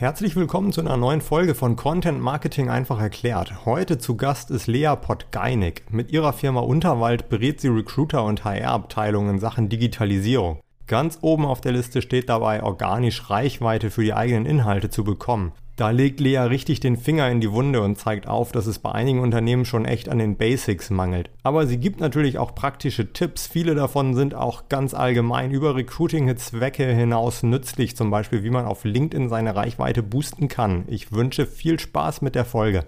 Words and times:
Herzlich 0.00 0.36
willkommen 0.36 0.72
zu 0.72 0.80
einer 0.80 0.96
neuen 0.96 1.20
Folge 1.20 1.56
von 1.56 1.74
Content 1.74 2.20
Marketing 2.20 2.70
einfach 2.70 3.00
erklärt. 3.00 3.66
Heute 3.66 3.98
zu 3.98 4.16
Gast 4.16 4.48
ist 4.52 4.68
Lea 4.68 4.94
Podgeinig. 4.94 5.82
Mit 5.90 6.12
ihrer 6.12 6.32
Firma 6.32 6.60
Unterwald 6.60 7.28
berät 7.28 7.60
sie 7.60 7.66
Recruiter 7.66 8.22
und 8.22 8.44
HR-Abteilungen 8.44 9.30
in 9.30 9.38
Sachen 9.40 9.68
Digitalisierung. 9.68 10.60
Ganz 10.86 11.18
oben 11.20 11.44
auf 11.44 11.60
der 11.60 11.72
Liste 11.72 12.00
steht 12.00 12.28
dabei, 12.28 12.62
organisch 12.62 13.28
Reichweite 13.28 13.90
für 13.90 14.04
die 14.04 14.14
eigenen 14.14 14.46
Inhalte 14.46 14.88
zu 14.88 15.02
bekommen. 15.02 15.50
Da 15.78 15.90
legt 15.90 16.18
Lea 16.18 16.38
richtig 16.38 16.80
den 16.80 16.96
Finger 16.96 17.30
in 17.30 17.40
die 17.40 17.52
Wunde 17.52 17.82
und 17.82 17.96
zeigt 17.96 18.26
auf, 18.26 18.50
dass 18.50 18.66
es 18.66 18.80
bei 18.80 18.90
einigen 18.90 19.20
Unternehmen 19.20 19.64
schon 19.64 19.84
echt 19.84 20.08
an 20.08 20.18
den 20.18 20.36
Basics 20.36 20.90
mangelt. 20.90 21.30
Aber 21.44 21.68
sie 21.68 21.78
gibt 21.78 22.00
natürlich 22.00 22.36
auch 22.36 22.56
praktische 22.56 23.12
Tipps. 23.12 23.46
Viele 23.46 23.76
davon 23.76 24.14
sind 24.14 24.34
auch 24.34 24.68
ganz 24.68 24.92
allgemein 24.92 25.52
über 25.52 25.76
Recruiting-Zwecke 25.76 26.84
hinaus 26.84 27.44
nützlich, 27.44 27.94
zum 27.96 28.10
Beispiel 28.10 28.42
wie 28.42 28.50
man 28.50 28.64
auf 28.64 28.82
LinkedIn 28.82 29.28
seine 29.28 29.54
Reichweite 29.54 30.02
boosten 30.02 30.48
kann. 30.48 30.82
Ich 30.88 31.12
wünsche 31.12 31.46
viel 31.46 31.78
Spaß 31.78 32.22
mit 32.22 32.34
der 32.34 32.44
Folge. 32.44 32.84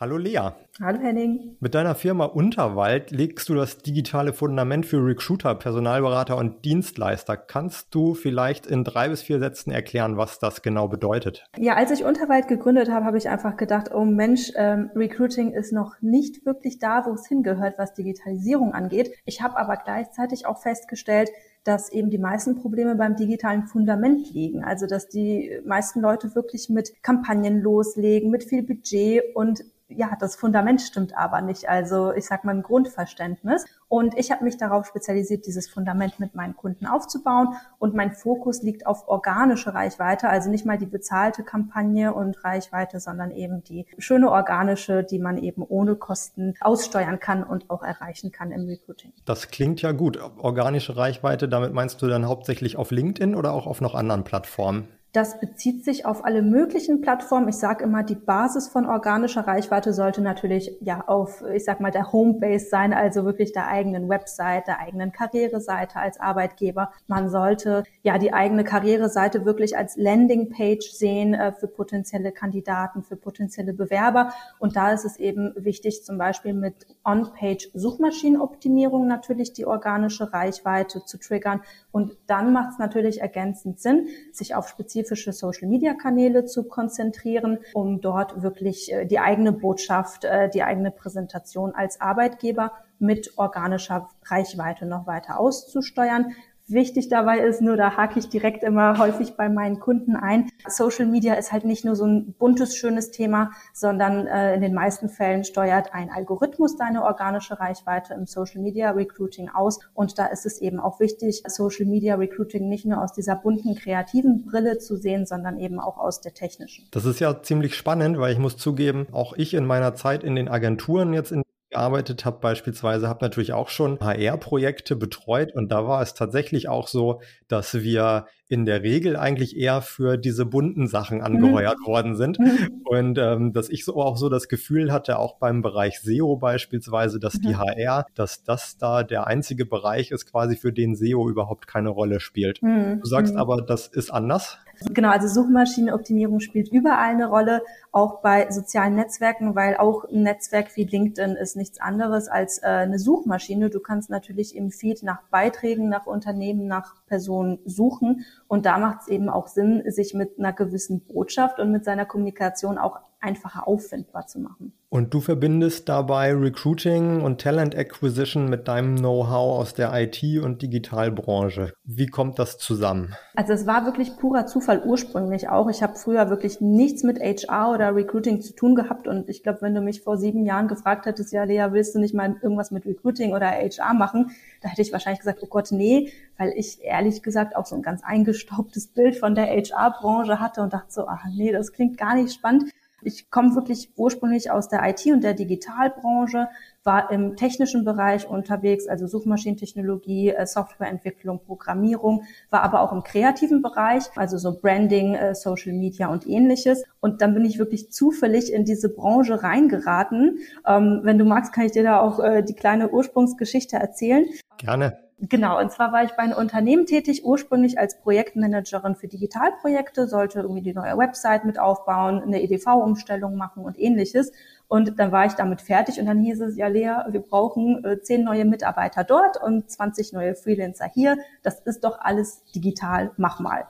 Hallo 0.00 0.16
Lea. 0.16 0.50
Hallo 0.80 1.00
Henning. 1.00 1.56
Mit 1.58 1.74
deiner 1.74 1.96
Firma 1.96 2.26
Unterwald 2.26 3.10
legst 3.10 3.48
du 3.48 3.54
das 3.56 3.78
digitale 3.78 4.32
Fundament 4.32 4.86
für 4.86 5.04
Recruiter, 5.04 5.56
Personalberater 5.56 6.36
und 6.36 6.64
Dienstleister. 6.64 7.36
Kannst 7.36 7.92
du 7.92 8.14
vielleicht 8.14 8.64
in 8.64 8.84
drei 8.84 9.08
bis 9.08 9.22
vier 9.22 9.40
Sätzen 9.40 9.72
erklären, 9.72 10.16
was 10.16 10.38
das 10.38 10.62
genau 10.62 10.86
bedeutet? 10.86 11.44
Ja, 11.56 11.74
als 11.74 11.90
ich 11.90 12.04
Unterwald 12.04 12.46
gegründet 12.46 12.92
habe, 12.92 13.06
habe 13.06 13.18
ich 13.18 13.28
einfach 13.28 13.56
gedacht, 13.56 13.90
oh 13.92 14.04
Mensch, 14.04 14.52
ähm, 14.54 14.92
Recruiting 14.94 15.50
ist 15.50 15.72
noch 15.72 15.96
nicht 16.00 16.46
wirklich 16.46 16.78
da, 16.78 17.04
wo 17.04 17.14
es 17.14 17.26
hingehört, 17.26 17.74
was 17.76 17.92
Digitalisierung 17.94 18.74
angeht. 18.74 19.10
Ich 19.24 19.42
habe 19.42 19.56
aber 19.56 19.78
gleichzeitig 19.78 20.46
auch 20.46 20.62
festgestellt, 20.62 21.30
dass 21.64 21.90
eben 21.90 22.10
die 22.10 22.18
meisten 22.18 22.54
Probleme 22.54 22.94
beim 22.94 23.16
digitalen 23.16 23.66
Fundament 23.66 24.32
liegen. 24.32 24.62
Also 24.62 24.86
dass 24.86 25.08
die 25.08 25.60
meisten 25.66 26.00
Leute 26.00 26.36
wirklich 26.36 26.68
mit 26.68 26.92
Kampagnen 27.02 27.60
loslegen, 27.60 28.30
mit 28.30 28.44
viel 28.44 28.62
Budget 28.62 29.24
und 29.34 29.64
ja, 29.88 30.16
das 30.20 30.36
Fundament 30.36 30.82
stimmt 30.82 31.16
aber 31.16 31.40
nicht. 31.40 31.68
Also 31.68 32.12
ich 32.12 32.26
sag 32.26 32.44
mal 32.44 32.54
ein 32.54 32.62
Grundverständnis. 32.62 33.64
Und 33.88 34.18
ich 34.18 34.30
habe 34.30 34.44
mich 34.44 34.58
darauf 34.58 34.86
spezialisiert, 34.86 35.46
dieses 35.46 35.68
Fundament 35.68 36.20
mit 36.20 36.34
meinen 36.34 36.54
Kunden 36.56 36.86
aufzubauen. 36.86 37.54
Und 37.78 37.94
mein 37.94 38.12
Fokus 38.12 38.62
liegt 38.62 38.86
auf 38.86 39.08
organische 39.08 39.72
Reichweite, 39.72 40.28
also 40.28 40.50
nicht 40.50 40.66
mal 40.66 40.76
die 40.76 40.86
bezahlte 40.86 41.42
Kampagne 41.42 42.12
und 42.12 42.44
Reichweite, 42.44 43.00
sondern 43.00 43.30
eben 43.30 43.64
die 43.64 43.86
schöne 43.96 44.30
organische, 44.30 45.04
die 45.04 45.18
man 45.18 45.38
eben 45.38 45.62
ohne 45.62 45.96
Kosten 45.96 46.54
aussteuern 46.60 47.18
kann 47.18 47.42
und 47.42 47.70
auch 47.70 47.82
erreichen 47.82 48.30
kann 48.30 48.52
im 48.52 48.66
Recruiting. 48.66 49.12
Das 49.24 49.48
klingt 49.48 49.80
ja 49.80 49.92
gut. 49.92 50.18
Organische 50.38 50.96
Reichweite, 50.96 51.48
damit 51.48 51.72
meinst 51.72 52.02
du 52.02 52.08
dann 52.08 52.26
hauptsächlich 52.26 52.76
auf 52.76 52.90
LinkedIn 52.90 53.34
oder 53.34 53.52
auch 53.52 53.66
auf 53.66 53.80
noch 53.80 53.94
anderen 53.94 54.24
Plattformen? 54.24 54.88
Das 55.12 55.40
bezieht 55.40 55.86
sich 55.86 56.04
auf 56.04 56.22
alle 56.24 56.42
möglichen 56.42 57.00
Plattformen. 57.00 57.48
Ich 57.48 57.56
sage 57.56 57.82
immer, 57.82 58.02
die 58.02 58.14
Basis 58.14 58.68
von 58.68 58.84
organischer 58.84 59.46
Reichweite 59.46 59.94
sollte 59.94 60.20
natürlich 60.20 60.76
ja 60.80 61.02
auf, 61.06 61.42
ich 61.54 61.64
sag 61.64 61.80
mal, 61.80 61.90
der 61.90 62.12
Homebase 62.12 62.66
sein, 62.68 62.92
also 62.92 63.24
wirklich 63.24 63.52
der 63.52 63.68
eigenen 63.68 64.10
Website, 64.10 64.66
der 64.66 64.80
eigenen 64.80 65.10
Karriereseite 65.10 65.98
als 65.98 66.20
Arbeitgeber. 66.20 66.92
Man 67.06 67.30
sollte 67.30 67.84
ja 68.02 68.18
die 68.18 68.34
eigene 68.34 68.64
Karriereseite 68.64 69.46
wirklich 69.46 69.78
als 69.78 69.96
Landingpage 69.96 70.90
sehen 70.90 71.32
äh, 71.32 71.52
für 71.52 71.68
potenzielle 71.68 72.30
Kandidaten, 72.30 73.02
für 73.02 73.16
potenzielle 73.16 73.72
Bewerber. 73.72 74.34
Und 74.58 74.76
da 74.76 74.92
ist 74.92 75.06
es 75.06 75.16
eben 75.16 75.54
wichtig, 75.56 76.04
zum 76.04 76.18
Beispiel 76.18 76.52
mit 76.52 76.86
On-Page-Suchmaschinenoptimierung 77.04 79.06
natürlich 79.06 79.54
die 79.54 79.64
organische 79.64 80.34
Reichweite 80.34 81.06
zu 81.06 81.18
triggern. 81.18 81.62
Und 81.92 82.14
dann 82.26 82.52
macht 82.52 82.72
es 82.72 82.78
natürlich 82.78 83.22
ergänzend 83.22 83.80
Sinn, 83.80 84.08
sich 84.32 84.54
auf 84.54 84.68
spezifische 84.68 84.98
spezifische 85.08 85.32
Social-Media-Kanäle 85.32 86.44
zu 86.44 86.64
konzentrieren, 86.64 87.58
um 87.72 88.00
dort 88.00 88.42
wirklich 88.42 88.92
äh, 88.92 89.06
die 89.06 89.18
eigene 89.18 89.52
Botschaft, 89.52 90.24
äh, 90.24 90.48
die 90.50 90.62
eigene 90.62 90.90
Präsentation 90.90 91.74
als 91.74 92.00
Arbeitgeber 92.00 92.72
mit 92.98 93.32
organischer 93.36 94.08
Reichweite 94.24 94.86
noch 94.86 95.06
weiter 95.06 95.38
auszusteuern. 95.38 96.34
Wichtig 96.70 97.08
dabei 97.08 97.38
ist 97.38 97.62
nur, 97.62 97.78
da 97.78 97.96
hake 97.96 98.18
ich 98.18 98.28
direkt 98.28 98.62
immer 98.62 98.98
häufig 98.98 99.36
bei 99.38 99.48
meinen 99.48 99.80
Kunden 99.80 100.16
ein. 100.16 100.50
Social 100.68 101.06
Media 101.06 101.32
ist 101.32 101.50
halt 101.50 101.64
nicht 101.64 101.86
nur 101.86 101.96
so 101.96 102.04
ein 102.04 102.34
buntes, 102.38 102.76
schönes 102.76 103.10
Thema, 103.10 103.52
sondern 103.72 104.26
äh, 104.26 104.54
in 104.54 104.60
den 104.60 104.74
meisten 104.74 105.08
Fällen 105.08 105.44
steuert 105.44 105.94
ein 105.94 106.10
Algorithmus 106.10 106.76
deine 106.76 107.04
organische 107.04 107.58
Reichweite 107.58 108.12
im 108.12 108.26
Social 108.26 108.60
Media 108.60 108.90
Recruiting 108.90 109.48
aus. 109.48 109.78
Und 109.94 110.18
da 110.18 110.26
ist 110.26 110.44
es 110.44 110.60
eben 110.60 110.78
auch 110.78 111.00
wichtig, 111.00 111.42
Social 111.46 111.86
Media 111.86 112.16
Recruiting 112.16 112.68
nicht 112.68 112.84
nur 112.84 113.02
aus 113.02 113.14
dieser 113.14 113.36
bunten, 113.36 113.74
kreativen 113.74 114.44
Brille 114.44 114.76
zu 114.76 114.96
sehen, 114.96 115.24
sondern 115.24 115.58
eben 115.58 115.80
auch 115.80 115.96
aus 115.96 116.20
der 116.20 116.34
technischen. 116.34 116.84
Das 116.90 117.06
ist 117.06 117.18
ja 117.18 117.42
ziemlich 117.42 117.76
spannend, 117.76 118.18
weil 118.18 118.34
ich 118.34 118.38
muss 118.38 118.58
zugeben, 118.58 119.06
auch 119.12 119.32
ich 119.38 119.54
in 119.54 119.64
meiner 119.64 119.94
Zeit 119.94 120.22
in 120.22 120.36
den 120.36 120.48
Agenturen 120.48 121.14
jetzt 121.14 121.32
in 121.32 121.42
gearbeitet 121.70 122.24
habe, 122.24 122.38
beispielsweise, 122.40 123.08
habe 123.08 123.24
natürlich 123.24 123.52
auch 123.52 123.68
schon 123.68 123.98
HR-Projekte 124.00 124.96
betreut 124.96 125.54
und 125.54 125.70
da 125.70 125.86
war 125.86 126.02
es 126.02 126.14
tatsächlich 126.14 126.68
auch 126.68 126.88
so, 126.88 127.20
dass 127.46 127.74
wir 127.74 128.26
in 128.48 128.64
der 128.64 128.82
Regel 128.82 129.16
eigentlich 129.16 129.56
eher 129.56 129.82
für 129.82 130.16
diese 130.16 130.46
bunten 130.46 130.88
Sachen 130.88 131.18
mhm. 131.18 131.24
angeheuert 131.24 131.78
mhm. 131.80 131.86
worden 131.86 132.16
sind 132.16 132.38
mhm. 132.38 132.82
und 132.84 133.18
ähm, 133.18 133.52
dass 133.52 133.68
ich 133.68 133.84
so 133.84 133.96
auch 133.96 134.16
so 134.16 134.30
das 134.30 134.48
Gefühl 134.48 134.90
hatte, 134.90 135.18
auch 135.18 135.36
beim 135.38 135.60
Bereich 135.60 136.00
SEO 136.00 136.36
beispielsweise, 136.36 137.20
dass 137.20 137.34
mhm. 137.34 137.42
die 137.42 137.56
HR, 137.56 138.06
dass 138.14 138.42
das 138.44 138.78
da 138.78 139.02
der 139.02 139.26
einzige 139.26 139.66
Bereich 139.66 140.10
ist, 140.10 140.30
quasi 140.30 140.56
für 140.56 140.72
den 140.72 140.96
SEO 140.96 141.28
überhaupt 141.28 141.66
keine 141.66 141.90
Rolle 141.90 142.20
spielt. 142.20 142.62
Mhm. 142.62 143.00
Du 143.00 143.06
sagst 143.06 143.34
mhm. 143.34 143.40
aber, 143.40 143.60
das 143.60 143.86
ist 143.86 144.10
anders. 144.10 144.58
Genau, 144.80 145.10
also 145.10 145.26
Suchmaschinenoptimierung 145.26 146.38
spielt 146.40 146.68
überall 146.68 147.10
eine 147.10 147.26
Rolle, 147.26 147.62
auch 147.90 148.20
bei 148.20 148.50
sozialen 148.50 148.94
Netzwerken, 148.94 149.56
weil 149.56 149.76
auch 149.76 150.04
ein 150.04 150.22
Netzwerk 150.22 150.76
wie 150.76 150.84
LinkedIn 150.84 151.36
ist 151.36 151.56
nichts 151.56 151.80
anderes 151.80 152.28
als 152.28 152.58
äh, 152.62 152.66
eine 152.66 152.98
Suchmaschine. 152.98 153.70
Du 153.70 153.80
kannst 153.80 154.08
natürlich 154.08 154.54
im 154.54 154.70
Feed 154.70 155.02
nach 155.02 155.22
Beiträgen, 155.30 155.88
nach 155.88 156.06
Unternehmen, 156.06 156.68
nach 156.68 156.94
Personen 157.06 157.58
suchen 157.64 158.24
und 158.46 158.66
da 158.66 158.78
macht 158.78 159.02
es 159.02 159.08
eben 159.08 159.28
auch 159.28 159.48
Sinn, 159.48 159.82
sich 159.90 160.14
mit 160.14 160.38
einer 160.38 160.52
gewissen 160.52 161.00
Botschaft 161.00 161.58
und 161.58 161.72
mit 161.72 161.84
seiner 161.84 162.04
Kommunikation 162.04 162.78
auch 162.78 163.00
einfacher 163.20 163.66
auffindbar 163.66 164.26
zu 164.26 164.40
machen. 164.40 164.72
Und 164.90 165.12
du 165.12 165.20
verbindest 165.20 165.88
dabei 165.90 166.32
Recruiting 166.32 167.20
und 167.20 167.42
Talent 167.42 167.76
Acquisition 167.76 168.48
mit 168.48 168.68
deinem 168.68 168.96
Know-how 168.96 169.60
aus 169.60 169.74
der 169.74 169.92
IT- 169.92 170.42
und 170.42 170.62
Digitalbranche. 170.62 171.74
Wie 171.84 172.06
kommt 172.06 172.38
das 172.38 172.56
zusammen? 172.56 173.14
Also 173.34 173.52
es 173.52 173.66
war 173.66 173.84
wirklich 173.84 174.16
purer 174.16 174.46
Zufall 174.46 174.82
ursprünglich 174.82 175.50
auch. 175.50 175.68
Ich 175.68 175.82
habe 175.82 175.96
früher 175.96 176.30
wirklich 176.30 176.62
nichts 176.62 177.02
mit 177.02 177.20
HR 177.20 177.74
oder 177.74 177.94
Recruiting 177.94 178.40
zu 178.40 178.54
tun 178.54 178.74
gehabt 178.74 179.06
und 179.08 179.28
ich 179.28 179.42
glaube, 179.42 179.60
wenn 179.60 179.74
du 179.74 179.82
mich 179.82 180.00
vor 180.00 180.16
sieben 180.16 180.46
Jahren 180.46 180.68
gefragt 180.68 181.04
hättest, 181.04 181.32
ja 181.32 181.44
Lea, 181.44 181.66
willst 181.72 181.94
du 181.94 181.98
nicht 181.98 182.14
mal 182.14 182.36
irgendwas 182.40 182.70
mit 182.70 182.86
Recruiting 182.86 183.34
oder 183.34 183.48
HR 183.50 183.92
machen, 183.92 184.30
da 184.62 184.70
hätte 184.70 184.80
ich 184.80 184.92
wahrscheinlich 184.92 185.20
gesagt, 185.20 185.40
oh 185.42 185.48
Gott, 185.48 185.70
nee, 185.70 186.10
weil 186.38 186.54
ich 186.56 186.82
ehrlich 186.82 187.22
gesagt 187.22 187.56
auch 187.56 187.66
so 187.66 187.76
ein 187.76 187.82
ganz 187.82 188.02
eingestaubtes 188.02 188.86
Bild 188.86 189.16
von 189.16 189.34
der 189.34 189.48
HR-Branche 189.48 190.40
hatte 190.40 190.62
und 190.62 190.72
dachte 190.72 190.92
so, 190.92 191.06
ach 191.06 191.26
nee, 191.36 191.52
das 191.52 191.72
klingt 191.72 191.98
gar 191.98 192.14
nicht 192.14 192.32
spannend. 192.32 192.70
Ich 193.02 193.30
komme 193.30 193.54
wirklich 193.54 193.90
ursprünglich 193.96 194.50
aus 194.50 194.68
der 194.68 194.88
IT 194.88 195.06
und 195.06 195.22
der 195.22 195.34
Digitalbranche, 195.34 196.48
war 196.84 197.10
im 197.10 197.36
technischen 197.36 197.84
Bereich 197.84 198.28
unterwegs, 198.28 198.88
also 198.88 199.06
Suchmaschinentechnologie, 199.06 200.30
äh, 200.30 200.46
Softwareentwicklung, 200.46 201.40
Programmierung, 201.44 202.24
war 202.48 202.62
aber 202.62 202.80
auch 202.80 202.92
im 202.92 203.02
kreativen 203.02 203.60
Bereich, 203.60 204.04
also 204.16 204.38
so 204.38 204.58
Branding, 204.58 205.14
äh, 205.14 205.34
Social 205.34 205.74
Media 205.74 206.08
und 206.08 206.26
ähnliches. 206.26 206.84
Und 207.00 207.20
dann 207.20 207.34
bin 207.34 207.44
ich 207.44 207.58
wirklich 207.58 207.90
zufällig 207.92 208.52
in 208.52 208.64
diese 208.64 208.88
Branche 208.88 209.42
reingeraten. 209.42 210.38
Ähm, 210.66 211.00
wenn 211.02 211.18
du 211.18 211.24
magst, 211.24 211.52
kann 211.52 211.66
ich 211.66 211.72
dir 211.72 211.82
da 211.82 212.00
auch 212.00 212.20
äh, 212.20 212.42
die 212.42 212.54
kleine 212.54 212.88
Ursprungsgeschichte 212.90 213.76
erzählen. 213.76 214.24
Gerne. 214.56 215.07
Genau, 215.20 215.58
und 215.58 215.72
zwar 215.72 215.92
war 215.92 216.04
ich 216.04 216.12
bei 216.12 216.22
einem 216.22 216.36
Unternehmen 216.36 216.86
tätig, 216.86 217.24
ursprünglich 217.24 217.76
als 217.76 218.00
Projektmanagerin 218.00 218.94
für 218.94 219.08
Digitalprojekte, 219.08 220.06
sollte 220.06 220.40
irgendwie 220.40 220.62
die 220.62 220.74
neue 220.74 220.96
Website 220.96 221.44
mit 221.44 221.58
aufbauen, 221.58 222.22
eine 222.22 222.40
EDV-Umstellung 222.40 223.34
machen 223.34 223.64
und 223.64 223.76
ähnliches. 223.80 224.30
Und 224.68 225.00
dann 225.00 225.10
war 225.10 225.26
ich 225.26 225.32
damit 225.32 225.60
fertig 225.60 225.98
und 225.98 226.06
dann 226.06 226.20
hieß 226.20 226.40
es, 226.42 226.56
ja 226.56 226.68
Lea, 226.68 227.10
wir 227.10 227.20
brauchen 227.20 227.84
äh, 227.84 228.00
zehn 228.00 228.22
neue 228.22 228.44
Mitarbeiter 228.44 229.02
dort 229.02 229.42
und 229.42 229.68
20 229.68 230.12
neue 230.12 230.36
Freelancer 230.36 230.86
hier. 230.86 231.18
Das 231.42 231.58
ist 231.60 231.82
doch 231.82 231.98
alles 232.00 232.44
digital, 232.54 233.10
mach 233.16 233.40
mal. 233.40 233.66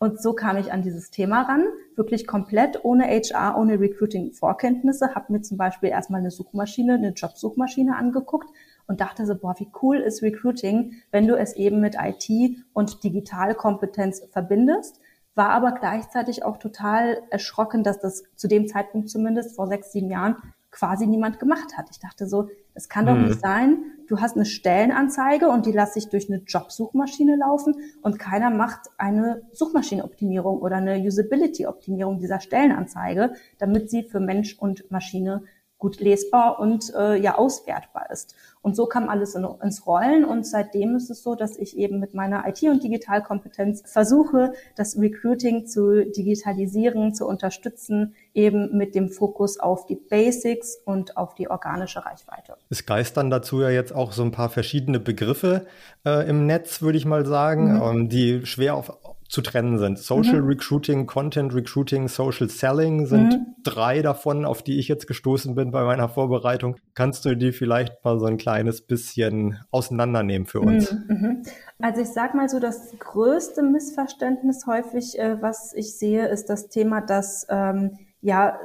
Und 0.00 0.20
so 0.20 0.32
kam 0.32 0.56
ich 0.56 0.72
an 0.72 0.82
dieses 0.82 1.10
Thema 1.10 1.42
ran, 1.42 1.64
wirklich 1.96 2.26
komplett 2.26 2.84
ohne 2.84 3.04
HR, 3.04 3.56
ohne 3.58 3.80
Recruiting-Vorkenntnisse, 3.80 5.14
habe 5.14 5.32
mir 5.32 5.42
zum 5.42 5.58
Beispiel 5.58 5.90
erstmal 5.90 6.20
eine 6.20 6.30
Suchmaschine, 6.30 6.94
eine 6.94 7.10
Jobsuchmaschine 7.10 7.96
angeguckt 7.96 8.48
und 8.88 9.00
dachte 9.00 9.26
so, 9.26 9.36
boah, 9.36 9.54
wie 9.58 9.70
cool 9.82 9.98
ist 9.98 10.22
Recruiting, 10.22 10.94
wenn 11.12 11.28
du 11.28 11.36
es 11.36 11.54
eben 11.54 11.80
mit 11.80 11.96
IT 12.00 12.56
und 12.72 13.04
Digitalkompetenz 13.04 14.22
verbindest. 14.32 15.00
War 15.34 15.50
aber 15.50 15.72
gleichzeitig 15.72 16.42
auch 16.42 16.56
total 16.56 17.22
erschrocken, 17.30 17.84
dass 17.84 18.00
das 18.00 18.24
zu 18.34 18.48
dem 18.48 18.66
Zeitpunkt 18.66 19.08
zumindest 19.08 19.54
vor 19.54 19.68
sechs, 19.68 19.92
sieben 19.92 20.10
Jahren 20.10 20.36
quasi 20.70 21.06
niemand 21.06 21.38
gemacht 21.38 21.76
hat. 21.76 21.86
Ich 21.90 22.00
dachte 22.00 22.26
so, 22.26 22.48
Es 22.74 22.88
kann 22.88 23.04
mhm. 23.04 23.08
doch 23.08 23.28
nicht 23.28 23.40
sein, 23.40 23.84
du 24.06 24.20
hast 24.20 24.36
eine 24.36 24.44
Stellenanzeige 24.44 25.48
und 25.48 25.66
die 25.66 25.72
lasse 25.72 25.98
ich 25.98 26.08
durch 26.08 26.30
eine 26.30 26.42
Jobsuchmaschine 26.46 27.36
laufen 27.36 27.76
und 28.02 28.18
keiner 28.18 28.50
macht 28.50 28.90
eine 28.96 29.42
Suchmaschinenoptimierung 29.52 30.58
oder 30.58 30.76
eine 30.76 30.98
Usability-Optimierung 30.98 32.18
dieser 32.18 32.40
Stellenanzeige, 32.40 33.32
damit 33.58 33.90
sie 33.90 34.04
für 34.04 34.20
Mensch 34.20 34.56
und 34.58 34.90
Maschine 34.90 35.42
gut 35.78 36.00
lesbar 36.00 36.58
und 36.58 36.92
äh, 36.94 37.16
ja 37.16 37.38
auswertbar 37.38 38.10
ist. 38.10 38.34
Und 38.60 38.74
so 38.74 38.86
kam 38.86 39.08
alles 39.08 39.34
in, 39.34 39.46
ins 39.62 39.86
Rollen 39.86 40.24
und 40.24 40.46
seitdem 40.46 40.96
ist 40.96 41.10
es 41.10 41.22
so, 41.22 41.36
dass 41.36 41.56
ich 41.56 41.78
eben 41.78 42.00
mit 42.00 42.14
meiner 42.14 42.46
IT- 42.48 42.64
und 42.64 42.82
Digitalkompetenz 42.82 43.82
versuche, 43.86 44.52
das 44.76 44.98
Recruiting 44.98 45.66
zu 45.66 46.04
digitalisieren, 46.04 47.14
zu 47.14 47.26
unterstützen, 47.26 48.14
eben 48.34 48.76
mit 48.76 48.94
dem 48.94 49.08
Fokus 49.08 49.60
auf 49.60 49.86
die 49.86 49.94
Basics 49.94 50.76
und 50.84 51.16
auf 51.16 51.34
die 51.34 51.48
organische 51.48 52.04
Reichweite. 52.04 52.56
Es 52.68 52.84
geistern 52.84 53.30
dazu 53.30 53.60
ja 53.60 53.70
jetzt 53.70 53.94
auch 53.94 54.12
so 54.12 54.22
ein 54.22 54.32
paar 54.32 54.50
verschiedene 54.50 54.98
Begriffe 54.98 55.66
äh, 56.04 56.28
im 56.28 56.46
Netz, 56.46 56.82
würde 56.82 56.98
ich 56.98 57.06
mal 57.06 57.24
sagen, 57.24 57.76
mhm. 57.76 57.82
ähm, 57.82 58.08
die 58.08 58.44
schwer 58.44 58.74
auf 58.74 58.92
zu 59.28 59.42
trennen 59.42 59.78
sind. 59.78 59.98
Social 59.98 60.40
mhm. 60.40 60.48
Recruiting, 60.48 61.06
Content 61.06 61.54
Recruiting, 61.54 62.08
Social 62.08 62.48
Selling 62.48 63.06
sind 63.06 63.34
mhm. 63.34 63.46
drei 63.62 64.00
davon, 64.00 64.44
auf 64.44 64.62
die 64.62 64.78
ich 64.78 64.88
jetzt 64.88 65.06
gestoßen 65.06 65.54
bin 65.54 65.70
bei 65.70 65.84
meiner 65.84 66.08
Vorbereitung. 66.08 66.76
Kannst 66.94 67.24
du 67.26 67.36
die 67.36 67.52
vielleicht 67.52 68.02
mal 68.04 68.18
so 68.18 68.26
ein 68.26 68.38
kleines 68.38 68.80
bisschen 68.80 69.58
auseinandernehmen 69.70 70.46
für 70.46 70.60
uns? 70.60 70.92
Mhm. 70.92 71.04
mhm. 71.08 71.42
Also 71.80 72.00
ich 72.00 72.08
sag 72.08 72.34
mal 72.34 72.48
so, 72.48 72.58
das 72.58 72.92
größte 72.98 73.62
Missverständnis 73.62 74.66
häufig, 74.66 75.18
äh, 75.18 75.40
was 75.40 75.72
ich 75.74 75.96
sehe, 75.96 76.26
ist 76.26 76.46
das 76.46 76.68
Thema, 76.68 77.00
dass 77.00 77.46
ähm, 77.50 77.98
ja 78.20 78.58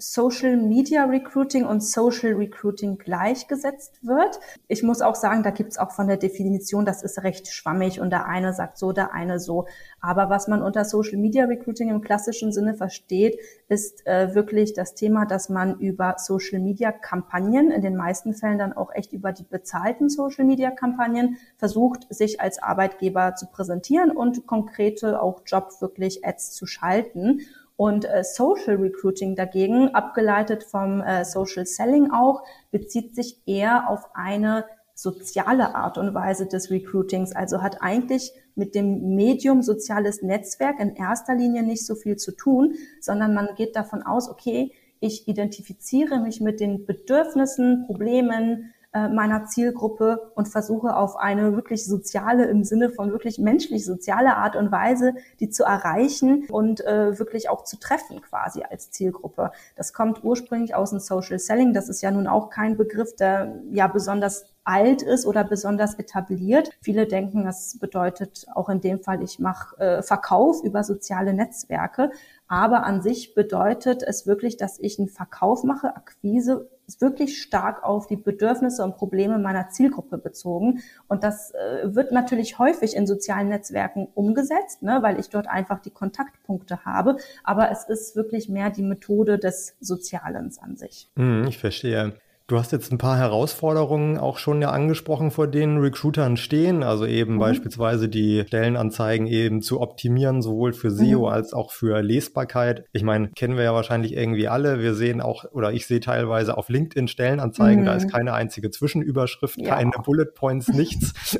Social 0.00 0.56
Media 0.56 1.04
Recruiting 1.04 1.66
und 1.66 1.82
Social 1.82 2.34
Recruiting 2.34 2.98
gleichgesetzt 2.98 3.98
wird. 4.06 4.38
Ich 4.68 4.84
muss 4.84 5.00
auch 5.00 5.16
sagen, 5.16 5.42
da 5.42 5.50
gibt's 5.50 5.76
auch 5.76 5.90
von 5.90 6.06
der 6.06 6.16
Definition, 6.16 6.84
das 6.84 7.02
ist 7.02 7.24
recht 7.24 7.48
schwammig 7.48 8.00
und 8.00 8.10
der 8.10 8.26
eine 8.26 8.52
sagt 8.52 8.78
so, 8.78 8.92
der 8.92 9.12
eine 9.12 9.40
so. 9.40 9.66
Aber 10.00 10.30
was 10.30 10.46
man 10.46 10.62
unter 10.62 10.84
Social 10.84 11.18
Media 11.18 11.46
Recruiting 11.46 11.88
im 11.88 12.00
klassischen 12.00 12.52
Sinne 12.52 12.74
versteht, 12.74 13.40
ist 13.68 14.06
äh, 14.06 14.36
wirklich 14.36 14.72
das 14.72 14.94
Thema, 14.94 15.26
dass 15.26 15.48
man 15.48 15.80
über 15.80 16.14
Social 16.18 16.60
Media 16.60 16.92
Kampagnen, 16.92 17.72
in 17.72 17.82
den 17.82 17.96
meisten 17.96 18.34
Fällen 18.34 18.58
dann 18.58 18.72
auch 18.72 18.94
echt 18.94 19.12
über 19.12 19.32
die 19.32 19.42
bezahlten 19.42 20.08
Social 20.08 20.44
Media 20.44 20.70
Kampagnen, 20.70 21.38
versucht, 21.56 22.06
sich 22.08 22.40
als 22.40 22.62
Arbeitgeber 22.62 23.34
zu 23.34 23.46
präsentieren 23.46 24.12
und 24.12 24.46
konkrete 24.46 25.20
auch 25.20 25.42
Job 25.44 25.72
wirklich 25.80 26.24
Ads 26.24 26.52
zu 26.52 26.66
schalten. 26.66 27.40
Und 27.78 28.06
äh, 28.06 28.24
Social 28.24 28.74
Recruiting 28.74 29.36
dagegen, 29.36 29.94
abgeleitet 29.94 30.64
vom 30.64 31.00
äh, 31.00 31.24
Social 31.24 31.64
Selling 31.64 32.10
auch, 32.10 32.42
bezieht 32.72 33.14
sich 33.14 33.40
eher 33.46 33.88
auf 33.88 34.10
eine 34.14 34.64
soziale 34.96 35.76
Art 35.76 35.96
und 35.96 36.12
Weise 36.12 36.46
des 36.46 36.72
Recruitings, 36.72 37.30
also 37.30 37.62
hat 37.62 37.80
eigentlich 37.80 38.32
mit 38.56 38.74
dem 38.74 39.14
Medium 39.14 39.62
soziales 39.62 40.22
Netzwerk 40.22 40.80
in 40.80 40.96
erster 40.96 41.36
Linie 41.36 41.62
nicht 41.62 41.86
so 41.86 41.94
viel 41.94 42.16
zu 42.16 42.32
tun, 42.32 42.74
sondern 43.00 43.32
man 43.32 43.50
geht 43.54 43.76
davon 43.76 44.02
aus, 44.02 44.28
okay, 44.28 44.72
ich 44.98 45.28
identifiziere 45.28 46.18
mich 46.18 46.40
mit 46.40 46.58
den 46.58 46.84
Bedürfnissen, 46.84 47.84
Problemen, 47.86 48.74
äh, 48.92 49.08
meiner 49.08 49.44
Zielgruppe 49.44 50.32
und 50.34 50.48
versuche 50.48 50.96
auf 50.96 51.16
eine 51.16 51.54
wirklich 51.54 51.84
soziale, 51.84 52.46
im 52.46 52.64
Sinne 52.64 52.88
von 52.88 53.12
wirklich 53.12 53.38
menschlich 53.38 53.84
soziale 53.84 54.36
Art 54.36 54.56
und 54.56 54.72
Weise, 54.72 55.14
die 55.40 55.50
zu 55.50 55.64
erreichen 55.64 56.46
und 56.50 56.84
äh, 56.86 57.18
wirklich 57.18 57.50
auch 57.50 57.64
zu 57.64 57.78
treffen 57.78 58.22
quasi 58.22 58.62
als 58.62 58.90
Zielgruppe. 58.90 59.52
Das 59.76 59.92
kommt 59.92 60.24
ursprünglich 60.24 60.74
aus 60.74 60.90
dem 60.90 61.00
Social 61.00 61.38
Selling. 61.38 61.74
Das 61.74 61.90
ist 61.90 62.00
ja 62.00 62.10
nun 62.10 62.26
auch 62.26 62.48
kein 62.48 62.78
Begriff, 62.78 63.14
der 63.14 63.60
ja 63.70 63.88
besonders 63.88 64.46
alt 64.64 65.02
ist 65.02 65.26
oder 65.26 65.44
besonders 65.44 65.94
etabliert. 65.94 66.70
Viele 66.80 67.06
denken, 67.06 67.44
das 67.44 67.78
bedeutet 67.78 68.46
auch 68.54 68.68
in 68.68 68.80
dem 68.80 69.00
Fall, 69.00 69.22
ich 69.22 69.38
mache 69.38 69.78
äh, 69.78 70.02
Verkauf 70.02 70.62
über 70.62 70.82
soziale 70.84 71.34
Netzwerke. 71.34 72.10
Aber 72.48 72.84
an 72.84 73.02
sich 73.02 73.34
bedeutet 73.34 74.02
es 74.02 74.26
wirklich, 74.26 74.56
dass 74.56 74.78
ich 74.78 74.98
einen 74.98 75.08
Verkauf 75.08 75.64
mache, 75.64 75.94
Akquise 75.94 76.70
wirklich 77.00 77.42
stark 77.42 77.84
auf 77.84 78.06
die 78.06 78.16
Bedürfnisse 78.16 78.82
und 78.82 78.96
Probleme 78.96 79.38
meiner 79.38 79.68
Zielgruppe 79.68 80.18
bezogen. 80.18 80.82
Und 81.06 81.22
das 81.22 81.52
äh, 81.52 81.94
wird 81.94 82.12
natürlich 82.12 82.58
häufig 82.58 82.96
in 82.96 83.06
sozialen 83.06 83.48
Netzwerken 83.48 84.08
umgesetzt, 84.14 84.82
ne, 84.82 84.98
weil 85.02 85.20
ich 85.20 85.28
dort 85.28 85.48
einfach 85.48 85.80
die 85.80 85.90
Kontaktpunkte 85.90 86.84
habe. 86.84 87.16
Aber 87.44 87.70
es 87.70 87.84
ist 87.84 88.16
wirklich 88.16 88.48
mehr 88.48 88.70
die 88.70 88.82
Methode 88.82 89.38
des 89.38 89.76
Sozialens 89.80 90.58
an 90.58 90.76
sich. 90.76 91.10
Hm, 91.16 91.44
ich 91.46 91.58
verstehe. 91.58 92.14
Du 92.48 92.56
hast 92.56 92.72
jetzt 92.72 92.90
ein 92.90 92.96
paar 92.96 93.18
Herausforderungen 93.18 94.16
auch 94.16 94.38
schon 94.38 94.62
ja 94.62 94.70
angesprochen, 94.70 95.30
vor 95.30 95.48
denen 95.48 95.80
Recruitern 95.80 96.38
stehen. 96.38 96.82
Also 96.82 97.04
eben 97.04 97.34
mhm. 97.34 97.40
beispielsweise 97.40 98.08
die 98.08 98.42
Stellenanzeigen 98.46 99.26
eben 99.26 99.60
zu 99.60 99.82
optimieren, 99.82 100.40
sowohl 100.40 100.72
für 100.72 100.90
SEO 100.90 101.18
mhm. 101.18 101.24
als 101.26 101.52
auch 101.52 101.72
für 101.72 102.00
Lesbarkeit. 102.00 102.86
Ich 102.92 103.02
meine, 103.02 103.28
kennen 103.28 103.58
wir 103.58 103.64
ja 103.64 103.74
wahrscheinlich 103.74 104.14
irgendwie 104.14 104.48
alle. 104.48 104.80
Wir 104.80 104.94
sehen 104.94 105.20
auch, 105.20 105.44
oder 105.52 105.74
ich 105.74 105.86
sehe 105.86 106.00
teilweise 106.00 106.56
auf 106.56 106.70
LinkedIn 106.70 107.08
Stellenanzeigen, 107.08 107.82
mhm. 107.82 107.84
da 107.84 107.94
ist 107.96 108.06
mhm. 108.06 108.12
keine 108.12 108.32
einzige 108.32 108.70
Zwischenüberschrift, 108.70 109.60
ja. 109.60 109.76
keine 109.76 109.90
Bullet 110.02 110.32
Points, 110.34 110.68
nichts. 110.68 111.12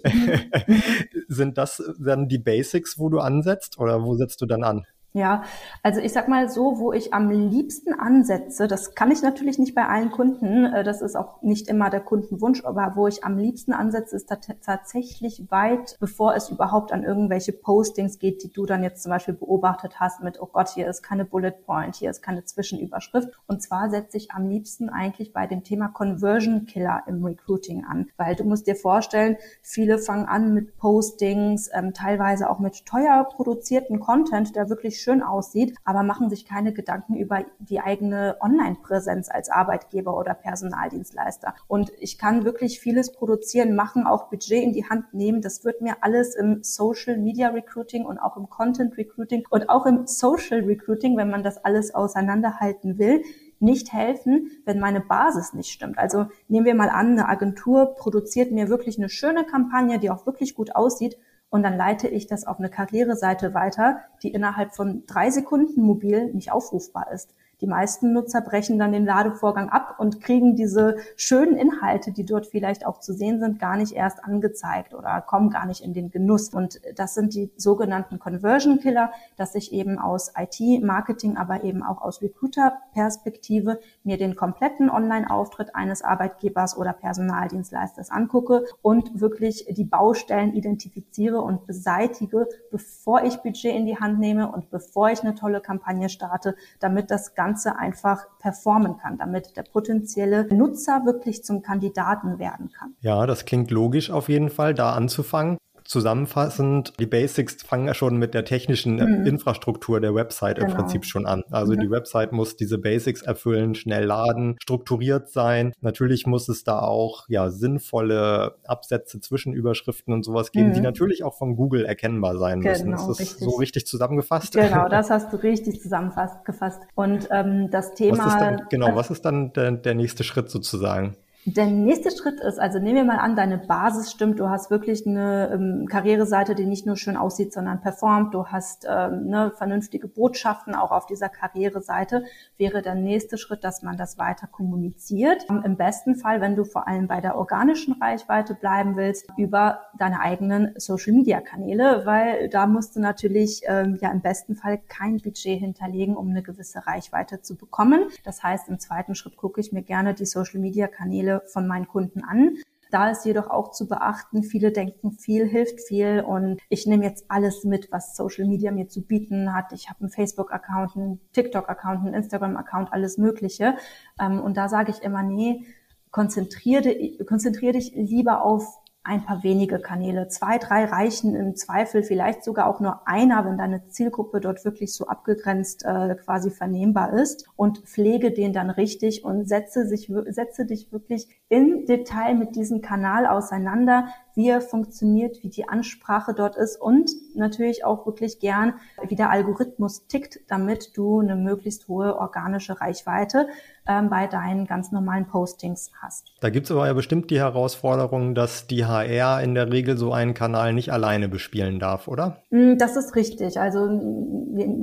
Sind 1.28 1.56
das 1.56 1.82
dann 1.98 2.28
die 2.28 2.38
Basics, 2.38 2.98
wo 2.98 3.08
du 3.08 3.20
ansetzt 3.20 3.78
oder 3.78 4.02
wo 4.02 4.14
setzt 4.14 4.42
du 4.42 4.46
dann 4.46 4.62
an? 4.62 4.84
Ja, 5.14 5.42
also 5.82 6.00
ich 6.00 6.12
sag 6.12 6.28
mal 6.28 6.50
so, 6.50 6.78
wo 6.78 6.92
ich 6.92 7.14
am 7.14 7.30
liebsten 7.30 7.94
ansetze, 7.94 8.68
das 8.68 8.94
kann 8.94 9.10
ich 9.10 9.22
natürlich 9.22 9.58
nicht 9.58 9.74
bei 9.74 9.86
allen 9.86 10.10
Kunden, 10.10 10.66
äh, 10.66 10.84
das 10.84 11.00
ist 11.00 11.16
auch 11.16 11.40
nicht 11.40 11.66
immer 11.68 11.88
der 11.88 12.00
Kundenwunsch, 12.00 12.62
aber 12.62 12.92
wo 12.94 13.06
ich 13.06 13.24
am 13.24 13.38
liebsten 13.38 13.72
ansetze, 13.72 14.16
ist 14.16 14.30
tatsächlich 14.60 15.50
weit, 15.50 15.96
bevor 15.98 16.34
es 16.34 16.50
überhaupt 16.50 16.92
an 16.92 17.04
irgendwelche 17.04 17.54
Postings 17.54 18.18
geht, 18.18 18.42
die 18.42 18.52
du 18.52 18.66
dann 18.66 18.82
jetzt 18.82 19.02
zum 19.02 19.10
Beispiel 19.10 19.32
beobachtet 19.32 19.98
hast 19.98 20.22
mit, 20.22 20.40
oh 20.42 20.46
Gott, 20.52 20.68
hier 20.68 20.86
ist 20.86 21.02
keine 21.02 21.24
Bullet 21.24 21.52
Point, 21.64 21.96
hier 21.96 22.10
ist 22.10 22.20
keine 22.20 22.44
Zwischenüberschrift. 22.44 23.30
Und 23.46 23.62
zwar 23.62 23.88
setze 23.88 24.18
ich 24.18 24.32
am 24.32 24.46
liebsten 24.46 24.90
eigentlich 24.90 25.32
bei 25.32 25.46
dem 25.46 25.64
Thema 25.64 25.88
Conversion 25.88 26.66
Killer 26.66 27.02
im 27.06 27.24
Recruiting 27.24 27.84
an, 27.86 28.10
weil 28.18 28.36
du 28.36 28.44
musst 28.44 28.66
dir 28.66 28.76
vorstellen, 28.76 29.38
viele 29.62 29.98
fangen 29.98 30.26
an 30.26 30.52
mit 30.52 30.76
Postings, 30.76 31.70
ähm, 31.72 31.94
teilweise 31.94 32.50
auch 32.50 32.58
mit 32.58 32.84
teuer 32.84 33.24
produzierten 33.24 34.00
Content, 34.00 34.54
der 34.54 34.68
wirklich 34.68 34.97
schön 35.00 35.22
aussieht, 35.22 35.76
aber 35.84 36.02
machen 36.02 36.30
sich 36.30 36.44
keine 36.44 36.72
Gedanken 36.72 37.16
über 37.16 37.44
die 37.58 37.80
eigene 37.80 38.36
Online-Präsenz 38.40 39.28
als 39.30 39.50
Arbeitgeber 39.50 40.16
oder 40.16 40.34
Personaldienstleister. 40.34 41.54
Und 41.66 41.92
ich 41.98 42.18
kann 42.18 42.44
wirklich 42.44 42.80
vieles 42.80 43.12
produzieren, 43.12 43.74
machen, 43.74 44.06
auch 44.06 44.28
Budget 44.28 44.62
in 44.62 44.72
die 44.72 44.88
Hand 44.88 45.14
nehmen. 45.14 45.42
Das 45.42 45.64
wird 45.64 45.80
mir 45.80 45.96
alles 46.02 46.34
im 46.34 46.62
Social 46.62 47.18
Media 47.18 47.48
Recruiting 47.48 48.04
und 48.04 48.18
auch 48.18 48.36
im 48.36 48.48
Content 48.48 48.96
Recruiting 48.96 49.44
und 49.50 49.68
auch 49.68 49.86
im 49.86 50.06
Social 50.06 50.60
Recruiting, 50.60 51.16
wenn 51.16 51.30
man 51.30 51.42
das 51.42 51.64
alles 51.64 51.94
auseinanderhalten 51.94 52.98
will, 52.98 53.22
nicht 53.60 53.92
helfen, 53.92 54.50
wenn 54.64 54.78
meine 54.78 55.00
Basis 55.00 55.52
nicht 55.52 55.70
stimmt. 55.70 55.98
Also 55.98 56.26
nehmen 56.48 56.66
wir 56.66 56.74
mal 56.74 56.90
an, 56.90 57.12
eine 57.12 57.28
Agentur 57.28 57.94
produziert 57.96 58.52
mir 58.52 58.68
wirklich 58.68 58.98
eine 58.98 59.08
schöne 59.08 59.44
Kampagne, 59.44 59.98
die 59.98 60.10
auch 60.10 60.26
wirklich 60.26 60.54
gut 60.54 60.76
aussieht 60.76 61.18
und 61.50 61.62
dann 61.62 61.76
leite 61.76 62.08
ich 62.08 62.26
das 62.26 62.46
auf 62.46 62.58
eine 62.58 62.70
Karriereseite 62.70 63.54
weiter, 63.54 64.00
die 64.22 64.32
innerhalb 64.32 64.74
von 64.74 65.04
drei 65.06 65.30
Sekunden 65.30 65.80
mobil 65.82 66.32
nicht 66.32 66.52
aufrufbar 66.52 67.10
ist. 67.12 67.34
Die 67.60 67.66
meisten 67.66 68.12
Nutzer 68.12 68.40
brechen 68.40 68.78
dann 68.78 68.92
den 68.92 69.04
Ladevorgang 69.04 69.68
ab 69.68 69.96
und 69.98 70.20
kriegen 70.20 70.54
diese 70.54 70.96
schönen 71.16 71.56
Inhalte, 71.56 72.12
die 72.12 72.24
dort 72.24 72.46
vielleicht 72.46 72.86
auch 72.86 73.00
zu 73.00 73.12
sehen 73.12 73.40
sind, 73.40 73.58
gar 73.58 73.76
nicht 73.76 73.92
erst 73.92 74.24
angezeigt 74.24 74.94
oder 74.94 75.20
kommen 75.20 75.50
gar 75.50 75.66
nicht 75.66 75.82
in 75.82 75.92
den 75.92 76.12
Genuss. 76.12 76.50
Und 76.50 76.80
das 76.94 77.14
sind 77.14 77.34
die 77.34 77.50
sogenannten 77.56 78.20
Conversion 78.20 78.78
Killer, 78.78 79.10
dass 79.36 79.56
ich 79.56 79.72
eben 79.72 79.98
aus 79.98 80.32
IT, 80.38 80.84
Marketing, 80.84 81.36
aber 81.36 81.64
eben 81.64 81.82
auch 81.82 82.00
aus 82.00 82.22
Recruiter-Perspektive 82.22 83.80
mir 84.04 84.18
den 84.18 84.36
kompletten 84.36 84.88
Online-Auftritt 84.88 85.74
eines 85.74 86.02
Arbeitgebers 86.02 86.76
oder 86.76 86.92
Personaldienstleisters 86.92 88.10
angucke 88.10 88.66
und 88.82 89.20
wirklich 89.20 89.66
die 89.68 89.84
Baustellen 89.84 90.54
identifiziere 90.54 91.40
und 91.40 91.66
beseitige, 91.66 92.46
bevor 92.70 93.24
ich 93.24 93.38
Budget 93.38 93.74
in 93.74 93.86
die 93.86 93.98
Hand 93.98 94.20
nehme 94.20 94.52
und 94.52 94.70
bevor 94.70 95.10
ich 95.10 95.22
eine 95.22 95.34
tolle 95.34 95.60
Kampagne 95.60 96.08
starte, 96.08 96.54
damit 96.78 97.10
das 97.10 97.34
Ganze 97.34 97.47
Ganze 97.48 97.78
einfach 97.78 98.26
performen 98.40 98.98
kann, 98.98 99.16
damit 99.16 99.56
der 99.56 99.62
potenzielle 99.62 100.46
Nutzer 100.54 101.06
wirklich 101.06 101.42
zum 101.44 101.62
Kandidaten 101.62 102.38
werden 102.38 102.70
kann. 102.78 102.94
Ja, 103.00 103.24
das 103.26 103.46
klingt 103.46 103.70
logisch 103.70 104.10
auf 104.10 104.28
jeden 104.28 104.50
Fall, 104.50 104.74
da 104.74 104.92
anzufangen 104.92 105.56
zusammenfassend, 105.88 106.92
die 107.00 107.06
Basics 107.06 107.62
fangen 107.62 107.86
ja 107.86 107.94
schon 107.94 108.18
mit 108.18 108.34
der 108.34 108.44
technischen 108.44 108.96
mhm. 108.96 109.26
Infrastruktur 109.26 110.00
der 110.00 110.14
Website 110.14 110.58
genau. 110.58 110.70
im 110.70 110.76
Prinzip 110.76 111.06
schon 111.06 111.24
an. 111.24 111.42
Also 111.50 111.72
mhm. 111.72 111.80
die 111.80 111.90
Website 111.90 112.32
muss 112.32 112.56
diese 112.56 112.76
Basics 112.76 113.22
erfüllen, 113.22 113.74
schnell 113.74 114.04
laden, 114.04 114.56
strukturiert 114.62 115.30
sein. 115.30 115.72
Natürlich 115.80 116.26
muss 116.26 116.48
es 116.50 116.62
da 116.62 116.80
auch 116.80 117.24
ja 117.28 117.48
sinnvolle 117.48 118.56
Absätze, 118.64 119.20
Zwischenüberschriften 119.20 120.12
und 120.12 120.24
sowas 120.24 120.52
geben, 120.52 120.68
mhm. 120.68 120.74
die 120.74 120.80
natürlich 120.80 121.24
auch 121.24 121.34
von 121.34 121.56
Google 121.56 121.86
erkennbar 121.86 122.36
sein 122.36 122.60
genau, 122.60 122.70
müssen. 122.70 122.92
Ist 122.92 123.08
das 123.08 123.20
richtig. 123.20 123.48
so 123.48 123.56
richtig 123.56 123.86
zusammengefasst? 123.86 124.52
Genau, 124.52 124.88
das 124.90 125.08
hast 125.08 125.32
du 125.32 125.38
richtig 125.38 125.80
zusammengefasst. 125.80 126.82
Und 126.94 127.28
ähm, 127.30 127.70
das 127.70 127.94
Thema. 127.94 128.26
Was 128.26 128.36
dann, 128.36 128.62
genau, 128.68 128.94
was 128.94 129.10
ist 129.10 129.24
dann 129.24 129.54
der, 129.54 129.72
der 129.72 129.94
nächste 129.94 130.22
Schritt 130.22 130.50
sozusagen? 130.50 131.16
Der 131.54 131.66
nächste 131.66 132.10
Schritt 132.10 132.40
ist, 132.40 132.60
also 132.60 132.78
nehmen 132.78 132.96
wir 132.96 133.04
mal 133.04 133.20
an, 133.20 133.34
deine 133.34 133.56
Basis 133.56 134.10
stimmt, 134.10 134.38
du 134.38 134.50
hast 134.50 134.70
wirklich 134.70 135.06
eine 135.06 135.50
ähm, 135.50 135.86
Karriereseite, 135.88 136.54
die 136.54 136.66
nicht 136.66 136.84
nur 136.84 136.96
schön 136.96 137.16
aussieht, 137.16 137.54
sondern 137.54 137.80
performt, 137.80 138.34
du 138.34 138.48
hast 138.48 138.86
ähm, 138.86 139.28
ne, 139.28 139.50
vernünftige 139.56 140.08
Botschaften 140.08 140.74
auch 140.74 140.90
auf 140.90 141.06
dieser 141.06 141.30
Karriereseite, 141.30 142.24
wäre 142.58 142.82
der 142.82 142.96
nächste 142.96 143.38
Schritt, 143.38 143.64
dass 143.64 143.82
man 143.82 143.96
das 143.96 144.18
weiter 144.18 144.46
kommuniziert. 144.46 145.46
Im 145.48 145.76
besten 145.76 146.16
Fall, 146.16 146.42
wenn 146.42 146.54
du 146.54 146.64
vor 146.64 146.86
allem 146.86 147.08
bei 147.08 147.22
der 147.22 147.38
organischen 147.38 147.94
Reichweite 147.94 148.54
bleiben 148.54 148.96
willst, 148.96 149.26
über 149.38 149.80
deine 149.98 150.20
eigenen 150.20 150.74
Social-Media-Kanäle, 150.76 152.02
weil 152.04 152.50
da 152.50 152.66
musst 152.66 152.94
du 152.94 153.00
natürlich 153.00 153.62
ähm, 153.66 153.96
ja 154.02 154.10
im 154.10 154.20
besten 154.20 154.54
Fall 154.54 154.80
kein 154.88 155.16
Budget 155.16 155.60
hinterlegen, 155.60 156.14
um 156.14 156.28
eine 156.28 156.42
gewisse 156.42 156.86
Reichweite 156.86 157.40
zu 157.40 157.56
bekommen. 157.56 158.02
Das 158.22 158.42
heißt, 158.42 158.68
im 158.68 158.78
zweiten 158.78 159.14
Schritt 159.14 159.38
gucke 159.38 159.62
ich 159.62 159.72
mir 159.72 159.82
gerne 159.82 160.12
die 160.12 160.26
Social-Media-Kanäle 160.26 161.37
von 161.46 161.66
meinen 161.66 161.88
Kunden 161.88 162.22
an. 162.24 162.56
Da 162.90 163.10
ist 163.10 163.26
jedoch 163.26 163.50
auch 163.50 163.70
zu 163.70 163.86
beachten, 163.86 164.42
viele 164.42 164.72
denken, 164.72 165.12
viel 165.12 165.46
hilft 165.46 165.80
viel 165.80 166.20
und 166.20 166.58
ich 166.70 166.86
nehme 166.86 167.04
jetzt 167.04 167.26
alles 167.28 167.64
mit, 167.64 167.92
was 167.92 168.16
Social 168.16 168.46
Media 168.46 168.72
mir 168.72 168.88
zu 168.88 169.02
bieten 169.02 169.54
hat. 169.54 169.72
Ich 169.72 169.90
habe 169.90 170.00
einen 170.00 170.10
Facebook-Account, 170.10 170.96
einen 170.96 171.20
TikTok-Account, 171.32 172.06
einen 172.06 172.14
Instagram-Account, 172.14 172.92
alles 172.92 173.18
Mögliche. 173.18 173.76
Ähm, 174.18 174.40
und 174.40 174.56
da 174.56 174.70
sage 174.70 174.90
ich 174.90 175.02
immer, 175.02 175.22
nee, 175.22 175.66
konzentriere, 176.10 177.24
konzentriere 177.26 177.74
dich 177.74 177.92
lieber 177.94 178.42
auf 178.42 178.80
ein 179.02 179.24
paar 179.24 179.42
wenige 179.42 179.78
Kanäle. 179.78 180.28
Zwei, 180.28 180.58
drei 180.58 180.84
reichen 180.84 181.34
im 181.34 181.56
Zweifel, 181.56 182.02
vielleicht 182.02 182.44
sogar 182.44 182.66
auch 182.66 182.80
nur 182.80 183.08
einer, 183.08 183.44
wenn 183.44 183.56
deine 183.56 183.88
Zielgruppe 183.88 184.40
dort 184.40 184.64
wirklich 184.64 184.92
so 184.94 185.06
abgegrenzt 185.06 185.84
äh, 185.84 186.14
quasi 186.16 186.50
vernehmbar 186.50 187.14
ist 187.14 187.48
und 187.56 187.78
pflege 187.78 188.32
den 188.32 188.52
dann 188.52 188.70
richtig 188.70 189.24
und 189.24 189.48
setze, 189.48 189.86
sich, 189.86 190.12
setze 190.28 190.66
dich 190.66 190.92
wirklich 190.92 191.28
im 191.48 191.86
Detail 191.86 192.34
mit 192.34 192.54
diesem 192.54 192.82
Kanal 192.82 193.26
auseinander, 193.26 194.08
wie 194.38 194.48
er 194.48 194.60
funktioniert, 194.60 195.42
wie 195.42 195.48
die 195.48 195.68
Ansprache 195.68 196.32
dort 196.32 196.56
ist 196.56 196.80
und 196.80 197.10
natürlich 197.34 197.84
auch 197.84 198.06
wirklich 198.06 198.38
gern, 198.38 198.74
wie 199.08 199.16
der 199.16 199.30
Algorithmus 199.30 200.06
tickt, 200.06 200.38
damit 200.46 200.96
du 200.96 201.18
eine 201.18 201.34
möglichst 201.34 201.88
hohe 201.88 202.16
organische 202.16 202.80
Reichweite 202.80 203.48
ähm, 203.88 204.10
bei 204.10 204.28
deinen 204.28 204.66
ganz 204.66 204.92
normalen 204.92 205.26
Postings 205.26 205.90
hast. 206.00 206.34
Da 206.40 206.50
gibt 206.50 206.66
es 206.66 206.70
aber 206.70 206.86
ja 206.86 206.92
bestimmt 206.92 207.30
die 207.30 207.40
Herausforderung, 207.40 208.36
dass 208.36 208.68
die 208.68 208.84
HR 208.84 209.42
in 209.42 209.54
der 209.54 209.72
Regel 209.72 209.96
so 209.96 210.12
einen 210.12 210.34
Kanal 210.34 210.72
nicht 210.72 210.92
alleine 210.92 211.28
bespielen 211.28 211.80
darf, 211.80 212.06
oder? 212.06 212.42
Mm, 212.50 212.76
das 212.78 212.96
ist 212.96 213.16
richtig. 213.16 213.58
Also 213.58 213.88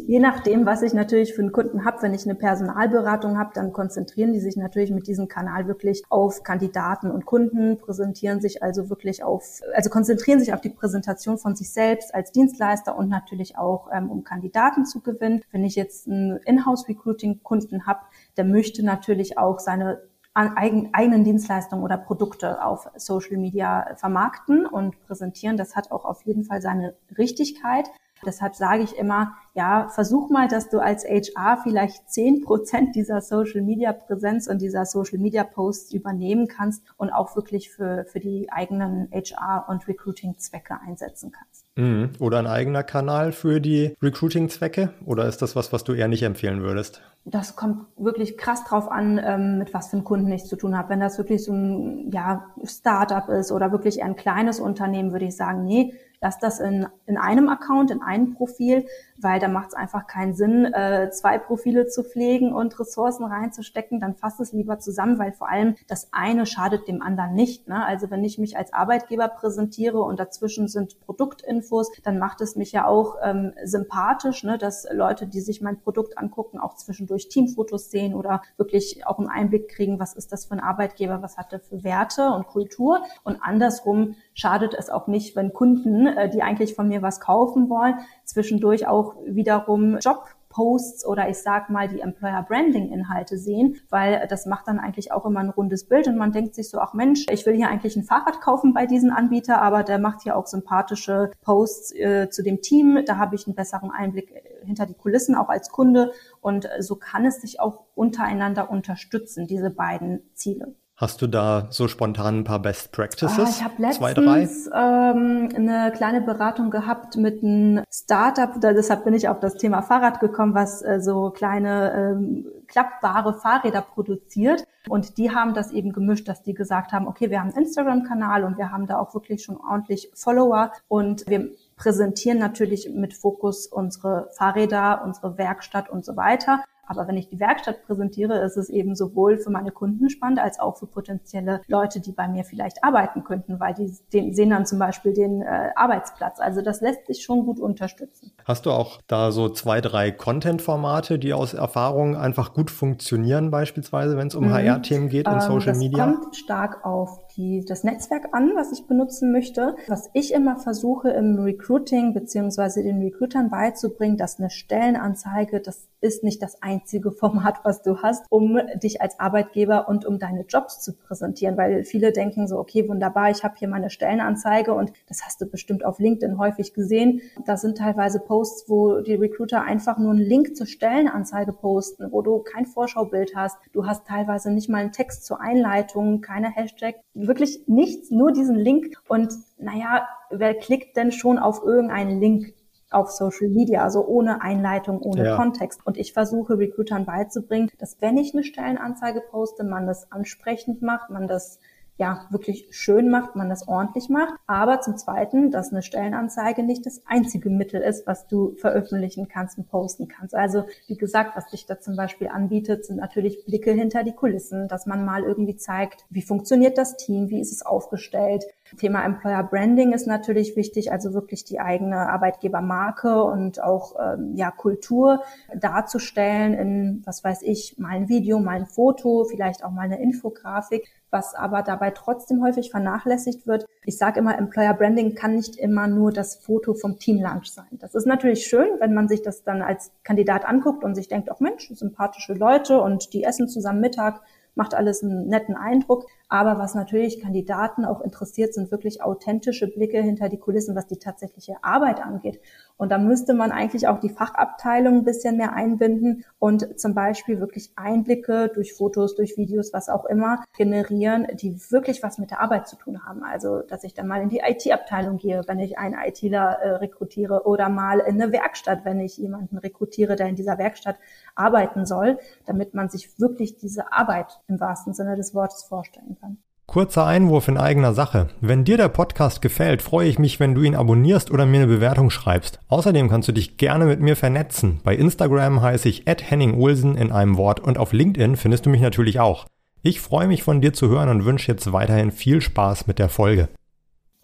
je 0.08 0.20
nachdem, 0.20 0.66
was 0.66 0.82
ich 0.82 0.94
natürlich 0.94 1.34
für 1.34 1.44
einen 1.44 1.52
Kunden 1.52 1.86
habe, 1.86 2.02
wenn 2.02 2.14
ich 2.14 2.26
eine 2.26 2.36
Personalberatung 2.36 3.38
habe, 3.38 3.52
dann 3.54 3.72
konzentrieren 3.72 4.34
die 4.34 4.40
sich 4.40 4.58
natürlich 4.58 4.92
mit 4.92 5.08
diesem 5.08 5.30
Kanal 5.30 5.68
wirklich 5.68 6.04
auf 6.10 6.44
Kandidaten 6.44 7.10
und 7.10 7.26
Kunden, 7.26 7.78
präsentieren 7.78 8.42
sich 8.42 8.64
also 8.64 8.90
wirklich 8.90 9.24
auf 9.24 9.45
also 9.74 9.90
konzentrieren 9.90 10.40
sich 10.40 10.54
auf 10.54 10.62
die 10.62 10.70
Präsentation 10.70 11.38
von 11.38 11.56
sich 11.56 11.72
selbst 11.72 12.14
als 12.14 12.32
Dienstleister 12.32 12.98
und 12.98 13.10
natürlich 13.10 13.58
auch, 13.58 13.90
ähm, 13.92 14.10
um 14.10 14.24
Kandidaten 14.24 14.86
zu 14.86 15.02
gewinnen. 15.02 15.42
Wenn 15.52 15.64
ich 15.64 15.76
jetzt 15.76 16.08
einen 16.08 16.38
Inhouse-Recruiting-Kunden 16.38 17.86
habe, 17.86 18.02
der 18.38 18.46
möchte 18.46 18.84
natürlich 18.84 19.38
auch 19.38 19.60
seine 19.60 20.02
eigenen 20.36 21.24
Dienstleistungen 21.24 21.82
oder 21.82 21.98
Produkte 21.98 22.62
auf 22.62 22.90
Social 22.98 23.38
Media 23.38 23.96
vermarkten 23.96 24.66
und 24.66 25.02
präsentieren. 25.06 25.56
Das 25.56 25.78
hat 25.78 25.92
auch 25.92 26.04
auf 26.04 26.24
jeden 26.24 26.44
Fall 26.44 26.62
seine 26.62 26.94
Richtigkeit. 27.18 27.90
Deshalb 28.26 28.56
sage 28.56 28.84
ich 28.84 28.98
immer, 28.98 29.34
ja, 29.54 29.88
versuch 29.90 30.30
mal, 30.30 30.48
dass 30.48 30.70
du 30.70 30.80
als 30.80 31.06
HR 31.06 31.58
vielleicht 31.64 32.10
zehn 32.10 32.42
Prozent 32.42 32.96
dieser 32.96 33.22
Social 33.22 33.62
Media 33.62 33.94
Präsenz 33.94 34.48
und 34.48 34.62
dieser 34.62 34.86
Social 34.86 35.18
Media 35.18 35.44
Posts 35.44 35.94
übernehmen 35.94 36.48
kannst 36.48 36.84
und 36.98 37.12
auch 37.12 37.36
wirklich 37.36 37.70
für, 37.70 38.06
für 38.06 38.20
die 38.20 38.52
eigenen 38.52 39.10
HR 39.12 39.66
und 39.68 39.88
Recruiting 39.88 40.38
Zwecke 40.38 40.80
einsetzen 40.86 41.32
kannst. 41.32 41.66
Mhm. 41.78 42.12
Oder 42.20 42.40
ein 42.40 42.48
eigener 42.48 42.84
Kanal 42.84 43.32
für 43.32 43.60
die 43.60 43.96
Recruiting 44.02 44.50
Zwecke? 44.50 44.94
Oder 45.06 45.28
ist 45.28 45.42
das 45.42 45.56
was, 45.56 45.74
was 45.74 45.84
du 45.84 45.94
eher 45.94 46.08
nicht 46.08 46.24
empfehlen 46.24 46.62
würdest? 46.62 47.02
Das 47.26 47.56
kommt 47.56 47.86
wirklich 47.98 48.38
krass 48.38 48.64
drauf 48.64 48.90
an, 48.90 49.20
ähm, 49.24 49.58
mit 49.58 49.74
was 49.74 49.90
für 49.90 49.98
einem 49.98 50.06
Kunden 50.06 50.32
ich 50.32 50.46
zu 50.46 50.56
tun 50.56 50.78
habe. 50.78 50.90
Wenn 50.90 51.00
das 51.00 51.18
wirklich 51.18 51.44
so 51.44 51.52
ein 51.52 52.12
ja, 52.12 52.46
Startup 52.64 53.28
ist 53.30 53.52
oder 53.52 53.72
wirklich 53.72 54.00
eher 54.00 54.06
ein 54.06 54.16
kleines 54.16 54.60
Unternehmen, 54.60 55.12
würde 55.12 55.26
ich 55.26 55.36
sagen, 55.36 55.66
nee, 55.66 55.94
lass 56.22 56.40
das 56.40 56.60
in, 56.60 56.88
in 57.06 57.18
einem 57.18 57.50
Account, 57.50 57.92
in 57.92 58.02
einem 58.02 58.34
Profil, 58.34 58.86
weil 59.18 59.40
da 59.40 59.48
macht 59.48 59.70
es 59.70 59.74
einfach 59.74 60.08
keinen 60.08 60.34
Sinn, 60.34 60.66
äh, 60.66 61.10
zwei 61.12 61.38
Profile 61.38 61.88
zu 61.88 62.04
pflegen 62.04 62.54
und 62.54 62.78
Ressourcen 62.80 63.26
reinzustecken. 63.26 64.00
Dann 64.00 64.16
fass 64.16 64.40
es 64.40 64.52
lieber 64.52 64.80
zusammen, 64.80 65.20
weil 65.20 65.32
vor 65.32 65.50
allem 65.50 65.76
das 65.88 66.10
eine 66.12 66.46
schadet 66.46 66.88
dem 66.88 67.02
anderen 67.02 67.34
nicht. 67.34 67.68
Ne? 67.68 67.86
Also 67.86 68.12
wenn 68.12 68.24
ich 68.24 68.38
mich 68.38 68.58
als 68.58 68.74
Arbeitgeber 68.74 69.28
präsentiere 69.28 70.00
und 70.02 70.20
dazwischen 70.20 70.68
sind 70.68 71.00
Produktinfos, 71.02 71.92
dann 72.04 72.20
macht 72.20 72.42
es 72.42 72.56
mich 72.56 72.72
ja 72.72 72.86
auch 72.86 73.16
ähm, 73.24 73.54
sympathisch, 73.64 74.44
ne? 74.44 74.58
dass 74.58 74.86
Leute, 74.92 75.28
die 75.28 75.42
sich 75.42 75.62
mein 75.62 75.80
Produkt 75.80 76.18
angucken, 76.18 76.60
auch 76.60 76.76
zwischendurch 76.76 77.30
Teamfotos 77.30 77.90
sehen 77.92 78.14
oder 78.14 78.42
wirklich 78.58 79.06
auch 79.08 79.20
einen 79.20 79.30
Einblick 79.30 79.70
kriegen, 79.70 80.00
was 80.00 80.14
ist 80.14 80.32
das 80.32 80.46
für 80.46 80.54
ein 80.54 80.60
Arbeitgeber, 80.60 81.22
was 81.22 81.38
hat 81.38 81.54
er 81.54 81.60
für 81.60 81.84
Werte 81.84 82.30
und 82.32 82.48
Kultur. 82.48 83.02
Und 83.24 83.40
andersrum 83.42 84.16
schadet 84.34 84.74
es 84.74 84.90
auch 84.90 85.08
nicht, 85.08 85.36
wenn 85.36 85.54
Kunden, 85.54 86.08
äh, 86.08 86.30
die 86.30 86.42
eigentlich 86.42 86.76
von 86.76 86.88
mir 86.88 87.02
was 87.02 87.20
kaufen 87.20 87.70
wollen, 87.70 87.96
zwischendurch 88.26 88.88
auch 88.88 89.05
wiederum 89.26 89.98
Job 89.98 90.26
Posts 90.56 91.06
oder 91.06 91.30
ich 91.30 91.38
sag 91.38 91.70
mal 91.70 91.90
die 91.90 92.00
Employer 92.00 92.42
Branding 92.42 92.90
Inhalte 92.92 93.38
sehen, 93.38 93.76
weil 93.90 94.26
das 94.30 94.46
macht 94.46 94.68
dann 94.68 94.80
eigentlich 94.80 95.12
auch 95.12 95.26
immer 95.26 95.42
ein 95.42 95.50
rundes 95.50 95.86
Bild 95.88 96.08
und 96.08 96.16
man 96.16 96.32
denkt 96.32 96.56
sich 96.56 96.70
so, 96.70 96.80
ach 96.80 96.94
Mensch, 96.94 97.26
ich 97.30 97.46
will 97.46 97.56
hier 97.56 97.68
eigentlich 97.68 97.98
ein 97.98 98.04
Fahrrad 98.04 98.40
kaufen 98.40 98.74
bei 98.74 98.86
diesem 98.86 99.12
Anbieter, 99.12 99.62
aber 99.62 99.84
der 99.84 100.00
macht 100.00 100.24
hier 100.24 100.38
auch 100.38 100.48
sympathische 100.48 101.32
Posts 101.42 101.96
äh, 101.96 102.30
zu 102.30 102.42
dem 102.42 102.62
Team, 102.62 103.04
da 103.06 103.18
habe 103.18 103.36
ich 103.36 103.46
einen 103.46 103.56
besseren 103.56 103.92
Einblick 103.92 104.32
äh, 104.32 104.66
hinter 104.66 104.86
die 104.86 104.94
Kulissen 104.94 105.36
auch 105.36 105.50
als 105.50 105.70
Kunde 105.70 106.14
und 106.40 106.66
äh, 106.66 106.82
so 106.82 106.96
kann 106.96 107.26
es 107.26 107.42
sich 107.42 107.60
auch 107.60 107.84
untereinander 107.94 108.70
unterstützen, 108.70 109.48
diese 109.48 109.70
beiden 109.70 110.22
Ziele. 110.36 110.74
Hast 110.98 111.22
du 111.22 111.28
da 111.28 111.68
so 111.72 111.90
spontan 111.90 112.40
ein 112.40 112.44
paar 112.46 112.60
Best 112.60 112.94
Practices? 112.94 113.38
Ah, 113.38 113.50
ich 113.50 113.64
habe 113.66 113.82
letztens 113.82 114.68
ähm, 114.74 115.50
eine 115.54 115.92
kleine 115.94 116.22
Beratung 116.22 116.72
gehabt 116.72 117.18
mit 117.18 117.44
einem 117.44 117.84
Startup, 117.92 118.50
deshalb 118.62 119.04
bin 119.04 119.14
ich 119.14 119.28
auf 119.28 119.42
das 119.42 119.56
Thema 119.56 119.82
Fahrrad 119.82 120.22
gekommen, 120.22 120.54
was 120.54 120.82
äh, 120.82 121.02
so 121.02 121.32
kleine 121.32 121.92
ähm, 121.94 122.48
klappbare 122.68 123.34
Fahrräder 123.34 123.82
produziert. 123.82 124.64
Und 124.88 125.18
die 125.18 125.32
haben 125.32 125.54
das 125.54 125.72
eben 125.72 125.92
gemischt, 125.92 126.30
dass 126.30 126.44
die 126.44 126.54
gesagt 126.54 126.94
haben, 126.94 127.08
okay, 127.08 127.30
wir 127.30 127.42
haben 127.42 127.50
einen 127.50 127.66
Instagram-Kanal 127.66 128.46
und 128.46 128.58
wir 128.58 128.72
haben 128.72 128.88
da 128.88 128.98
auch 128.98 129.14
wirklich 129.14 129.44
schon 129.44 129.58
ordentlich 129.58 130.10
Follower 130.14 130.72
und 130.88 131.28
wir 131.28 131.50
präsentieren 131.76 132.40
natürlich 132.40 132.90
mit 132.90 133.14
Fokus 133.14 133.68
unsere 133.68 134.30
Fahrräder, 134.38 135.02
unsere 135.04 135.38
Werkstatt 135.38 135.90
und 135.90 136.06
so 136.06 136.16
weiter. 136.16 136.64
Aber 136.88 137.08
wenn 137.08 137.18
ich 137.18 137.30
die 137.30 137.40
Werkstatt 137.40 137.86
präsentiere, 137.86 138.40
ist 138.40 138.58
es 138.58 138.70
eben 138.70 138.96
sowohl 138.96 139.38
für 139.38 139.50
meine 139.50 139.72
Kunden 139.72 140.10
spannend 140.10 140.40
als 140.40 140.60
auch 140.60 140.78
für 140.78 140.88
potenzielle 140.88 141.62
Leute, 141.68 142.00
die 142.00 142.12
bei 142.12 142.28
mir 142.28 142.44
vielleicht 142.44 142.84
arbeiten 142.84 143.24
könnten, 143.24 143.60
weil 143.60 143.74
die 143.74 143.94
den, 144.14 144.34
sehen 144.34 144.50
dann 144.50 144.66
zum 144.66 144.80
Beispiel 144.80 145.14
den 145.14 145.42
äh, 145.42 145.70
Arbeitsplatz. 145.76 146.40
Also 146.40 146.62
das 146.62 146.82
lässt 146.82 147.08
sich 147.08 147.24
schon 147.24 147.46
gut 147.46 147.60
unterstützen. 147.60 148.32
Hast 148.46 148.66
du 148.66 148.72
auch 148.72 149.02
da 149.08 149.32
so 149.32 149.50
zwei, 149.50 149.82
drei 149.82 150.12
Content-Formate, 150.12 151.20
die 151.20 151.34
aus 151.34 151.54
Erfahrung 151.54 152.16
einfach 152.16 152.54
gut 152.54 152.72
funktionieren, 152.72 153.52
beispielsweise, 153.52 154.18
wenn 154.18 154.28
es 154.28 154.36
um 154.36 154.46
mhm. 154.46 154.54
HR-Themen 154.54 155.10
geht 155.10 155.28
und 155.28 155.36
ähm, 155.36 155.42
Social 155.42 155.76
Media? 155.76 156.08
Das 156.08 156.20
kommt 156.20 156.36
stark 156.36 156.86
auf 156.86 157.25
die, 157.38 157.64
das 157.66 157.84
Netzwerk 157.84 158.30
an, 158.32 158.52
was 158.56 158.72
ich 158.72 158.88
benutzen 158.88 159.32
möchte. 159.32 159.76
Was 159.88 160.10
ich 160.14 160.34
immer 160.34 160.58
versuche 160.58 161.10
im 161.10 161.40
Recruiting 161.40 162.14
beziehungsweise 162.14 162.84
den 162.84 163.02
Recruitern 163.02 163.50
beizubringen, 163.50 164.18
dass 164.18 164.40
eine 164.40 164.50
Stellenanzeige, 164.50 165.60
das 165.60 165.88
ist 166.02 166.24
nicht 166.24 166.42
das 166.42 166.62
einzige 166.62 167.12
Format, 167.26 167.60
was 167.64 167.82
du 167.82 168.02
hast, 168.02 168.26
um 168.30 168.60
dich 168.76 169.02
als 169.02 169.20
Arbeitgeber 169.20 169.88
und 169.88 170.06
um 170.06 170.20
deine 170.20 170.42
Jobs 170.42 170.82
zu 170.82 170.94
präsentieren, 170.94 171.58
weil 171.58 171.84
viele 171.84 172.12
denken 172.12 172.48
so, 172.48 172.58
okay, 172.58 172.88
wunderbar, 172.88 173.32
ich 173.32 173.44
habe 173.44 173.56
hier 173.58 173.68
meine 173.68 173.90
Stellenanzeige 173.90 174.74
und 174.74 174.92
das 175.08 175.24
hast 175.26 175.42
du 175.42 175.46
bestimmt 175.46 175.84
auf 175.86 176.00
LinkedIn 176.00 176.38
häufig 176.38 176.74
gesehen. 176.74 177.22
Da 177.46 177.58
sind 177.58 177.78
teilweise 177.78 178.20
Posts, 178.20 178.70
wo 178.70 179.02
die 179.02 179.16
Recruiter 179.16 179.64
einfach 179.64 179.98
nur 179.98 180.12
einen 180.12 180.22
Link 180.22 180.56
zur 180.56 180.68
Stellenanzeige 180.68 181.54
posten, 181.54 182.12
wo 182.12 182.22
du 182.22 182.40
kein 182.40 182.66
Vorschaubild 182.66 183.36
hast. 183.36 183.58
Du 183.74 183.86
hast 183.86 184.06
teilweise 184.06 184.52
nicht 184.52 184.70
mal 184.70 184.80
einen 184.80 184.92
Text 184.92 185.26
zur 185.26 185.42
Einleitung, 185.42 186.22
keine 186.22 186.50
Hashtag, 186.50 186.96
wirklich 187.28 187.64
nichts, 187.68 188.12
nur 188.12 188.32
diesen 188.32 188.56
Link. 188.56 188.98
Und 189.08 189.34
naja, 189.58 190.08
wer 190.30 190.54
klickt 190.54 190.98
denn 190.98 191.12
schon 191.12 191.40
auf 191.40 191.64
irgendeinen 191.64 192.20
Link? 192.20 192.54
auf 192.92 193.12
Social 193.12 193.50
Media, 193.50 193.84
also 193.84 194.06
ohne 194.06 194.42
Einleitung, 194.42 195.02
ohne 195.02 195.26
ja. 195.26 195.36
Kontext. 195.36 195.86
Und 195.86 195.98
ich 195.98 196.14
versuche 196.14 196.58
Recruitern 196.58 197.06
beizubringen, 197.06 197.70
dass 197.78 197.98
wenn 198.00 198.16
ich 198.16 198.34
eine 198.34 198.44
Stellenanzeige 198.44 199.22
poste, 199.22 199.64
man 199.64 199.86
das 199.86 200.12
ansprechend 200.12 200.82
macht, 200.82 201.10
man 201.10 201.28
das 201.28 201.60
ja 201.98 202.28
wirklich 202.30 202.68
schön 202.72 203.10
macht, 203.10 203.36
man 203.36 203.50
das 203.50 203.68
ordentlich 203.68 204.10
macht. 204.10 204.34
Aber 204.48 204.82
zum 204.82 204.98
Zweiten, 204.98 205.52
dass 205.52 205.72
eine 205.72 205.82
Stellenanzeige 205.82 206.64
nicht 206.64 206.86
das 206.86 207.02
einzige 207.06 207.50
Mittel 207.50 207.82
ist, 207.82 208.06
was 208.06 208.28
du 208.28 208.56
veröffentlichen 208.56 209.28
kannst 209.28 209.58
und 209.58 209.70
posten 209.70 210.08
kannst. 210.08 210.36
Also 210.36 210.66
wie 210.88 210.98
gesagt, 210.98 211.36
was 211.36 211.48
dich 211.48 211.66
da 211.66 211.80
zum 211.80 211.96
Beispiel 211.96 212.28
anbietet, 212.28 212.86
sind 212.86 212.98
natürlich 212.98 213.46
Blicke 213.46 213.72
hinter 213.72 214.04
die 214.04 214.14
Kulissen, 214.14 214.68
dass 214.68 214.86
man 214.86 215.06
mal 215.06 215.24
irgendwie 215.24 215.56
zeigt, 215.56 216.06
wie 216.10 216.22
funktioniert 216.22 216.78
das 216.78 216.98
Team, 216.98 217.30
wie 217.30 217.40
ist 217.40 217.52
es 217.52 217.66
aufgestellt. 217.66 218.46
Thema 218.78 219.06
Employer 219.06 219.44
Branding 219.44 219.94
ist 219.94 220.08
natürlich 220.08 220.56
wichtig, 220.56 220.92
also 220.92 221.14
wirklich 221.14 221.44
die 221.44 221.60
eigene 221.60 222.10
Arbeitgebermarke 222.10 223.24
und 223.24 223.62
auch 223.62 223.96
ähm, 224.00 224.36
ja 224.36 224.52
Kultur 224.52 225.22
darzustellen 225.56 226.54
in 226.54 227.04
was 227.06 227.24
weiß 227.24 227.44
ich, 227.44 227.78
mal 227.78 227.92
ein 227.92 228.10
Video, 228.10 228.40
mal 228.40 228.56
ein 228.56 228.66
Foto, 228.66 229.26
vielleicht 229.26 229.64
auch 229.64 229.72
mal 229.72 229.84
eine 229.84 230.02
Infografik 230.02 230.90
was 231.16 231.34
aber 231.34 231.62
dabei 231.62 231.92
trotzdem 231.92 232.44
häufig 232.44 232.72
vernachlässigt 232.72 233.48
wird. 233.48 233.66
Ich 233.86 233.98
sage 233.98 234.20
immer, 234.20 234.38
Employer 234.38 234.74
Branding 234.74 235.16
kann 235.16 235.36
nicht 235.36 235.56
immer 235.56 235.88
nur 235.88 236.12
das 236.12 236.36
Foto 236.36 236.74
vom 236.74 237.00
Team 237.00 237.22
Lunch 237.22 237.52
sein. 237.52 237.70
Das 237.80 237.96
ist 237.96 238.06
natürlich 238.06 238.46
schön, 238.46 238.68
wenn 238.80 238.94
man 238.94 239.08
sich 239.08 239.22
das 239.22 239.44
dann 239.44 239.62
als 239.62 239.92
Kandidat 240.04 240.44
anguckt 240.44 240.84
und 240.84 240.94
sich 240.94 241.08
denkt, 241.08 241.30
ach 241.32 241.40
Mensch, 241.40 241.72
sympathische 241.74 242.34
Leute 242.34 242.82
und 242.82 243.14
die 243.14 243.24
essen 243.24 243.48
zusammen 243.48 243.80
Mittag 243.80 244.22
macht 244.56 244.74
alles 244.74 245.04
einen 245.04 245.28
netten 245.28 245.56
Eindruck. 245.56 246.08
Aber 246.28 246.58
was 246.58 246.74
natürlich 246.74 247.22
Kandidaten 247.22 247.86
auch 247.86 248.02
interessiert, 248.02 248.54
sind 248.54 248.72
wirklich 248.72 249.02
authentische 249.02 249.68
Blicke 249.68 250.02
hinter 250.02 250.30
die 250.30 250.40
Kulissen, 250.40 250.76
was 250.76 250.88
die 250.88 250.98
tatsächliche 250.98 251.64
Arbeit 251.64 252.02
angeht. 252.02 252.40
Und 252.78 252.92
da 252.92 252.98
müsste 252.98 253.34
man 253.34 253.52
eigentlich 253.52 253.88
auch 253.88 254.00
die 254.00 254.10
Fachabteilung 254.10 254.96
ein 254.96 255.04
bisschen 255.06 255.38
mehr 255.38 255.54
einbinden 255.54 256.26
und 256.40 256.80
zum 256.80 256.94
Beispiel 256.94 257.40
wirklich 257.40 257.72
Einblicke 257.76 258.52
durch 258.54 258.74
Fotos, 258.74 259.16
durch 259.16 259.38
Videos, 259.38 259.72
was 259.72 259.88
auch 259.88 260.06
immer 260.06 260.44
generieren, 260.58 261.28
die 261.34 261.58
wirklich 261.72 262.04
was 262.04 262.18
mit 262.18 262.32
der 262.32 262.42
Arbeit 262.42 262.68
zu 262.68 262.76
tun 262.76 263.06
haben. 263.06 263.24
Also, 263.24 263.62
dass 263.62 263.84
ich 263.84 263.94
dann 263.94 264.08
mal 264.08 264.22
in 264.22 264.30
die 264.30 264.42
IT-Abteilung 264.46 265.18
gehe, 265.18 265.42
wenn 265.48 265.60
ich 265.60 265.78
einen 265.78 265.96
ITler 265.96 266.60
äh, 266.60 266.70
rekrutiere 266.76 267.46
oder 267.46 267.70
mal 267.70 268.00
in 268.00 268.22
eine 268.22 268.32
Werkstatt, 268.32 268.84
wenn 268.84 269.00
ich 269.00 269.18
jemanden 269.18 269.58
rekrutiere, 269.58 270.16
der 270.16 270.28
in 270.28 270.36
dieser 270.36 270.58
Werkstatt 270.58 270.98
arbeiten 271.34 271.86
soll, 271.86 272.20
damit 272.46 272.74
man 272.74 272.90
sich 272.90 273.20
wirklich 273.20 273.58
diese 273.58 273.94
Arbeit 273.94 274.42
im 274.48 274.60
wahrsten 274.60 274.94
Sinne 274.94 275.16
des 275.16 275.34
Wortes 275.34 275.64
vorstellen 275.64 276.18
kann. 276.20 276.38
Kurzer 276.68 277.06
Einwurf 277.06 277.48
in 277.48 277.58
eigener 277.58 277.94
Sache. 277.94 278.28
Wenn 278.42 278.66
dir 278.66 278.76
der 278.76 278.90
Podcast 278.90 279.42
gefällt, 279.42 279.82
freue 279.82 280.10
ich 280.10 280.20
mich, 280.20 280.40
wenn 280.40 280.56
du 280.56 280.64
ihn 280.64 280.76
abonnierst 280.76 281.32
oder 281.32 281.46
mir 281.46 281.58
eine 281.58 281.68
Bewertung 281.68 282.10
schreibst. 282.10 282.60
Außerdem 282.68 283.08
kannst 283.08 283.28
du 283.28 283.32
dich 283.32 283.58
gerne 283.58 283.86
mit 283.86 284.02
mir 284.02 284.16
vernetzen. 284.16 284.82
Bei 284.84 284.96
Instagram 284.96 285.62
heiße 285.62 285.88
ich 285.88 286.04
Henning 286.06 286.60
Olsen 286.60 286.98
in 286.98 287.12
einem 287.12 287.38
Wort 287.38 287.60
und 287.60 287.78
auf 287.78 287.94
LinkedIn 287.94 288.36
findest 288.36 288.66
du 288.66 288.72
mich 288.72 288.82
natürlich 288.82 289.20
auch. 289.20 289.46
Ich 289.84 290.02
freue 290.02 290.28
mich 290.28 290.44
von 290.44 290.60
dir 290.60 290.74
zu 290.74 290.90
hören 290.90 291.10
und 291.10 291.26
wünsche 291.26 291.52
jetzt 291.52 291.72
weiterhin 291.72 292.12
viel 292.12 292.42
Spaß 292.42 292.88
mit 292.88 293.00
der 293.00 293.10
Folge. 293.10 293.48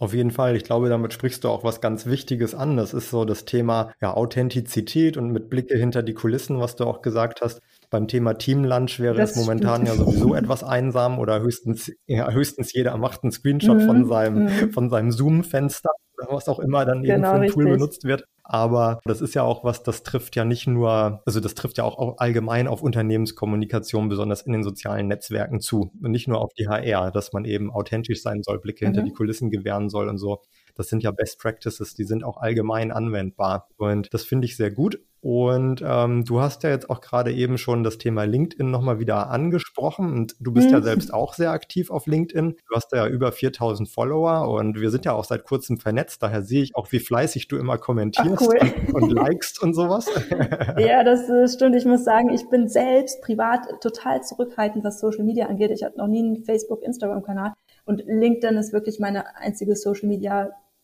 Auf 0.01 0.15
jeden 0.15 0.31
Fall, 0.31 0.55
ich 0.55 0.63
glaube, 0.63 0.89
damit 0.89 1.13
sprichst 1.13 1.43
du 1.43 1.49
auch 1.49 1.63
was 1.63 1.79
ganz 1.79 2.07
Wichtiges 2.07 2.55
an. 2.55 2.75
Das 2.75 2.95
ist 2.95 3.11
so 3.11 3.23
das 3.23 3.45
Thema 3.45 3.93
ja, 4.01 4.15
Authentizität 4.15 5.15
und 5.15 5.29
mit 5.29 5.51
Blicke 5.51 5.77
hinter 5.77 6.01
die 6.01 6.15
Kulissen, 6.15 6.59
was 6.59 6.75
du 6.75 6.85
auch 6.85 7.03
gesagt 7.03 7.41
hast. 7.41 7.61
Beim 7.91 8.07
Thema 8.07 8.35
Teamlunch 8.35 9.01
wäre 9.01 9.15
das 9.15 9.31
es 9.31 9.35
momentan 9.35 9.85
stimmt. 9.85 9.99
ja 9.99 10.05
sowieso 10.05 10.33
etwas 10.33 10.63
einsam 10.63 11.19
oder 11.19 11.41
höchstens, 11.41 11.91
ja, 12.07 12.31
höchstens 12.31 12.71
jeder 12.71 12.95
macht 12.97 13.21
einen 13.21 13.33
Screenshot 13.33 13.79
mhm. 13.79 13.85
von 13.85 14.05
seinem, 14.05 14.43
mhm. 14.45 14.71
von 14.71 14.89
seinem 14.89 15.11
Zoom-Fenster 15.11 15.91
oder 16.17 16.31
was 16.31 16.47
auch 16.47 16.59
immer 16.59 16.85
dann 16.85 17.03
eben 17.03 17.15
genau, 17.15 17.33
für 17.33 17.41
ein 17.41 17.49
Tool 17.49 17.65
benutzt 17.65 18.05
wird. 18.05 18.23
Aber 18.43 18.99
das 19.05 19.21
ist 19.21 19.33
ja 19.33 19.43
auch 19.43 19.63
was, 19.63 19.83
das 19.83 20.03
trifft 20.03 20.35
ja 20.35 20.45
nicht 20.45 20.67
nur, 20.67 21.21
also 21.25 21.39
das 21.39 21.53
trifft 21.53 21.77
ja 21.77 21.83
auch 21.83 22.17
allgemein 22.17 22.67
auf 22.67 22.81
Unternehmenskommunikation, 22.81 24.09
besonders 24.09 24.41
in 24.41 24.53
den 24.53 24.63
sozialen 24.63 25.07
Netzwerken 25.07 25.59
zu. 25.59 25.91
Und 26.01 26.11
nicht 26.11 26.27
nur 26.27 26.39
auf 26.39 26.53
die 26.53 26.67
HR, 26.67 27.11
dass 27.11 27.33
man 27.33 27.45
eben 27.45 27.71
authentisch 27.71 28.21
sein 28.21 28.41
soll, 28.41 28.59
Blicke 28.59 28.85
mhm. 28.85 28.93
hinter 28.93 29.03
die 29.03 29.13
Kulissen 29.13 29.51
gewähren 29.51 29.89
soll 29.89 30.09
und 30.09 30.17
so. 30.17 30.41
Das 30.81 30.89
sind 30.89 31.03
ja 31.03 31.11
Best 31.11 31.39
Practices, 31.39 31.93
die 31.93 32.05
sind 32.05 32.23
auch 32.23 32.37
allgemein 32.37 32.91
anwendbar. 32.91 33.69
Und 33.77 34.11
das 34.15 34.23
finde 34.23 34.45
ich 34.45 34.57
sehr 34.57 34.71
gut. 34.71 34.99
Und 35.21 35.83
ähm, 35.85 36.25
du 36.25 36.41
hast 36.41 36.63
ja 36.63 36.71
jetzt 36.71 36.89
auch 36.89 36.99
gerade 36.99 37.31
eben 37.31 37.59
schon 37.59 37.83
das 37.83 37.99
Thema 37.99 38.23
LinkedIn 38.23 38.71
nochmal 38.71 38.97
wieder 38.97 39.29
angesprochen 39.29 40.11
und 40.13 40.35
du 40.39 40.51
bist 40.51 40.69
mhm. 40.69 40.73
ja 40.73 40.81
selbst 40.81 41.13
auch 41.13 41.35
sehr 41.35 41.51
aktiv 41.51 41.91
auf 41.91 42.07
LinkedIn. 42.07 42.55
Du 42.67 42.75
hast 42.75 42.91
ja 42.91 43.05
über 43.05 43.31
4000 43.31 43.87
Follower 43.87 44.49
und 44.49 44.81
wir 44.81 44.89
sind 44.89 45.05
ja 45.05 45.13
auch 45.13 45.23
seit 45.23 45.43
kurzem 45.43 45.77
vernetzt. 45.77 46.23
Daher 46.23 46.41
sehe 46.41 46.63
ich 46.63 46.75
auch, 46.75 46.91
wie 46.91 46.97
fleißig 46.97 47.47
du 47.47 47.57
immer 47.57 47.77
kommentierst 47.77 48.41
cool. 48.41 48.57
und, 48.93 49.03
und 49.03 49.09
likest 49.11 49.61
und 49.61 49.75
sowas. 49.75 50.07
ja, 50.79 51.03
das 51.03 51.53
stimmt. 51.53 51.75
Ich 51.75 51.85
muss 51.85 52.03
sagen, 52.03 52.29
ich 52.29 52.49
bin 52.49 52.67
selbst 52.67 53.21
privat 53.21 53.67
total 53.79 54.23
zurückhaltend, 54.23 54.83
was 54.83 54.99
Social 54.99 55.23
Media 55.23 55.45
angeht. 55.45 55.69
Ich 55.69 55.83
habe 55.83 55.99
noch 55.99 56.07
nie 56.07 56.23
einen 56.23 56.43
Facebook, 56.43 56.81
Instagram-Kanal. 56.81 57.53
Und 57.85 58.03
LinkedIn 58.05 58.57
ist 58.57 58.73
wirklich 58.73 58.99
meine 58.99 59.35
einzige 59.35 59.75
Social 59.75 60.07
Media 60.07 60.49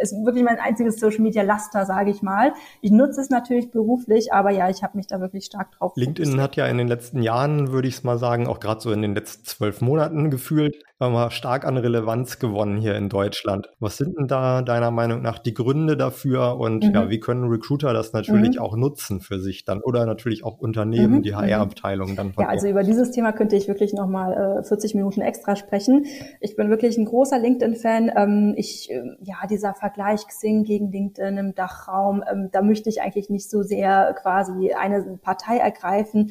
ist 0.00 0.14
wirklich 0.24 0.44
mein 0.44 0.58
einziges 0.58 0.98
Social 0.98 1.20
Media 1.20 1.42
Laster, 1.42 1.86
sage 1.86 2.10
ich 2.10 2.22
mal. 2.22 2.52
Ich 2.80 2.90
nutze 2.90 3.20
es 3.20 3.30
natürlich 3.30 3.70
beruflich, 3.70 4.32
aber 4.32 4.50
ja, 4.50 4.68
ich 4.68 4.82
habe 4.82 4.96
mich 4.96 5.06
da 5.06 5.20
wirklich 5.20 5.44
stark 5.44 5.72
drauf. 5.72 5.92
LinkedIn 5.96 6.24
fokussiert. 6.24 6.42
hat 6.42 6.56
ja 6.56 6.66
in 6.66 6.78
den 6.78 6.88
letzten 6.88 7.22
Jahren, 7.22 7.72
würde 7.72 7.88
ich 7.88 7.94
es 7.94 8.04
mal 8.04 8.18
sagen, 8.18 8.46
auch 8.46 8.60
gerade 8.60 8.80
so 8.80 8.92
in 8.92 9.02
den 9.02 9.14
letzten 9.14 9.44
zwölf 9.44 9.80
Monaten 9.80 10.30
gefühlt, 10.30 10.76
mal 11.10 11.30
stark 11.30 11.64
an 11.64 11.76
Relevanz 11.76 12.38
gewonnen 12.38 12.78
hier 12.78 12.96
in 12.96 13.08
Deutschland. 13.08 13.68
Was 13.78 13.96
sind 13.96 14.16
denn 14.18 14.28
da 14.28 14.62
deiner 14.62 14.90
Meinung 14.90 15.22
nach 15.22 15.38
die 15.38 15.54
Gründe 15.54 15.96
dafür 15.96 16.58
und 16.58 16.84
mhm. 16.84 16.94
ja, 16.94 17.10
wie 17.10 17.20
können 17.20 17.48
Recruiter 17.48 17.92
das 17.92 18.12
natürlich 18.12 18.56
mhm. 18.56 18.62
auch 18.62 18.76
nutzen 18.76 19.20
für 19.20 19.40
sich 19.40 19.64
dann 19.64 19.80
oder 19.80 20.06
natürlich 20.06 20.44
auch 20.44 20.58
Unternehmen, 20.58 21.16
mhm. 21.16 21.22
die 21.22 21.34
HR-Abteilung 21.34 22.16
dann? 22.16 22.32
ja, 22.38 22.48
also 22.48 22.68
über 22.68 22.82
dieses 22.82 23.10
Thema 23.10 23.32
könnte 23.32 23.56
ich 23.56 23.68
wirklich 23.68 23.92
nochmal 23.92 24.60
äh, 24.60 24.64
40 24.64 24.94
Minuten 24.94 25.20
extra 25.20 25.56
sprechen. 25.56 26.06
Ich 26.40 26.56
bin 26.56 26.70
wirklich 26.70 26.96
ein 26.96 27.04
großer 27.04 27.38
LinkedIn-Fan. 27.38 28.12
Ähm, 28.16 28.54
ich, 28.56 28.90
äh, 28.90 29.02
ja, 29.20 29.46
dieser 29.48 29.74
Vergleich 29.84 30.26
Xing 30.26 30.64
gegen 30.64 30.90
LinkedIn 30.90 31.36
im 31.36 31.54
Dachraum, 31.54 32.24
ähm, 32.26 32.48
da 32.50 32.62
möchte 32.62 32.88
ich 32.88 33.02
eigentlich 33.02 33.28
nicht 33.28 33.50
so 33.50 33.62
sehr 33.62 34.14
quasi 34.14 34.72
eine 34.72 35.18
Partei 35.20 35.58
ergreifen. 35.58 36.30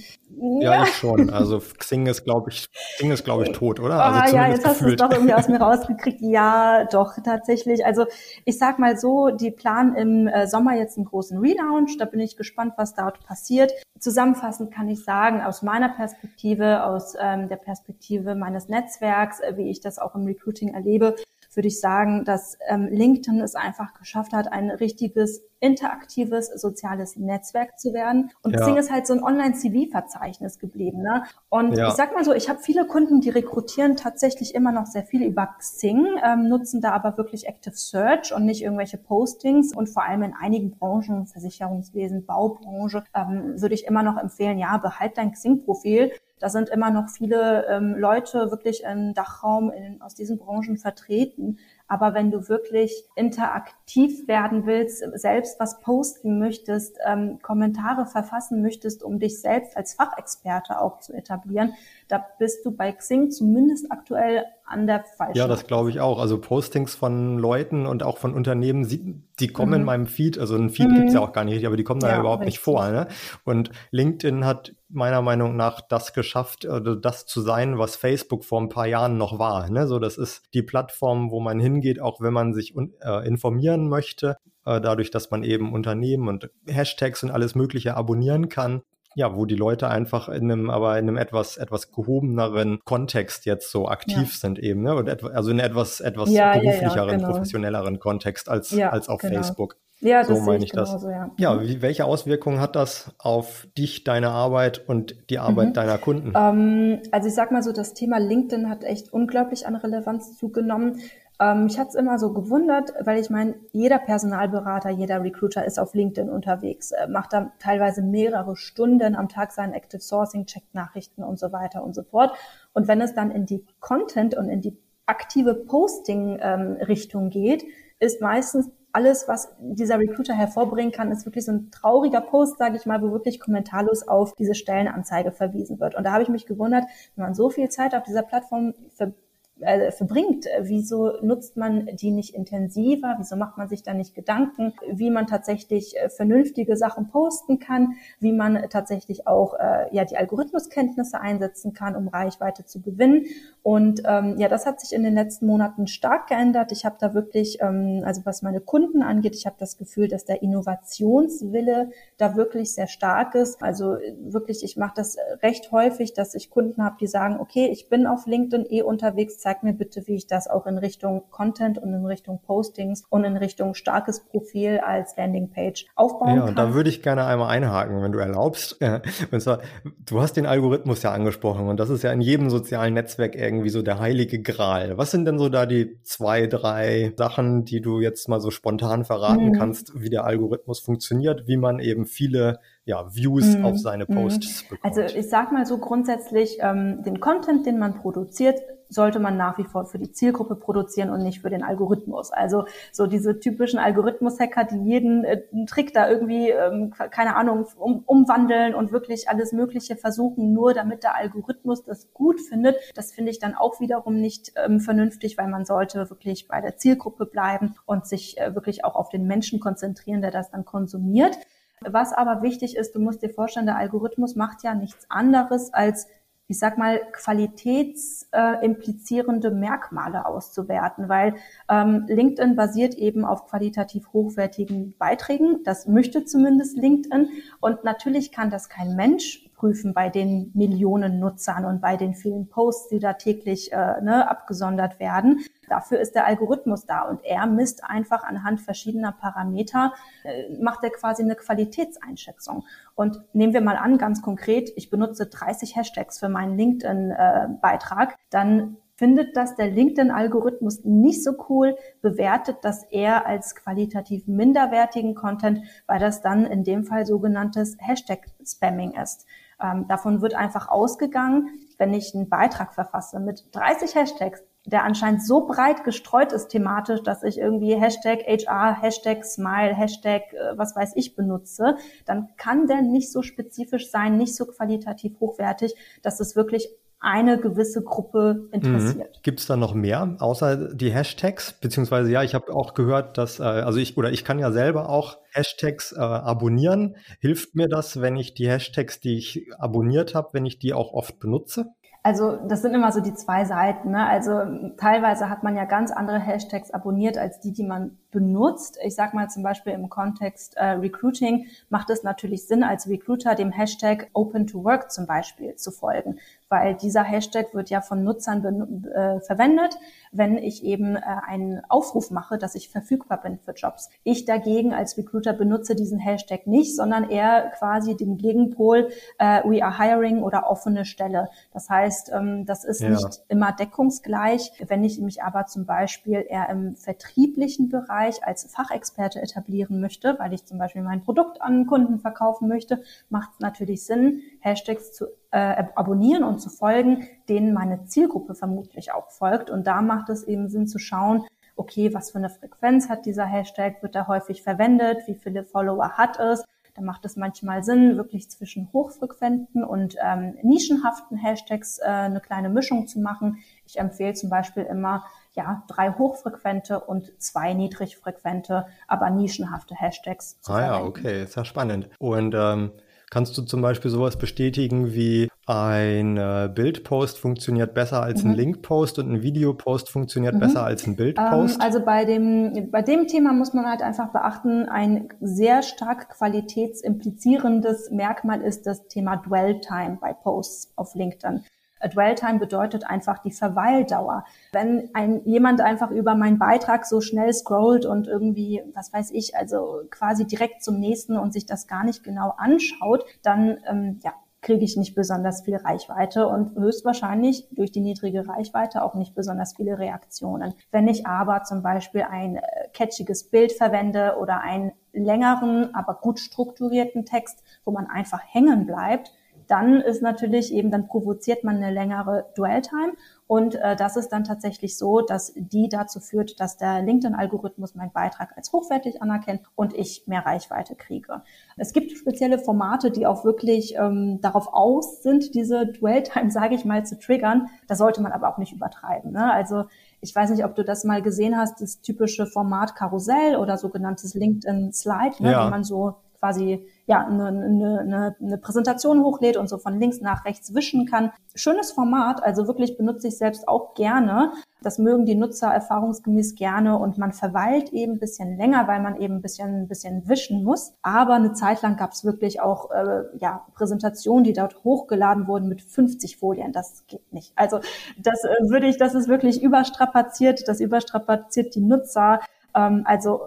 Ja, 0.59 0.73
ja. 0.73 0.83
ich 0.85 0.95
schon. 0.95 1.29
Also 1.29 1.59
Xing 1.59 2.07
ist, 2.07 2.23
glaube 2.23 2.49
ich, 2.49 2.65
Xing 2.95 3.11
ist, 3.11 3.23
glaube 3.23 3.43
ich, 3.43 3.51
tot, 3.51 3.79
oder? 3.79 3.93
Ah, 3.93 4.21
also 4.21 4.35
ja, 4.35 4.47
jetzt 4.47 4.65
hast 4.65 4.81
du 4.81 4.87
es 4.87 4.95
doch 4.95 5.11
irgendwie 5.11 5.35
aus 5.35 5.47
mir 5.49 5.61
rausgekriegt. 5.61 6.21
Ja, 6.21 6.85
doch, 6.85 7.13
tatsächlich. 7.23 7.85
Also 7.85 8.07
ich 8.43 8.57
sag 8.57 8.79
mal 8.79 8.97
so, 8.97 9.29
die 9.29 9.51
planen 9.51 9.93
im 9.93 10.27
äh, 10.27 10.47
Sommer 10.47 10.75
jetzt 10.75 10.97
einen 10.97 11.05
großen 11.05 11.37
Relaunch. 11.37 11.95
Da 11.99 12.05
bin 12.05 12.21
ich 12.21 12.35
gespannt, 12.35 12.73
was 12.77 12.95
dort 12.95 13.23
passiert. 13.23 13.71
Zusammenfassend 13.99 14.73
kann 14.73 14.89
ich 14.89 15.03
sagen, 15.03 15.41
aus 15.41 15.61
meiner 15.61 15.89
Perspektive, 15.89 16.85
aus 16.85 17.13
ähm, 17.21 17.49
der 17.49 17.57
Perspektive 17.57 18.33
meines 18.33 18.67
Netzwerks, 18.67 19.41
äh, 19.41 19.57
wie 19.57 19.69
ich 19.69 19.79
das 19.79 19.99
auch 19.99 20.15
im 20.15 20.25
Recruiting 20.25 20.73
erlebe, 20.73 21.15
würde 21.55 21.67
ich 21.67 21.79
sagen, 21.79 22.25
dass 22.25 22.57
ähm, 22.67 22.87
LinkedIn 22.87 23.41
es 23.41 23.55
einfach 23.55 23.93
geschafft 23.93 24.33
hat, 24.33 24.51
ein 24.51 24.69
richtiges 24.69 25.41
interaktives 25.63 26.47
soziales 26.47 27.15
Netzwerk 27.15 27.79
zu 27.79 27.93
werden. 27.93 28.31
Und 28.41 28.51
ja. 28.51 28.59
Xing 28.59 28.75
ist 28.75 28.91
halt 28.91 29.07
so 29.07 29.13
ein 29.13 29.23
Online-CV-Verzeichnis 29.23 30.59
geblieben. 30.59 31.01
Ne? 31.01 31.23
Und 31.47 31.77
ja. 31.77 31.87
ich 31.87 31.93
sag 31.93 32.13
mal 32.13 32.25
so, 32.25 32.33
ich 32.33 32.49
habe 32.49 32.59
viele 32.59 32.85
Kunden, 32.85 33.21
die 33.21 33.29
rekrutieren 33.29 33.95
tatsächlich 33.95 34.55
immer 34.55 34.73
noch 34.73 34.87
sehr 34.87 35.03
viel 35.03 35.23
über 35.23 35.55
Xing, 35.57 36.05
ähm, 36.21 36.49
nutzen 36.49 36.81
da 36.81 36.91
aber 36.91 37.17
wirklich 37.17 37.47
Active 37.47 37.75
Search 37.75 38.33
und 38.35 38.45
nicht 38.45 38.61
irgendwelche 38.61 38.97
Postings. 38.97 39.73
Und 39.73 39.87
vor 39.87 40.03
allem 40.03 40.23
in 40.23 40.33
einigen 40.33 40.71
Branchen, 40.71 41.27
Versicherungswesen, 41.27 42.25
Baubranche, 42.25 43.05
ähm, 43.15 43.61
würde 43.61 43.75
ich 43.75 43.85
immer 43.85 44.03
noch 44.03 44.17
empfehlen, 44.17 44.57
ja, 44.57 44.77
behalt 44.77 45.17
dein 45.17 45.31
Xing-Profil. 45.31 46.11
Da 46.43 46.49
sind 46.49 46.67
immer 46.67 46.91
noch 46.91 47.07
viele 47.07 47.65
ähm, 47.69 47.95
Leute 47.95 48.51
wirklich 48.51 48.83
im 48.83 49.13
Dachraum 49.13 49.71
in, 49.71 50.01
aus 50.01 50.13
diesen 50.13 50.37
Branchen 50.37 50.75
vertreten. 50.75 51.57
Aber 51.87 52.13
wenn 52.13 52.31
du 52.31 52.49
wirklich 52.49 53.05
interaktiv 53.15 54.27
werden 54.27 54.65
willst, 54.65 55.05
selbst 55.13 55.57
was 55.61 55.79
posten 55.79 56.39
möchtest, 56.39 56.97
ähm, 57.07 57.39
Kommentare 57.41 58.05
verfassen 58.05 58.61
möchtest, 58.61 59.03
um 59.03 59.19
dich 59.19 59.39
selbst 59.39 59.77
als 59.77 59.93
Fachexperte 59.93 60.81
auch 60.81 60.99
zu 60.99 61.13
etablieren, 61.13 61.75
da 62.09 62.21
bist 62.39 62.65
du 62.65 62.71
bei 62.71 62.91
Xing 62.91 63.31
zumindest 63.31 63.89
aktuell 63.89 64.43
an 64.65 64.85
der 64.85 65.05
falschen. 65.05 65.37
Ja, 65.37 65.47
das 65.47 65.65
glaube 65.65 65.91
ich 65.91 66.01
auch. 66.01 66.19
Also 66.19 66.41
Postings 66.41 66.93
von 66.93 67.37
Leuten 67.37 67.85
und 67.85 68.03
auch 68.03 68.17
von 68.17 68.33
Unternehmen, 68.33 69.27
die 69.39 69.47
kommen 69.47 69.69
mhm. 69.69 69.77
in 69.77 69.83
meinem 69.83 70.07
Feed, 70.07 70.37
also 70.37 70.55
ein 70.55 70.69
Feed 70.69 70.89
mhm. 70.89 70.95
gibt 70.95 71.07
es 71.07 71.13
ja 71.13 71.21
auch 71.21 71.31
gar 71.31 71.45
nicht, 71.45 71.65
aber 71.65 71.77
die 71.77 71.85
kommen 71.85 72.01
da 72.01 72.09
ja, 72.09 72.19
überhaupt 72.19 72.41
richtig. 72.41 72.55
nicht 72.55 72.63
vor. 72.63 72.89
Ne? 72.89 73.07
Und 73.45 73.71
LinkedIn 73.91 74.45
hat 74.45 74.73
meiner 74.93 75.21
Meinung 75.21 75.55
nach 75.55 75.81
das 75.81 76.13
geschafft, 76.13 76.65
also 76.65 76.95
das 76.95 77.25
zu 77.25 77.41
sein, 77.41 77.77
was 77.77 77.95
Facebook 77.95 78.45
vor 78.45 78.61
ein 78.61 78.69
paar 78.69 78.87
Jahren 78.87 79.17
noch 79.17 79.39
war. 79.39 79.69
Ne? 79.69 79.87
So, 79.87 79.99
das 79.99 80.17
ist 80.17 80.43
die 80.53 80.61
Plattform, 80.61 81.31
wo 81.31 81.39
man 81.39 81.59
hingeht, 81.59 81.99
auch 82.01 82.21
wenn 82.21 82.33
man 82.33 82.53
sich 82.53 82.75
äh, 82.75 83.27
informieren 83.27 83.89
möchte, 83.89 84.37
äh, 84.65 84.79
dadurch, 84.79 85.11
dass 85.11 85.31
man 85.31 85.43
eben 85.43 85.73
Unternehmen 85.73 86.27
und 86.27 86.49
Hashtags 86.67 87.23
und 87.23 87.31
alles 87.31 87.55
Mögliche 87.55 87.95
abonnieren 87.95 88.49
kann 88.49 88.81
ja, 89.15 89.35
wo 89.35 89.45
die 89.45 89.55
Leute 89.55 89.89
einfach 89.89 90.29
in 90.29 90.51
einem, 90.51 90.69
aber 90.69 90.97
in 90.97 91.07
einem 91.07 91.17
etwas, 91.17 91.57
etwas 91.57 91.91
gehobeneren 91.91 92.79
Kontext 92.83 93.45
jetzt 93.45 93.71
so 93.71 93.87
aktiv 93.87 94.15
ja. 94.15 94.25
sind 94.25 94.59
eben, 94.59 94.81
ne? 94.81 94.95
Und 94.95 95.07
etwa, 95.07 95.27
also 95.27 95.51
in 95.51 95.59
etwas, 95.59 95.99
etwas 95.99 96.31
ja, 96.31 96.53
beruflicheren, 96.53 97.09
ja, 97.09 97.15
genau. 97.17 97.31
professionelleren 97.31 97.99
Kontext 97.99 98.49
als, 98.49 98.73
als 98.73 99.09
auf 99.09 99.21
genau. 99.21 99.35
Facebook. 99.35 99.75
Ja, 100.03 100.19
das 100.19 100.37
so 100.37 100.43
meine 100.43 100.63
ich 100.63 100.71
genauso, 100.71 100.93
das. 100.93 101.03
Ja, 101.03 101.31
ja 101.37 101.61
wie, 101.61 101.81
welche 101.81 102.05
Auswirkungen 102.05 102.59
hat 102.59 102.75
das 102.75 103.13
auf 103.19 103.67
dich, 103.77 104.03
deine 104.03 104.29
Arbeit 104.29 104.87
und 104.87 105.15
die 105.29 105.39
Arbeit 105.39 105.69
mhm. 105.69 105.73
deiner 105.73 105.97
Kunden? 105.97 106.33
Ähm, 106.35 106.99
also 107.11 107.29
ich 107.29 107.33
sag 107.33 107.51
mal 107.51 107.63
so, 107.63 107.71
das 107.71 107.93
Thema 107.93 108.19
LinkedIn 108.19 108.69
hat 108.69 108.83
echt 108.83 109.13
unglaublich 109.13 109.65
an 109.65 109.75
Relevanz 109.75 110.37
zugenommen. 110.37 110.99
Ähm, 111.39 111.63
mich 111.63 111.79
hat's 111.79 111.95
immer 111.95 112.19
so 112.19 112.33
gewundert, 112.33 112.93
weil 113.01 113.19
ich 113.19 113.29
meine, 113.29 113.55
jeder 113.71 113.97
Personalberater, 113.97 114.89
jeder 114.89 115.23
Recruiter 115.23 115.65
ist 115.65 115.79
auf 115.79 115.93
LinkedIn 115.93 116.29
unterwegs, 116.29 116.91
äh, 116.91 117.07
macht 117.07 117.33
da 117.33 117.53
teilweise 117.59 118.01
mehrere 118.01 118.55
Stunden 118.55 119.15
am 119.15 119.29
Tag 119.29 119.51
sein 119.53 119.73
Active 119.73 120.01
Sourcing, 120.01 120.45
checkt 120.45 120.75
Nachrichten 120.75 121.23
und 121.23 121.39
so 121.39 121.51
weiter 121.51 121.83
und 121.83 121.95
so 121.95 122.03
fort. 122.03 122.31
Und 122.73 122.87
wenn 122.87 123.01
es 123.01 123.15
dann 123.15 123.31
in 123.31 123.45
die 123.45 123.65
Content 123.79 124.35
und 124.35 124.49
in 124.49 124.61
die 124.61 124.77
aktive 125.05 125.55
Posting-Richtung 125.55 127.23
ähm, 127.23 127.29
geht, 127.29 127.63
ist 127.99 128.21
meistens 128.21 128.69
alles, 128.93 129.27
was 129.27 129.53
dieser 129.59 129.97
Recruiter 129.99 130.35
hervorbringen 130.35 130.91
kann, 130.91 131.11
ist 131.11 131.25
wirklich 131.25 131.45
so 131.45 131.51
ein 131.51 131.71
trauriger 131.71 132.21
Post, 132.21 132.59
sage 132.59 132.77
ich 132.77 132.85
mal, 132.85 133.01
wo 133.01 133.11
wirklich 133.11 133.39
kommentarlos 133.39 134.07
auf 134.07 134.35
diese 134.35 134.53
Stellenanzeige 134.53 135.31
verwiesen 135.31 135.79
wird. 135.79 135.95
Und 135.95 136.03
da 136.03 136.13
habe 136.13 136.23
ich 136.23 136.29
mich 136.29 136.45
gewundert, 136.45 136.85
wenn 137.15 137.25
man 137.25 137.33
so 137.33 137.49
viel 137.49 137.69
Zeit 137.69 137.95
auf 137.95 138.03
dieser 138.03 138.21
Plattform 138.21 138.73
ver 138.95 139.11
äh, 139.59 139.91
verbringt. 139.91 140.45
Wieso 140.61 141.11
nutzt 141.21 141.57
man 141.57 141.85
die 141.93 142.11
nicht 142.11 142.33
intensiver? 142.33 143.15
Wieso 143.19 143.35
macht 143.35 143.57
man 143.57 143.69
sich 143.69 143.83
da 143.83 143.93
nicht 143.93 144.15
Gedanken, 144.15 144.73
wie 144.91 145.11
man 145.11 145.27
tatsächlich 145.27 145.95
äh, 145.95 146.09
vernünftige 146.09 146.75
Sachen 146.75 147.09
posten 147.09 147.59
kann, 147.59 147.93
wie 148.19 148.33
man 148.33 148.69
tatsächlich 148.69 149.27
auch 149.27 149.53
äh, 149.53 149.95
ja 149.95 150.05
die 150.05 150.17
Algorithmuskenntnisse 150.17 151.21
einsetzen 151.21 151.73
kann, 151.73 151.95
um 151.95 152.07
Reichweite 152.07 152.65
zu 152.65 152.81
gewinnen? 152.81 153.25
Und 153.61 154.01
ähm, 154.05 154.37
ja, 154.37 154.49
das 154.49 154.65
hat 154.65 154.81
sich 154.81 154.91
in 154.91 155.03
den 155.03 155.13
letzten 155.13 155.45
Monaten 155.45 155.87
stark 155.87 156.27
geändert. 156.27 156.71
Ich 156.71 156.83
habe 156.83 156.97
da 156.99 157.13
wirklich, 157.13 157.59
ähm, 157.61 158.01
also 158.03 158.21
was 158.25 158.41
meine 158.41 158.59
Kunden 158.59 159.03
angeht, 159.03 159.35
ich 159.35 159.45
habe 159.45 159.55
das 159.59 159.77
Gefühl, 159.77 160.07
dass 160.07 160.25
der 160.25 160.41
Innovationswille 160.41 161.91
da 162.17 162.35
wirklich 162.35 162.73
sehr 162.73 162.87
stark 162.87 163.35
ist. 163.35 163.61
Also 163.61 163.95
äh, 163.95 164.15
wirklich, 164.19 164.63
ich 164.63 164.77
mache 164.77 164.93
das 164.95 165.15
recht 165.43 165.71
häufig, 165.71 166.13
dass 166.13 166.33
ich 166.33 166.49
Kunden 166.49 166.83
habe, 166.83 166.97
die 166.99 167.07
sagen, 167.07 167.39
okay, 167.39 167.67
ich 167.67 167.87
bin 167.87 168.07
auf 168.07 168.25
LinkedIn 168.25 168.65
eh 168.69 168.81
unterwegs, 168.81 169.43
zeig 169.53 169.63
mir 169.63 169.73
bitte, 169.73 170.03
wie 170.07 170.15
ich 170.15 170.27
das 170.27 170.47
auch 170.47 170.65
in 170.65 170.77
Richtung 170.77 171.23
Content 171.29 171.77
und 171.77 171.93
in 171.93 172.05
Richtung 172.05 172.41
Postings 172.41 173.03
und 173.09 173.23
in 173.23 173.37
Richtung 173.37 173.73
starkes 173.73 174.25
Profil 174.25 174.79
als 174.79 175.15
Landingpage 175.17 175.85
aufbauen 175.95 176.35
ja, 176.35 176.45
kann. 176.45 176.55
Ja, 176.55 176.65
da 176.65 176.73
würde 176.73 176.89
ich 176.89 177.01
gerne 177.01 177.25
einmal 177.25 177.49
einhaken, 177.49 178.01
wenn 178.01 178.11
du 178.11 178.19
erlaubst. 178.19 178.79
Und 179.31 179.41
zwar, 179.41 179.59
du 180.05 180.21
hast 180.21 180.33
den 180.33 180.45
Algorithmus 180.45 181.03
ja 181.03 181.11
angesprochen 181.11 181.67
und 181.67 181.79
das 181.79 181.89
ist 181.89 182.03
ja 182.03 182.11
in 182.11 182.21
jedem 182.21 182.49
sozialen 182.49 182.93
Netzwerk 182.93 183.35
irgendwie 183.35 183.69
so 183.69 183.81
der 183.81 183.99
heilige 183.99 184.41
Gral. 184.41 184.97
Was 184.97 185.11
sind 185.11 185.25
denn 185.25 185.37
so 185.37 185.49
da 185.49 185.65
die 185.65 185.99
zwei, 186.03 186.47
drei 186.47 187.13
Sachen, 187.17 187.65
die 187.65 187.81
du 187.81 187.99
jetzt 187.99 188.29
mal 188.29 188.39
so 188.39 188.51
spontan 188.51 189.05
verraten 189.05 189.47
hm. 189.47 189.53
kannst, 189.53 189.99
wie 189.99 190.09
der 190.09 190.25
Algorithmus 190.25 190.79
funktioniert, 190.79 191.47
wie 191.47 191.57
man 191.57 191.79
eben 191.79 192.05
viele 192.05 192.59
ja, 192.85 193.05
Views 193.13 193.57
mm, 193.57 193.65
auf 193.65 193.77
seine 193.77 194.05
Posts 194.05 194.65
mm. 194.65 194.69
bekommt. 194.69 194.97
Also 194.97 195.17
ich 195.17 195.29
sag 195.29 195.51
mal 195.51 195.65
so 195.65 195.77
grundsätzlich, 195.77 196.57
ähm, 196.59 197.01
den 197.03 197.19
Content, 197.21 197.65
den 197.65 197.79
man 197.79 197.95
produziert, 197.95 198.59
sollte 198.93 199.19
man 199.19 199.37
nach 199.37 199.57
wie 199.57 199.63
vor 199.63 199.85
für 199.85 199.99
die 199.99 200.11
Zielgruppe 200.11 200.55
produzieren 200.55 201.09
und 201.09 201.23
nicht 201.23 201.41
für 201.41 201.49
den 201.49 201.63
Algorithmus. 201.63 202.31
Also 202.31 202.65
so 202.91 203.07
diese 203.07 203.39
typischen 203.39 203.79
Algorithmus-Hacker, 203.79 204.65
die 204.65 204.83
jeden 204.83 205.23
äh, 205.23 205.41
Trick 205.67 205.93
da 205.93 206.09
irgendwie, 206.09 206.49
ähm, 206.49 206.93
keine 207.11 207.35
Ahnung, 207.35 207.65
um, 207.77 208.03
umwandeln 208.05 208.75
und 208.75 208.91
wirklich 208.91 209.29
alles 209.29 209.51
Mögliche 209.51 209.95
versuchen, 209.95 210.53
nur 210.53 210.73
damit 210.73 211.03
der 211.03 211.15
Algorithmus 211.15 211.83
das 211.83 212.13
gut 212.13 212.39
findet, 212.39 212.77
das 212.95 213.11
finde 213.11 213.31
ich 213.31 213.39
dann 213.39 213.55
auch 213.55 213.79
wiederum 213.79 214.19
nicht 214.19 214.53
ähm, 214.55 214.79
vernünftig, 214.79 215.37
weil 215.37 215.47
man 215.47 215.65
sollte 215.65 216.09
wirklich 216.09 216.47
bei 216.47 216.61
der 216.61 216.77
Zielgruppe 216.77 217.25
bleiben 217.25 217.75
und 217.85 218.05
sich 218.05 218.37
äh, 218.37 218.55
wirklich 218.55 218.85
auch 218.85 218.95
auf 218.95 219.09
den 219.09 219.25
Menschen 219.27 219.59
konzentrieren, 219.59 220.21
der 220.21 220.31
das 220.31 220.51
dann 220.51 220.65
konsumiert. 220.65 221.37
Was 221.85 222.13
aber 222.13 222.41
wichtig 222.41 222.77
ist, 222.77 222.95
du 222.95 222.99
musst 222.99 223.21
dir 223.23 223.29
vorstellen, 223.29 223.65
der 223.65 223.77
Algorithmus 223.77 224.35
macht 224.35 224.63
ja 224.63 224.73
nichts 224.73 225.05
anderes 225.09 225.73
als 225.73 226.07
ich 226.47 226.59
sag 226.59 226.77
mal, 226.77 227.01
qualitätsimplizierende 227.11 229.47
äh, 229.47 229.51
Merkmale 229.51 230.25
auszuwerten, 230.25 231.09
weil 231.09 231.35
ähm, 231.69 232.05
LinkedIn 232.07 232.55
basiert 232.55 232.95
eben 232.95 233.25
auf 233.25 233.45
qualitativ 233.45 234.13
hochwertigen 234.13 234.95
Beiträgen. 234.97 235.63
Das 235.63 235.87
möchte 235.87 236.25
zumindest 236.25 236.77
LinkedIn. 236.77 237.29
Und 237.61 237.83
natürlich 237.83 238.31
kann 238.31 238.49
das 238.49 238.69
kein 238.69 238.95
Mensch 238.95 239.49
prüfen 239.55 239.93
bei 239.93 240.09
den 240.09 240.51
Millionen 240.53 241.19
Nutzern 241.19 241.65
und 241.65 241.81
bei 241.81 241.97
den 241.97 242.13
vielen 242.13 242.47
Posts, 242.49 242.89
die 242.89 242.99
da 242.99 243.13
täglich 243.13 243.71
äh, 243.71 244.01
ne, 244.01 244.29
abgesondert 244.29 244.99
werden. 244.99 245.43
Dafür 245.69 245.99
ist 245.99 246.15
der 246.15 246.25
Algorithmus 246.25 246.85
da 246.85 247.01
und 247.03 247.23
er 247.23 247.45
misst 247.45 247.83
einfach 247.83 248.23
anhand 248.23 248.61
verschiedener 248.61 249.11
Parameter, 249.11 249.93
äh, 250.23 250.55
macht 250.61 250.83
er 250.83 250.89
quasi 250.89 251.23
eine 251.23 251.35
Qualitätseinschätzung. 251.35 252.65
Und 252.95 253.21
nehmen 253.33 253.53
wir 253.53 253.61
mal 253.61 253.77
an, 253.77 253.97
ganz 253.97 254.21
konkret, 254.21 254.71
ich 254.75 254.89
benutze 254.89 255.27
30 255.27 255.75
Hashtags 255.75 256.19
für 256.19 256.29
meinen 256.29 256.57
LinkedIn-Beitrag, 256.57 258.11
äh, 258.11 258.15
dann 258.29 258.77
findet 258.95 259.35
das 259.35 259.55
der 259.55 259.67
LinkedIn-Algorithmus 259.67 260.83
nicht 260.83 261.23
so 261.23 261.33
cool, 261.49 261.75
bewertet 262.01 262.57
das 262.61 262.83
eher 262.85 263.25
als 263.25 263.55
qualitativ 263.55 264.27
minderwertigen 264.27 265.15
Content, 265.15 265.61
weil 265.87 265.99
das 265.99 266.21
dann 266.21 266.45
in 266.45 266.63
dem 266.63 266.85
Fall 266.85 267.05
sogenanntes 267.05 267.75
Hashtag-Spamming 267.79 268.91
ist. 268.91 269.25
Ähm, 269.63 269.87
davon 269.87 270.21
wird 270.21 270.35
einfach 270.35 270.67
ausgegangen, 270.67 271.49
wenn 271.77 271.93
ich 271.93 272.13
einen 272.13 272.29
Beitrag 272.29 272.73
verfasse 272.73 273.19
mit 273.19 273.45
30 273.53 273.95
Hashtags, 273.95 274.43
der 274.65 274.83
anscheinend 274.83 275.25
so 275.25 275.45
breit 275.45 275.83
gestreut 275.83 276.31
ist 276.31 276.49
thematisch, 276.49 277.01
dass 277.03 277.23
ich 277.23 277.37
irgendwie 277.37 277.75
Hashtag 277.75 278.19
HR, 278.25 278.81
Hashtag 278.81 279.25
Smile, 279.25 279.73
Hashtag 279.73 280.33
äh, 280.33 280.57
was 280.57 280.75
weiß 280.75 280.93
ich 280.95 281.15
benutze, 281.15 281.77
dann 282.05 282.29
kann 282.37 282.67
der 282.67 282.81
nicht 282.81 283.11
so 283.11 283.21
spezifisch 283.21 283.89
sein, 283.89 284.17
nicht 284.17 284.35
so 284.35 284.45
qualitativ 284.45 285.19
hochwertig, 285.19 285.75
dass 286.01 286.19
es 286.19 286.35
wirklich 286.35 286.69
eine 287.03 287.37
gewisse 287.37 287.83
Gruppe 287.83 288.47
interessiert. 288.51 289.17
Mhm. 289.17 289.21
Gibt 289.23 289.41
es 289.41 289.45
da 289.45 289.57
noch 289.57 289.73
mehr 289.73 290.15
außer 290.19 290.73
die 290.73 290.91
Hashtags? 290.91 291.53
Beziehungsweise 291.53 292.09
ja, 292.09 292.23
ich 292.23 292.33
habe 292.33 292.53
auch 292.53 292.73
gehört, 292.73 293.17
dass 293.17 293.39
äh, 293.39 293.43
also 293.43 293.77
ich 293.77 293.97
oder 293.97 294.11
ich 294.11 294.23
kann 294.23 294.39
ja 294.39 294.51
selber 294.51 294.89
auch 294.89 295.17
Hashtags 295.33 295.91
äh, 295.91 295.99
abonnieren. 295.99 296.95
Hilft 297.19 297.55
mir 297.55 297.67
das, 297.67 298.01
wenn 298.01 298.15
ich 298.15 298.33
die 298.33 298.49
Hashtags, 298.49 299.01
die 299.01 299.17
ich 299.17 299.49
abonniert 299.57 300.15
habe, 300.15 300.29
wenn 300.31 300.45
ich 300.45 300.59
die 300.59 300.73
auch 300.73 300.93
oft 300.93 301.19
benutze? 301.19 301.73
Also 302.03 302.37
das 302.47 302.61
sind 302.61 302.73
immer 302.73 302.91
so 302.91 303.01
die 303.01 303.13
zwei 303.13 303.45
Seiten. 303.45 303.91
Ne? 303.91 304.05
Also 304.05 304.41
teilweise 304.77 305.29
hat 305.29 305.43
man 305.43 305.55
ja 305.55 305.65
ganz 305.65 305.91
andere 305.91 306.19
Hashtags 306.19 306.71
abonniert 306.71 307.17
als 307.17 307.39
die, 307.39 307.51
die 307.51 307.63
man 307.63 307.97
benutzt. 308.13 308.77
Ich 308.85 308.95
sag 308.95 309.13
mal 309.13 309.29
zum 309.29 309.43
Beispiel 309.43 309.73
im 309.73 309.89
Kontext 309.89 310.55
äh, 310.55 310.65
Recruiting 310.65 311.47
macht 311.69 311.89
es 311.89 312.03
natürlich 312.03 312.47
Sinn, 312.47 312.63
als 312.63 312.87
Recruiter 312.87 313.35
dem 313.35 313.51
Hashtag 313.51 314.09
Open 314.13 314.47
to 314.47 314.63
Work 314.63 314.91
zum 314.91 315.07
Beispiel 315.07 315.55
zu 315.55 315.71
folgen, 315.71 316.19
weil 316.47 316.75
dieser 316.75 317.03
Hashtag 317.03 317.53
wird 317.53 317.69
ja 317.71 317.81
von 317.81 318.03
Nutzern 318.03 318.85
äh, 318.85 319.19
verwendet, 319.21 319.77
wenn 320.11 320.37
ich 320.37 320.63
eben 320.63 320.95
äh, 320.95 321.01
einen 321.27 321.61
Aufruf 321.67 322.11
mache, 322.11 322.37
dass 322.37 322.53
ich 322.53 322.69
verfügbar 322.69 323.21
bin 323.21 323.39
für 323.39 323.53
Jobs. 323.53 323.89
Ich 324.03 324.25
dagegen 324.25 324.73
als 324.73 324.97
Recruiter 324.97 325.33
benutze 325.33 325.75
diesen 325.75 325.97
Hashtag 325.97 326.45
nicht, 326.45 326.75
sondern 326.75 327.09
eher 327.09 327.51
quasi 327.57 327.97
den 327.97 328.17
Gegenpol 328.17 328.89
äh, 329.17 329.41
We 329.43 329.63
are 329.63 329.77
hiring 329.77 330.21
oder 330.21 330.49
offene 330.49 330.85
Stelle. 330.85 331.29
Das 331.51 331.69
heißt, 331.69 332.11
ähm, 332.13 332.45
das 332.45 332.63
ist 332.63 332.81
ja. 332.81 332.89
nicht 332.89 333.21
immer 333.27 333.51
deckungsgleich. 333.51 334.51
Wenn 334.67 334.83
ich 334.83 334.99
mich 334.99 335.23
aber 335.23 335.47
zum 335.47 335.65
Beispiel 335.65 336.23
eher 336.29 336.49
im 336.49 336.75
vertrieblichen 336.75 337.69
Bereich 337.69 338.02
als 338.23 338.51
Fachexperte 338.51 339.21
etablieren 339.21 339.79
möchte, 339.79 340.15
weil 340.19 340.33
ich 340.33 340.45
zum 340.45 340.57
Beispiel 340.57 340.81
mein 340.81 341.03
Produkt 341.03 341.41
an 341.41 341.65
Kunden 341.65 341.99
verkaufen 341.99 342.47
möchte, 342.47 342.83
macht 343.09 343.31
es 343.33 343.39
natürlich 343.39 343.85
Sinn, 343.85 344.21
Hashtags 344.39 344.93
zu 344.93 345.05
äh, 345.31 345.63
abonnieren 345.75 346.23
und 346.23 346.39
zu 346.39 346.49
folgen, 346.49 347.07
denen 347.29 347.53
meine 347.53 347.85
Zielgruppe 347.85 348.35
vermutlich 348.35 348.91
auch 348.91 349.09
folgt. 349.09 349.49
Und 349.49 349.67
da 349.67 349.81
macht 349.81 350.09
es 350.09 350.23
eben 350.23 350.49
Sinn 350.49 350.67
zu 350.67 350.79
schauen, 350.79 351.25
okay, 351.55 351.93
was 351.93 352.11
für 352.11 352.17
eine 352.17 352.29
Frequenz 352.29 352.89
hat 352.89 353.05
dieser 353.05 353.25
Hashtag, 353.25 353.81
wird 353.81 353.95
er 353.95 354.07
häufig 354.07 354.43
verwendet, 354.43 355.03
wie 355.07 355.15
viele 355.15 355.43
Follower 355.43 355.91
hat 355.97 356.19
es. 356.19 356.43
Da 356.75 356.81
macht 356.81 357.05
es 357.05 357.15
manchmal 357.15 357.63
Sinn, 357.63 357.97
wirklich 357.97 358.31
zwischen 358.31 358.71
hochfrequenten 358.73 359.63
und 359.63 359.95
ähm, 360.03 360.35
nischenhaften 360.41 361.17
Hashtags 361.17 361.77
äh, 361.77 361.85
eine 361.85 362.19
kleine 362.19 362.49
Mischung 362.49 362.87
zu 362.87 362.99
machen. 362.99 363.37
Ich 363.67 363.77
empfehle 363.77 364.15
zum 364.15 364.31
Beispiel 364.31 364.63
immer 364.63 365.05
ja 365.35 365.63
drei 365.67 365.91
hochfrequente 365.91 366.79
und 366.79 367.11
zwei 367.21 367.53
niedrigfrequente, 367.53 368.65
aber 368.87 369.09
nischenhafte 369.09 369.75
Hashtags 369.75 370.39
zu 370.41 370.51
ah, 370.51 370.57
verwenden. 370.57 370.79
Ja, 370.81 370.87
okay, 370.87 371.23
ist 371.23 371.35
ja 371.35 371.45
spannend. 371.45 371.89
Und 371.99 372.33
ähm, 372.35 372.71
Kannst 373.13 373.37
du 373.37 373.43
zum 373.43 373.61
Beispiel 373.61 373.91
sowas 373.91 374.17
bestätigen 374.17 374.95
wie 374.95 375.29
ein 375.45 376.17
äh, 376.17 376.49
Bildpost 376.51 377.19
funktioniert 377.19 377.75
besser 377.75 378.01
als 378.01 378.23
mhm. 378.23 378.31
ein 378.31 378.35
Linkpost 378.37 378.97
und 378.97 379.11
ein 379.11 379.21
Videopost 379.21 379.91
funktioniert 379.91 380.33
mhm. 380.33 380.39
besser 380.39 380.63
als 380.63 380.87
ein 380.87 380.95
Bildpost? 380.95 381.57
Ähm, 381.57 381.61
also 381.61 381.85
bei 381.85 382.05
dem, 382.05 382.71
bei 382.71 382.81
dem 382.81 383.05
Thema 383.05 383.31
muss 383.31 383.53
man 383.53 383.67
halt 383.67 383.83
einfach 383.83 384.11
beachten, 384.11 384.67
ein 384.67 385.09
sehr 385.21 385.61
stark 385.61 386.09
qualitätsimplizierendes 386.09 387.91
Merkmal 387.91 388.41
ist 388.41 388.65
das 388.65 388.87
Thema 388.87 389.17
Dwell 389.17 389.61
Time 389.61 389.99
bei 390.01 390.13
Posts 390.13 390.73
auf 390.75 390.95
LinkedIn. 390.95 391.43
Dwell 391.89 392.15
Time 392.15 392.39
bedeutet 392.39 392.85
einfach 392.85 393.19
die 393.19 393.31
Verweildauer. 393.31 394.25
Wenn 394.51 394.89
ein, 394.93 395.21
jemand 395.25 395.61
einfach 395.61 395.91
über 395.91 396.15
meinen 396.15 396.39
Beitrag 396.39 396.85
so 396.85 397.01
schnell 397.01 397.33
scrollt 397.33 397.85
und 397.85 398.07
irgendwie, 398.07 398.61
was 398.73 398.93
weiß 398.93 399.11
ich, 399.11 399.35
also 399.35 399.81
quasi 399.89 400.25
direkt 400.25 400.63
zum 400.63 400.79
nächsten 400.79 401.17
und 401.17 401.33
sich 401.33 401.45
das 401.45 401.67
gar 401.67 401.83
nicht 401.83 402.03
genau 402.03 402.33
anschaut, 402.37 403.05
dann 403.21 403.57
ähm, 403.67 403.99
ja, 404.03 404.13
kriege 404.43 404.63
ich 404.63 404.77
nicht 404.77 404.93
besonders 404.93 405.41
viel 405.41 405.55
Reichweite 405.55 406.27
und 406.27 406.55
höchstwahrscheinlich 406.55 407.47
durch 407.51 407.71
die 407.71 407.79
niedrige 407.79 408.27
Reichweite 408.27 408.83
auch 408.83 408.93
nicht 408.93 409.15
besonders 409.15 409.55
viele 409.55 409.79
Reaktionen. 409.79 410.53
Wenn 410.71 410.87
ich 410.87 411.07
aber 411.07 411.43
zum 411.43 411.63
Beispiel 411.63 412.01
ein 412.03 412.35
äh, 412.35 412.41
catchiges 412.73 413.29
Bild 413.29 413.53
verwende 413.53 414.17
oder 414.19 414.41
einen 414.41 414.73
längeren, 414.91 415.73
aber 415.73 415.95
gut 415.95 416.19
strukturierten 416.19 417.05
Text, 417.05 417.43
wo 417.65 417.71
man 417.71 417.87
einfach 417.87 418.21
hängen 418.21 418.65
bleibt, 418.67 419.13
dann 419.53 419.81
ist 419.81 420.01
natürlich 420.01 420.51
eben, 420.51 420.71
dann 420.71 420.87
provoziert 420.87 421.43
man 421.43 421.57
eine 421.57 421.71
längere 421.71 422.25
Dwell-Time 422.35 422.93
und 423.27 423.53
äh, 423.53 423.75
das 423.75 423.97
ist 423.97 424.09
dann 424.09 424.23
tatsächlich 424.23 424.79
so, 424.79 425.01
dass 425.01 425.31
die 425.35 425.69
dazu 425.69 425.99
führt, 425.99 426.39
dass 426.39 426.57
der 426.57 426.81
LinkedIn-Algorithmus 426.81 427.75
meinen 427.75 427.91
Beitrag 427.91 428.35
als 428.35 428.51
hochwertig 428.51 429.03
anerkennt 429.03 429.41
und 429.53 429.75
ich 429.75 430.07
mehr 430.07 430.25
Reichweite 430.25 430.73
kriege. 430.73 431.21
Es 431.55 431.71
gibt 431.71 431.91
spezielle 431.91 432.39
Formate, 432.39 432.89
die 432.89 433.05
auch 433.05 433.23
wirklich 433.25 433.75
ähm, 433.75 434.19
darauf 434.21 434.47
aus 434.51 435.03
sind, 435.03 435.35
diese 435.35 435.67
Dwell-Time, 435.67 436.31
sage 436.31 436.55
ich 436.55 436.65
mal, 436.65 436.83
zu 436.83 436.97
triggern. 436.97 437.47
Da 437.67 437.75
sollte 437.75 438.01
man 438.01 438.11
aber 438.11 438.29
auch 438.29 438.39
nicht 438.39 438.53
übertreiben. 438.53 439.11
Ne? 439.11 439.31
Also 439.31 439.65
ich 440.01 440.15
weiß 440.15 440.31
nicht, 440.31 440.45
ob 440.45 440.55
du 440.55 440.63
das 440.65 440.83
mal 440.83 441.03
gesehen 441.03 441.37
hast, 441.37 441.61
das 441.61 441.79
typische 441.81 442.25
Format 442.25 442.75
Karussell 442.75 443.35
oder 443.35 443.57
sogenanntes 443.57 444.15
LinkedIn 444.15 444.73
Slide, 444.73 445.21
ne, 445.21 445.31
ja. 445.31 445.45
wo 445.45 445.51
man 445.51 445.63
so 445.63 445.93
quasi 446.23 446.65
ja 446.85 447.05
eine, 447.05 447.27
eine, 447.27 448.15
eine 448.21 448.37
Präsentation 448.37 449.03
hochlädt 449.03 449.35
und 449.35 449.49
so 449.49 449.57
von 449.57 449.77
links 449.77 449.99
nach 449.99 450.23
rechts 450.23 450.55
wischen 450.55 450.85
kann. 450.85 451.11
Schönes 451.35 451.73
Format, 451.73 452.23
also 452.23 452.47
wirklich 452.47 452.77
benutze 452.77 453.09
ich 453.09 453.17
selbst 453.17 453.45
auch 453.49 453.73
gerne. 453.73 454.31
Das 454.61 454.77
mögen 454.79 455.05
die 455.05 455.15
Nutzer 455.15 455.49
erfahrungsgemäß 455.49 456.35
gerne 456.35 456.77
und 456.77 456.97
man 456.97 457.11
verweilt 457.11 457.73
eben 457.73 457.93
ein 457.93 457.99
bisschen 457.99 458.37
länger, 458.37 458.69
weil 458.69 458.81
man 458.81 458.95
eben 459.01 459.15
ein 459.15 459.21
bisschen, 459.21 459.63
ein 459.63 459.67
bisschen 459.67 460.07
wischen 460.07 460.45
muss. 460.45 460.73
Aber 460.81 461.15
eine 461.15 461.33
Zeit 461.33 461.61
lang 461.61 461.75
gab 461.75 461.91
es 461.91 462.05
wirklich 462.05 462.39
auch 462.39 462.71
äh, 462.71 463.03
ja, 463.19 463.45
Präsentationen, 463.55 464.23
die 464.23 464.31
dort 464.31 464.63
hochgeladen 464.63 465.27
wurden 465.27 465.49
mit 465.49 465.61
50 465.61 466.15
Folien. 466.15 466.53
Das 466.53 466.85
geht 466.87 467.11
nicht. 467.11 467.33
Also 467.35 467.59
das 467.97 468.23
äh, 468.23 468.49
würde 468.49 468.67
ich, 468.67 468.77
das 468.77 468.95
ist 468.95 469.09
wirklich 469.09 469.43
überstrapaziert. 469.43 470.47
Das 470.47 470.61
überstrapaziert 470.61 471.53
die 471.55 471.61
Nutzer. 471.61 472.21
Ähm, 472.55 472.83
also 472.85 473.19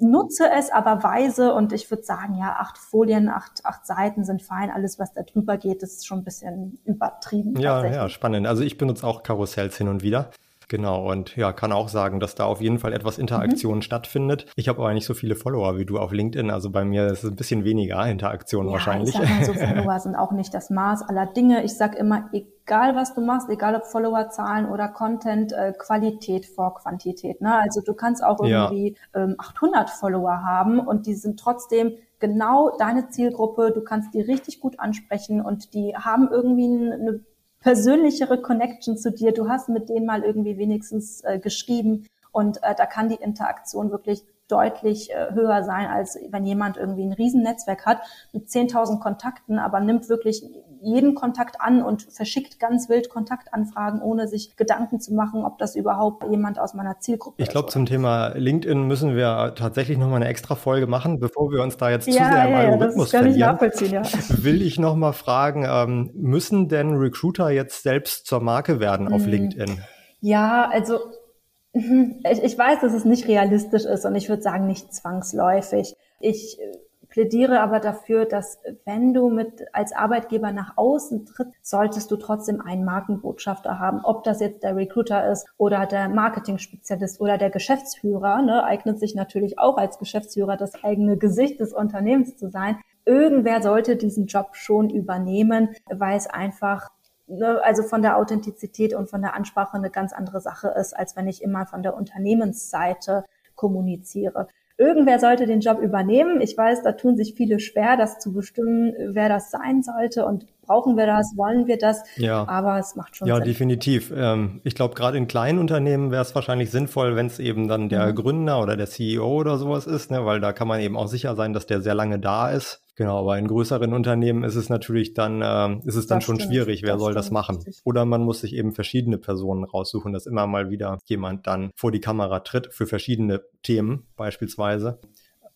nutze 0.00 0.50
es 0.50 0.70
aber 0.70 1.02
weise 1.02 1.52
und 1.54 1.72
ich 1.72 1.90
würde 1.90 2.02
sagen, 2.02 2.34
ja, 2.38 2.56
acht 2.58 2.78
Folien, 2.78 3.28
acht, 3.28 3.64
acht 3.64 3.86
Seiten 3.86 4.24
sind 4.24 4.42
fein. 4.42 4.70
Alles, 4.70 4.98
was 4.98 5.12
da 5.12 5.22
drüber 5.22 5.56
geht, 5.56 5.82
ist 5.82 6.06
schon 6.06 6.18
ein 6.18 6.24
bisschen 6.24 6.78
übertrieben. 6.84 7.58
Ja, 7.60 7.84
ja, 7.84 8.08
spannend. 8.08 8.46
Also 8.46 8.62
ich 8.62 8.78
benutze 8.78 9.06
auch 9.06 9.22
Karussells 9.22 9.76
hin 9.76 9.88
und 9.88 10.02
wieder. 10.02 10.30
Genau, 10.70 11.10
und 11.10 11.34
ja, 11.34 11.52
kann 11.52 11.72
auch 11.72 11.88
sagen, 11.88 12.20
dass 12.20 12.36
da 12.36 12.44
auf 12.44 12.60
jeden 12.60 12.78
Fall 12.78 12.92
etwas 12.92 13.18
Interaktion 13.18 13.78
mhm. 13.78 13.82
stattfindet. 13.82 14.46
Ich 14.54 14.68
habe 14.68 14.78
aber 14.78 14.94
nicht 14.94 15.04
so 15.04 15.14
viele 15.14 15.34
Follower 15.34 15.76
wie 15.78 15.84
du 15.84 15.98
auf 15.98 16.12
LinkedIn, 16.12 16.48
also 16.48 16.70
bei 16.70 16.84
mir 16.84 17.08
ist 17.08 17.24
es 17.24 17.30
ein 17.30 17.34
bisschen 17.34 17.64
weniger 17.64 18.06
Interaktion 18.06 18.66
ja, 18.66 18.74
wahrscheinlich. 18.74 19.08
Ich 19.08 19.20
sag 19.20 19.28
mal 19.28 19.44
so, 19.44 19.52
Follower 19.54 19.98
sind 19.98 20.14
auch 20.14 20.30
nicht 20.30 20.54
das 20.54 20.70
Maß 20.70 21.02
aller 21.02 21.26
Dinge. 21.26 21.64
Ich 21.64 21.76
sag 21.76 21.98
immer, 21.98 22.30
egal 22.32 22.94
was 22.94 23.14
du 23.14 23.20
machst, 23.20 23.50
egal 23.50 23.74
ob 23.74 23.84
Followerzahlen 23.84 24.70
oder 24.70 24.86
Content, 24.86 25.52
äh, 25.52 25.72
Qualität 25.76 26.46
vor 26.46 26.76
Quantität. 26.76 27.40
Ne? 27.40 27.52
Also 27.52 27.80
du 27.80 27.92
kannst 27.92 28.22
auch 28.22 28.38
irgendwie 28.38 28.96
ja. 29.12 29.24
ähm, 29.24 29.34
800 29.38 29.90
Follower 29.90 30.44
haben 30.44 30.78
und 30.78 31.08
die 31.08 31.14
sind 31.14 31.40
trotzdem 31.40 31.94
genau 32.20 32.76
deine 32.78 33.08
Zielgruppe. 33.08 33.72
Du 33.74 33.82
kannst 33.82 34.14
die 34.14 34.20
richtig 34.20 34.60
gut 34.60 34.78
ansprechen 34.78 35.40
und 35.40 35.74
die 35.74 35.96
haben 35.96 36.28
irgendwie 36.30 36.92
eine 36.92 37.24
persönlichere 37.60 38.40
Connection 38.40 38.96
zu 38.96 39.12
dir. 39.12 39.32
Du 39.32 39.48
hast 39.48 39.68
mit 39.68 39.88
denen 39.88 40.06
mal 40.06 40.22
irgendwie 40.22 40.58
wenigstens 40.58 41.22
äh, 41.22 41.38
geschrieben 41.38 42.06
und 42.32 42.62
äh, 42.62 42.74
da 42.74 42.86
kann 42.86 43.08
die 43.08 43.16
Interaktion 43.16 43.90
wirklich 43.90 44.24
deutlich 44.48 45.10
äh, 45.12 45.32
höher 45.32 45.62
sein, 45.62 45.86
als 45.86 46.18
wenn 46.30 46.44
jemand 46.44 46.76
irgendwie 46.76 47.04
ein 47.04 47.12
Riesennetzwerk 47.12 47.86
hat 47.86 48.00
mit 48.32 48.48
10.000 48.48 49.00
Kontakten, 49.00 49.58
aber 49.58 49.80
nimmt 49.80 50.08
wirklich 50.08 50.44
jeden 50.82 51.14
Kontakt 51.14 51.60
an 51.60 51.82
und 51.82 52.02
verschickt 52.02 52.58
ganz 52.58 52.88
wild 52.88 53.08
Kontaktanfragen, 53.08 54.00
ohne 54.00 54.28
sich 54.28 54.56
Gedanken 54.56 55.00
zu 55.00 55.14
machen, 55.14 55.44
ob 55.44 55.58
das 55.58 55.76
überhaupt 55.76 56.24
jemand 56.30 56.58
aus 56.58 56.74
meiner 56.74 56.98
Zielgruppe 57.00 57.36
ich 57.38 57.42
ist. 57.42 57.48
Ich 57.48 57.52
glaube, 57.52 57.68
zum 57.68 57.86
Thema 57.86 58.28
LinkedIn 58.34 58.86
müssen 58.86 59.14
wir 59.14 59.54
tatsächlich 59.56 59.98
nochmal 59.98 60.16
eine 60.16 60.28
extra 60.28 60.54
Folge 60.54 60.86
machen, 60.86 61.20
bevor 61.20 61.50
wir 61.50 61.62
uns 61.62 61.76
da 61.76 61.90
jetzt 61.90 62.06
ja, 62.06 62.12
zu 62.12 62.18
sehr 62.18 62.44
im 62.44 62.52
ja, 62.52 62.58
Algorithmus 62.58 63.10
das 63.10 63.20
verlieren. 63.20 63.58
Ich 63.62 63.90
ja. 63.90 64.02
Will 64.44 64.62
ich 64.62 64.78
nochmal 64.78 65.12
fragen, 65.12 65.66
ähm, 65.68 66.10
müssen 66.14 66.68
denn 66.68 66.96
Recruiter 66.96 67.50
jetzt 67.50 67.82
selbst 67.82 68.26
zur 68.26 68.40
Marke 68.40 68.80
werden 68.80 69.12
auf 69.12 69.22
hm. 69.22 69.30
LinkedIn? 69.30 69.80
Ja, 70.20 70.68
also 70.70 70.98
ich, 71.72 72.42
ich 72.42 72.58
weiß, 72.58 72.80
dass 72.80 72.92
es 72.92 73.04
nicht 73.04 73.28
realistisch 73.28 73.84
ist 73.84 74.04
und 74.04 74.14
ich 74.14 74.28
würde 74.28 74.42
sagen, 74.42 74.66
nicht 74.66 74.92
zwangsläufig. 74.94 75.94
Ich 76.20 76.58
äh, 76.60 76.78
plädiere 77.10 77.60
aber 77.60 77.80
dafür, 77.80 78.24
dass 78.24 78.58
wenn 78.84 79.12
du 79.12 79.28
mit 79.28 79.66
als 79.72 79.92
Arbeitgeber 79.92 80.52
nach 80.52 80.76
außen 80.76 81.26
tritt, 81.26 81.48
solltest 81.60 82.10
du 82.10 82.16
trotzdem 82.16 82.60
einen 82.60 82.84
Markenbotschafter 82.84 83.78
haben. 83.78 84.00
Ob 84.04 84.24
das 84.24 84.40
jetzt 84.40 84.62
der 84.62 84.76
Recruiter 84.76 85.30
ist 85.30 85.46
oder 85.58 85.86
der 85.86 86.08
Marketing-Spezialist 86.08 87.20
oder 87.20 87.36
der 87.36 87.50
Geschäftsführer, 87.50 88.42
ne, 88.42 88.64
eignet 88.64 88.98
sich 88.98 89.14
natürlich 89.14 89.58
auch 89.58 89.76
als 89.76 89.98
Geschäftsführer 89.98 90.56
das 90.56 90.82
eigene 90.82 91.18
Gesicht 91.18 91.60
des 91.60 91.72
Unternehmens 91.72 92.36
zu 92.36 92.48
sein. 92.48 92.78
Irgendwer 93.04 93.60
sollte 93.60 93.96
diesen 93.96 94.26
Job 94.26 94.50
schon 94.52 94.88
übernehmen, 94.88 95.70
weil 95.90 96.16
es 96.16 96.28
einfach 96.28 96.90
ne, 97.26 97.60
also 97.64 97.82
von 97.82 98.02
der 98.02 98.16
Authentizität 98.16 98.94
und 98.94 99.10
von 99.10 99.22
der 99.22 99.34
Ansprache 99.34 99.76
eine 99.76 99.90
ganz 99.90 100.12
andere 100.12 100.40
Sache 100.40 100.68
ist, 100.68 100.96
als 100.96 101.16
wenn 101.16 101.28
ich 101.28 101.42
immer 101.42 101.66
von 101.66 101.82
der 101.82 101.96
Unternehmensseite 101.96 103.24
kommuniziere. 103.54 104.48
Irgendwer 104.80 105.18
sollte 105.18 105.44
den 105.44 105.60
Job 105.60 105.78
übernehmen. 105.78 106.40
Ich 106.40 106.56
weiß, 106.56 106.82
da 106.82 106.92
tun 106.92 107.14
sich 107.14 107.34
viele 107.36 107.60
schwer, 107.60 107.98
das 107.98 108.18
zu 108.18 108.32
bestimmen, 108.32 108.94
wer 109.10 109.28
das 109.28 109.50
sein 109.50 109.82
sollte 109.82 110.24
und 110.24 110.46
brauchen 110.62 110.96
wir 110.96 111.04
das, 111.04 111.34
wollen 111.36 111.66
wir 111.66 111.76
das. 111.76 112.02
Ja. 112.16 112.48
Aber 112.48 112.78
es 112.78 112.96
macht 112.96 113.14
schon 113.14 113.28
ja, 113.28 113.34
Sinn. 113.34 113.44
Ja, 113.44 113.46
definitiv. 113.46 114.10
Ähm, 114.16 114.62
ich 114.64 114.74
glaube, 114.74 114.94
gerade 114.94 115.18
in 115.18 115.28
kleinen 115.28 115.58
Unternehmen 115.58 116.10
wäre 116.10 116.22
es 116.22 116.34
wahrscheinlich 116.34 116.70
sinnvoll, 116.70 117.14
wenn 117.14 117.26
es 117.26 117.38
eben 117.38 117.68
dann 117.68 117.90
der 117.90 118.06
mhm. 118.06 118.14
Gründer 118.14 118.62
oder 118.62 118.78
der 118.78 118.86
CEO 118.86 119.28
oder 119.28 119.58
sowas 119.58 119.86
ist, 119.86 120.10
ne? 120.10 120.24
weil 120.24 120.40
da 120.40 120.54
kann 120.54 120.66
man 120.66 120.80
eben 120.80 120.96
auch 120.96 121.08
sicher 121.08 121.36
sein, 121.36 121.52
dass 121.52 121.66
der 121.66 121.82
sehr 121.82 121.94
lange 121.94 122.18
da 122.18 122.50
ist. 122.50 122.82
Genau, 123.00 123.18
aber 123.18 123.38
in 123.38 123.48
größeren 123.48 123.94
Unternehmen 123.94 124.44
ist 124.44 124.56
es 124.56 124.68
natürlich 124.68 125.14
dann, 125.14 125.40
äh, 125.40 125.88
ist 125.88 125.94
es 125.94 126.06
dann 126.06 126.18
das 126.18 126.24
schon 126.26 126.36
stimmt, 126.36 126.52
schwierig, 126.52 126.82
wer 126.82 126.98
soll 126.98 127.14
das 127.14 127.30
machen? 127.30 127.56
Richtig. 127.56 127.80
Oder 127.84 128.04
man 128.04 128.20
muss 128.20 128.42
sich 128.42 128.54
eben 128.54 128.72
verschiedene 128.72 129.16
Personen 129.16 129.64
raussuchen, 129.64 130.12
dass 130.12 130.26
immer 130.26 130.46
mal 130.46 130.68
wieder 130.68 130.98
jemand 131.06 131.46
dann 131.46 131.70
vor 131.74 131.92
die 131.92 132.00
Kamera 132.00 132.40
tritt 132.40 132.74
für 132.74 132.86
verschiedene 132.86 133.40
Themen 133.62 134.06
beispielsweise. 134.16 135.00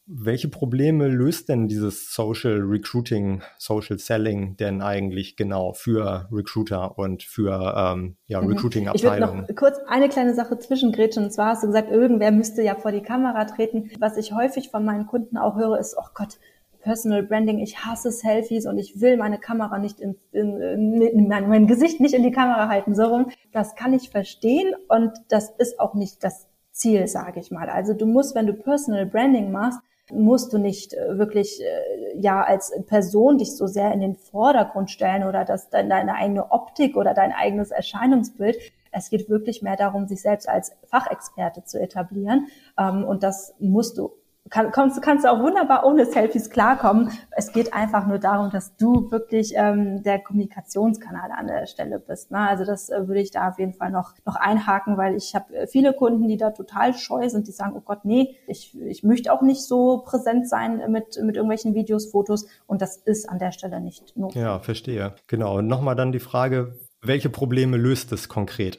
Welche 0.06 0.48
Probleme 0.48 1.08
löst 1.08 1.50
denn 1.50 1.68
dieses 1.68 2.14
Social 2.14 2.62
Recruiting, 2.62 3.42
Social 3.58 3.98
Selling 3.98 4.56
denn 4.56 4.80
eigentlich 4.80 5.36
genau 5.36 5.74
für 5.74 6.26
Recruiter 6.32 6.98
und 6.98 7.24
für 7.24 7.74
ähm, 7.76 8.16
ja, 8.26 8.40
mhm. 8.40 8.48
Recruiting-Abteilungen? 8.48 9.42
Ich 9.42 9.48
würde 9.48 9.52
noch 9.52 9.56
kurz 9.56 9.78
eine 9.86 10.08
kleine 10.08 10.34
Sache 10.34 10.58
zwischengrätschen. 10.58 11.24
Und 11.24 11.30
zwar 11.30 11.48
hast 11.48 11.62
du 11.62 11.66
gesagt, 11.66 11.90
irgendwer 11.90 12.32
müsste 12.32 12.62
ja 12.62 12.74
vor 12.74 12.92
die 12.92 13.02
Kamera 13.02 13.44
treten. 13.44 13.90
Was 13.98 14.16
ich 14.16 14.32
häufig 14.32 14.70
von 14.70 14.82
meinen 14.84 15.06
Kunden 15.06 15.36
auch 15.36 15.56
höre, 15.56 15.78
ist, 15.78 15.94
oh 15.98 16.08
Gott, 16.14 16.38
Personal 16.84 17.22
Branding, 17.22 17.58
ich 17.58 17.84
hasse 17.84 18.12
Selfies 18.12 18.66
und 18.66 18.78
ich 18.78 19.00
will 19.00 19.16
meine 19.16 19.38
Kamera 19.38 19.78
nicht 19.78 20.00
in, 20.00 20.16
in, 20.32 21.00
in 21.00 21.28
mein, 21.28 21.48
mein 21.48 21.66
Gesicht 21.66 21.98
nicht 21.98 22.14
in 22.14 22.22
die 22.22 22.30
Kamera 22.30 22.68
halten, 22.68 22.94
so 22.94 23.04
rum. 23.04 23.30
Das 23.52 23.74
kann 23.74 23.94
ich 23.94 24.10
verstehen 24.10 24.74
und 24.88 25.12
das 25.28 25.50
ist 25.50 25.80
auch 25.80 25.94
nicht 25.94 26.22
das 26.22 26.46
Ziel, 26.70 27.06
sage 27.08 27.40
ich 27.40 27.50
mal. 27.50 27.70
Also 27.70 27.94
du 27.94 28.04
musst, 28.04 28.34
wenn 28.34 28.46
du 28.46 28.52
Personal 28.52 29.06
Branding 29.06 29.50
machst, 29.50 29.80
musst 30.12 30.52
du 30.52 30.58
nicht 30.58 30.92
äh, 30.92 31.18
wirklich 31.18 31.62
äh, 31.62 32.20
ja 32.20 32.42
als 32.42 32.72
Person 32.86 33.38
dich 33.38 33.56
so 33.56 33.66
sehr 33.66 33.90
in 33.92 34.00
den 34.00 34.16
Vordergrund 34.16 34.90
stellen 34.90 35.24
oder 35.24 35.46
dass 35.46 35.70
deine 35.70 36.14
eigene 36.14 36.52
Optik 36.52 36.96
oder 36.96 37.14
dein 37.14 37.32
eigenes 37.32 37.70
Erscheinungsbild. 37.70 38.58
Es 38.92 39.08
geht 39.08 39.30
wirklich 39.30 39.62
mehr 39.62 39.76
darum, 39.76 40.06
sich 40.06 40.20
selbst 40.20 40.48
als 40.48 40.72
Fachexperte 40.88 41.64
zu 41.64 41.80
etablieren. 41.80 42.48
Ähm, 42.78 43.04
und 43.04 43.22
das 43.22 43.54
musst 43.58 43.96
du 43.96 44.12
kann, 44.50 44.72
kommst, 44.72 45.00
kannst 45.00 45.24
du 45.24 45.32
auch 45.32 45.40
wunderbar 45.40 45.84
ohne 45.84 46.04
Selfies 46.04 46.50
klarkommen. 46.50 47.10
Es 47.30 47.52
geht 47.52 47.72
einfach 47.72 48.06
nur 48.06 48.18
darum, 48.18 48.50
dass 48.50 48.76
du 48.76 49.10
wirklich 49.10 49.54
ähm, 49.56 50.02
der 50.02 50.18
Kommunikationskanal 50.18 51.30
an 51.32 51.46
der 51.46 51.66
Stelle 51.66 51.98
bist. 51.98 52.30
Ne? 52.30 52.38
Also 52.38 52.64
das 52.64 52.90
äh, 52.90 53.08
würde 53.08 53.20
ich 53.20 53.30
da 53.30 53.48
auf 53.48 53.58
jeden 53.58 53.72
Fall 53.72 53.90
noch, 53.90 54.12
noch 54.26 54.36
einhaken, 54.36 54.98
weil 54.98 55.16
ich 55.16 55.34
habe 55.34 55.54
äh, 55.56 55.66
viele 55.66 55.94
Kunden, 55.94 56.28
die 56.28 56.36
da 56.36 56.50
total 56.50 56.94
scheu 56.94 57.28
sind, 57.28 57.48
die 57.48 57.52
sagen, 57.52 57.72
oh 57.74 57.80
Gott, 57.80 58.04
nee, 58.04 58.36
ich, 58.46 58.78
ich 58.82 59.02
möchte 59.02 59.32
auch 59.32 59.40
nicht 59.40 59.62
so 59.62 60.02
präsent 60.04 60.48
sein 60.48 60.82
mit, 60.90 61.18
mit 61.22 61.36
irgendwelchen 61.36 61.74
Videos, 61.74 62.10
Fotos 62.10 62.46
und 62.66 62.82
das 62.82 62.96
ist 62.96 63.28
an 63.28 63.38
der 63.38 63.52
Stelle 63.52 63.80
nicht 63.80 64.16
notwendig. 64.16 64.42
Ja, 64.42 64.58
verstehe. 64.58 65.14
Genau. 65.26 65.58
Und 65.58 65.68
nochmal 65.68 65.96
dann 65.96 66.12
die 66.12 66.20
Frage, 66.20 66.76
welche 67.00 67.30
Probleme 67.30 67.76
löst 67.76 68.12
es 68.12 68.28
konkret? 68.28 68.78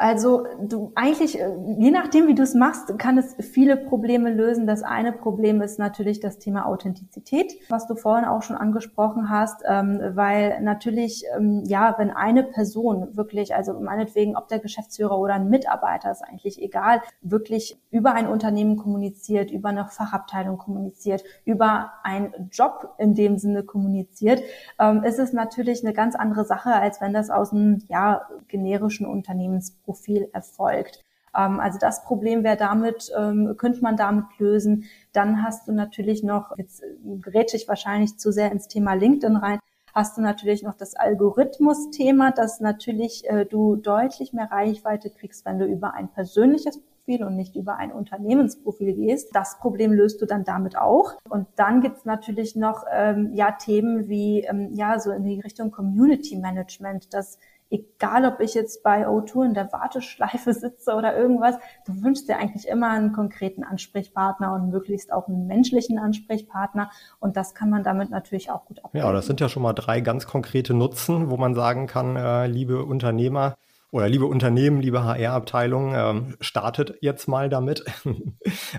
Also 0.00 0.46
du 0.62 0.92
eigentlich, 0.94 1.40
äh, 1.40 1.50
je 1.76 1.90
nachdem, 1.90 2.28
wie 2.28 2.36
du 2.36 2.44
es 2.44 2.54
machst, 2.54 2.96
kann 3.00 3.18
es 3.18 3.34
viele 3.40 3.76
Probleme 3.76 4.32
lösen. 4.32 4.64
Das 4.64 4.84
eine 4.84 5.12
Problem 5.12 5.60
ist 5.60 5.80
natürlich 5.80 6.20
das 6.20 6.38
Thema 6.38 6.66
Authentizität, 6.66 7.52
was 7.68 7.88
du 7.88 7.96
vorhin 7.96 8.24
auch 8.24 8.42
schon 8.42 8.54
angesprochen 8.54 9.28
hast, 9.28 9.64
ähm, 9.66 10.00
weil 10.14 10.60
natürlich, 10.62 11.24
ähm, 11.36 11.64
ja, 11.66 11.96
wenn 11.98 12.12
eine 12.12 12.44
Person 12.44 13.16
wirklich, 13.16 13.56
also 13.56 13.72
meinetwegen, 13.80 14.36
ob 14.36 14.46
der 14.46 14.60
Geschäftsführer 14.60 15.18
oder 15.18 15.34
ein 15.34 15.48
Mitarbeiter, 15.48 16.12
ist 16.12 16.22
eigentlich 16.22 16.62
egal, 16.62 17.02
wirklich 17.20 17.82
über 17.90 18.12
ein 18.12 18.28
Unternehmen 18.28 18.76
kommuniziert, 18.76 19.50
über 19.50 19.70
eine 19.70 19.88
Fachabteilung 19.88 20.58
kommuniziert, 20.58 21.24
über 21.44 21.90
einen 22.04 22.50
Job 22.52 22.94
in 22.98 23.16
dem 23.16 23.36
Sinne 23.36 23.64
kommuniziert, 23.64 24.44
ähm, 24.78 25.02
ist 25.02 25.18
es 25.18 25.32
natürlich 25.32 25.84
eine 25.84 25.92
ganz 25.92 26.14
andere 26.14 26.44
Sache, 26.44 26.72
als 26.72 27.00
wenn 27.00 27.12
das 27.12 27.30
aus 27.30 27.52
einem, 27.52 27.82
ja, 27.88 28.28
generischen 28.46 29.04
Unternehmens 29.04 29.72
Profil 29.88 30.28
erfolgt. 30.34 31.02
Ähm, 31.34 31.60
also 31.60 31.78
das 31.78 32.04
Problem 32.04 32.44
wäre 32.44 32.58
damit, 32.58 33.10
ähm, 33.18 33.54
könnte 33.56 33.80
man 33.80 33.96
damit 33.96 34.26
lösen. 34.38 34.84
Dann 35.14 35.42
hast 35.42 35.66
du 35.66 35.72
natürlich 35.72 36.22
noch, 36.22 36.52
jetzt 36.58 36.82
äh, 36.82 36.86
gerät 37.22 37.54
ich 37.54 37.68
wahrscheinlich 37.68 38.18
zu 38.18 38.30
sehr 38.32 38.52
ins 38.52 38.68
Thema 38.68 38.92
LinkedIn 38.92 39.36
rein, 39.36 39.58
hast 39.94 40.18
du 40.18 40.20
natürlich 40.20 40.62
noch 40.62 40.74
das 40.74 40.94
Algorithmus-Thema, 40.94 42.32
dass 42.32 42.60
natürlich 42.60 43.28
äh, 43.30 43.46
du 43.46 43.76
deutlich 43.76 44.34
mehr 44.34 44.50
Reichweite 44.52 45.08
kriegst, 45.08 45.46
wenn 45.46 45.58
du 45.58 45.64
über 45.64 45.94
ein 45.94 46.08
persönliches 46.08 46.80
Profil 46.80 47.24
und 47.24 47.36
nicht 47.36 47.56
über 47.56 47.76
ein 47.76 47.92
Unternehmensprofil 47.92 48.94
gehst. 48.94 49.34
Das 49.34 49.58
Problem 49.58 49.92
löst 49.92 50.20
du 50.20 50.26
dann 50.26 50.44
damit 50.44 50.76
auch. 50.76 51.14
Und 51.30 51.46
dann 51.56 51.80
gibt's 51.80 52.04
natürlich 52.04 52.54
noch 52.54 52.84
ähm, 52.92 53.30
ja 53.32 53.52
Themen 53.52 54.08
wie 54.08 54.42
ähm, 54.42 54.74
ja 54.74 54.98
so 55.00 55.10
in 55.12 55.24
die 55.24 55.40
Richtung 55.40 55.70
Community 55.70 56.36
Management, 56.36 57.14
dass 57.14 57.38
egal 57.70 58.24
ob 58.24 58.40
ich 58.40 58.54
jetzt 58.54 58.82
bei 58.82 59.06
O2 59.06 59.46
in 59.46 59.54
der 59.54 59.72
Warteschleife 59.72 60.52
sitze 60.52 60.94
oder 60.94 61.16
irgendwas, 61.16 61.56
du 61.86 62.02
wünschst 62.02 62.28
dir 62.28 62.38
eigentlich 62.38 62.66
immer 62.68 62.90
einen 62.90 63.12
konkreten 63.12 63.64
Ansprechpartner 63.64 64.54
und 64.54 64.70
möglichst 64.70 65.12
auch 65.12 65.28
einen 65.28 65.46
menschlichen 65.46 65.98
Ansprechpartner. 65.98 66.90
Und 67.20 67.36
das 67.36 67.54
kann 67.54 67.70
man 67.70 67.82
damit 67.82 68.10
natürlich 68.10 68.50
auch 68.50 68.64
gut 68.64 68.84
abbilden. 68.84 69.06
Ja, 69.06 69.12
das 69.12 69.26
sind 69.26 69.40
ja 69.40 69.48
schon 69.48 69.62
mal 69.62 69.72
drei 69.72 70.00
ganz 70.00 70.26
konkrete 70.26 70.74
Nutzen, 70.74 71.30
wo 71.30 71.36
man 71.36 71.54
sagen 71.54 71.86
kann, 71.86 72.16
äh, 72.16 72.46
liebe 72.46 72.84
Unternehmer, 72.84 73.54
oder 73.90 74.08
liebe 74.08 74.26
Unternehmen, 74.26 74.80
liebe 74.80 75.02
HR-Abteilung, 75.04 75.94
ähm, 75.94 76.36
startet 76.40 76.98
jetzt 77.00 77.28
mal 77.28 77.48
damit. 77.48 77.84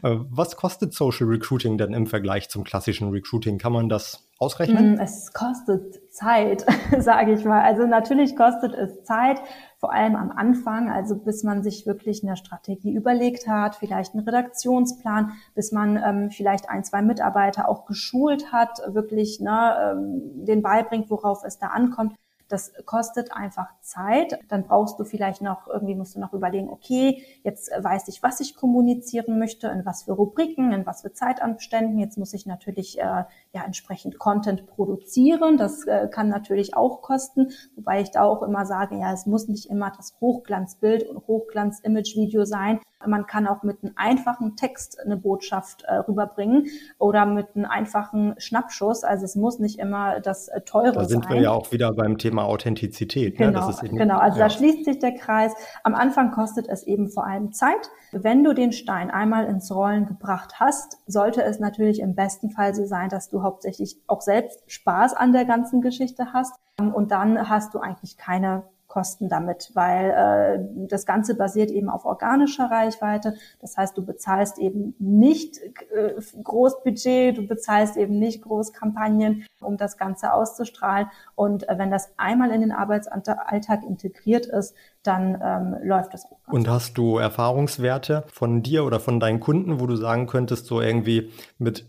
Äh, 0.04 0.18
was 0.30 0.56
kostet 0.56 0.94
Social 0.94 1.28
Recruiting 1.28 1.78
denn 1.78 1.94
im 1.94 2.06
Vergleich 2.06 2.50
zum 2.50 2.64
klassischen 2.64 3.10
Recruiting? 3.10 3.58
Kann 3.58 3.74
man 3.74 3.90
das 3.90 4.30
ausrechnen? 4.38 4.96
Mm, 4.96 5.00
es 5.00 5.34
kostet 5.34 6.00
Zeit, 6.12 6.66
sage 7.00 7.34
ich 7.34 7.44
mal. 7.44 7.62
Also 7.62 7.86
natürlich 7.86 8.36
kostet 8.36 8.74
es 8.74 9.04
Zeit, 9.04 9.42
vor 9.78 9.92
allem 9.92 10.16
am 10.16 10.32
Anfang, 10.32 10.90
also 10.90 11.16
bis 11.16 11.44
man 11.44 11.64
sich 11.64 11.86
wirklich 11.86 12.24
eine 12.24 12.38
Strategie 12.38 12.94
überlegt 12.94 13.48
hat, 13.48 13.76
vielleicht 13.76 14.14
einen 14.14 14.24
Redaktionsplan, 14.24 15.32
bis 15.56 15.72
man 15.72 15.98
ähm, 15.98 16.30
vielleicht 16.30 16.70
ein, 16.70 16.84
zwei 16.84 17.02
Mitarbeiter 17.02 17.68
auch 17.68 17.86
geschult 17.86 18.52
hat, 18.52 18.80
wirklich 18.88 19.40
ne, 19.40 19.76
ähm, 19.92 20.46
den 20.46 20.62
beibringt, 20.62 21.10
worauf 21.10 21.44
es 21.44 21.58
da 21.60 21.68
ankommt. 21.68 22.16
Das 22.50 22.74
kostet 22.86 23.32
einfach 23.32 23.68
Zeit. 23.80 24.40
Dann 24.50 24.64
brauchst 24.64 25.00
du 25.00 25.06
vielleicht 25.06 25.42
noch, 25.42 25.68
irgendwie 25.68 25.96
musst 25.96 26.16
du 26.16 26.20
noch 26.20 26.34
überlegen, 26.34 26.70
okay, 26.70 27.24
jetzt 27.44 27.72
weiß 27.72 28.08
ich, 28.10 28.22
was 28.22 28.40
ich 28.40 28.56
kommunizieren 28.56 29.40
möchte, 29.40 29.68
in 29.68 29.86
was 29.86 30.04
für 30.04 30.14
Rubriken, 30.14 30.72
in 30.72 30.86
was 30.86 31.04
für 31.04 31.14
Zeitabständen. 31.14 32.00
Jetzt 32.00 32.18
muss 32.18 32.34
ich 32.34 32.46
natürlich 32.46 33.00
äh, 33.00 33.24
ja 33.54 33.64
entsprechend 33.64 34.20
Content 34.20 34.68
produzieren. 34.68 35.58
Das 35.58 35.86
äh, 35.86 36.08
kann 36.08 36.30
natürlich 36.30 36.76
auch 36.76 37.02
kosten, 37.02 37.50
wobei 37.76 38.02
ich 38.02 38.12
da 38.12 38.24
auch 38.24 38.44
immer 38.44 38.66
sage, 38.66 38.98
ja, 38.98 39.12
es 39.12 39.26
muss 39.26 39.48
nicht 39.48 39.70
immer 39.70 39.92
das 39.96 40.16
Hochglanzbild 40.22 41.08
und 41.08 41.26
Hochglanz-Image-Video 41.28 42.46
sein. 42.46 42.80
Man 43.06 43.26
kann 43.28 43.48
auch 43.48 43.64
mit 43.64 43.82
einem 43.82 43.94
einfachen 43.96 44.56
Text 44.58 45.00
eine 45.00 45.16
Botschaft 45.16 45.84
äh, 45.84 45.96
rüberbringen 45.96 46.68
oder 46.98 47.26
mit 47.26 47.56
einem 47.56 47.66
einfachen 47.66 48.36
Schnappschuss. 48.38 49.04
Also 49.04 49.24
es 49.24 49.36
muss 49.36 49.58
nicht 49.58 49.80
immer 49.80 50.20
das 50.20 50.50
äh, 50.50 50.62
teure 50.62 50.94
sein. 50.94 51.04
Da 51.04 51.06
sind 51.06 51.24
sein. 51.24 51.34
wir 51.36 51.42
ja 51.42 51.52
auch 51.52 51.72
wieder 51.72 51.94
beim 51.94 52.18
Thema 52.18 52.44
Authentizität. 52.44 53.38
Genau, 53.38 53.68
ne? 53.68 53.76
eben, 53.84 53.98
genau. 53.98 54.18
also 54.18 54.38
ja. 54.38 54.46
da 54.46 54.50
schließt 54.50 54.86
sich 54.86 55.00
der 55.00 55.14
Kreis. 55.14 55.54
Am 55.84 55.96
Anfang 55.96 56.32
kostet 56.32 56.68
es 56.68 56.84
eben 56.84 57.10
vor 57.10 57.26
allem 57.26 57.54
Zeit. 57.54 57.90
Wenn 58.12 58.44
du 58.44 58.54
den 58.54 58.74
Stein 58.74 59.10
einmal 59.10 59.46
ins 59.46 59.72
Rollen 59.72 60.06
gebracht 60.06 60.60
hast, 60.60 60.98
sollte 61.08 61.42
es 61.44 61.60
natürlich 61.60 62.02
im 62.02 62.16
besten 62.16 62.50
Fall 62.50 62.76
so 62.76 62.86
sein, 62.86 63.08
dass 63.10 63.30
du 63.30 63.39
hauptsächlich 63.44 63.98
auch 64.08 64.22
selbst 64.22 64.62
Spaß 64.68 65.14
an 65.14 65.34
der 65.34 65.46
ganzen 65.46 65.82
Geschichte 65.82 66.34
hast. 66.34 66.54
Und 66.80 67.12
dann 67.12 67.50
hast 67.50 67.74
du 67.74 67.80
eigentlich 67.80 68.18
keine 68.18 68.64
Kosten 68.90 69.30
damit, 69.30 69.70
weil 69.76 70.10
äh, 70.10 70.88
das 70.88 71.06
Ganze 71.06 71.36
basiert 71.36 71.70
eben 71.70 71.90
auf 71.90 72.06
organischer 72.06 72.72
Reichweite. 72.72 73.36
Das 73.62 73.78
heißt, 73.78 73.96
du 73.96 74.04
bezahlst 74.04 74.58
eben 74.58 74.96
nicht 74.98 75.60
äh, 75.94 76.16
Großbudget, 76.44 77.38
du 77.38 77.48
bezahlst 77.48 77.96
eben 77.98 78.18
nicht 78.18 78.42
Großkampagnen, 78.42 79.46
um 79.62 79.78
das 79.78 79.98
Ganze 79.98 80.34
auszustrahlen. 80.34 81.08
Und 81.36 81.70
äh, 81.70 81.78
wenn 81.78 81.92
das 81.92 82.12
einmal 82.18 82.50
in 82.52 82.62
den 82.62 82.72
Arbeitsalltag 82.72 83.84
integriert 83.88 84.48
ist, 84.48 84.76
dann 85.04 85.40
ähm, 85.42 85.76
läuft 85.84 86.16
das 86.16 86.26
auch. 86.26 86.40
Und 86.48 86.68
hast 86.68 86.98
du 86.98 87.20
Erfahrungswerte 87.20 88.26
von 88.34 88.64
dir 88.64 88.84
oder 88.84 89.00
von 89.00 89.20
deinen 89.20 89.40
Kunden, 89.40 89.80
wo 89.80 89.86
du 89.86 89.96
sagen 89.96 90.26
könntest, 90.26 90.66
so 90.66 90.82
irgendwie 90.82 91.32
mit 91.60 91.86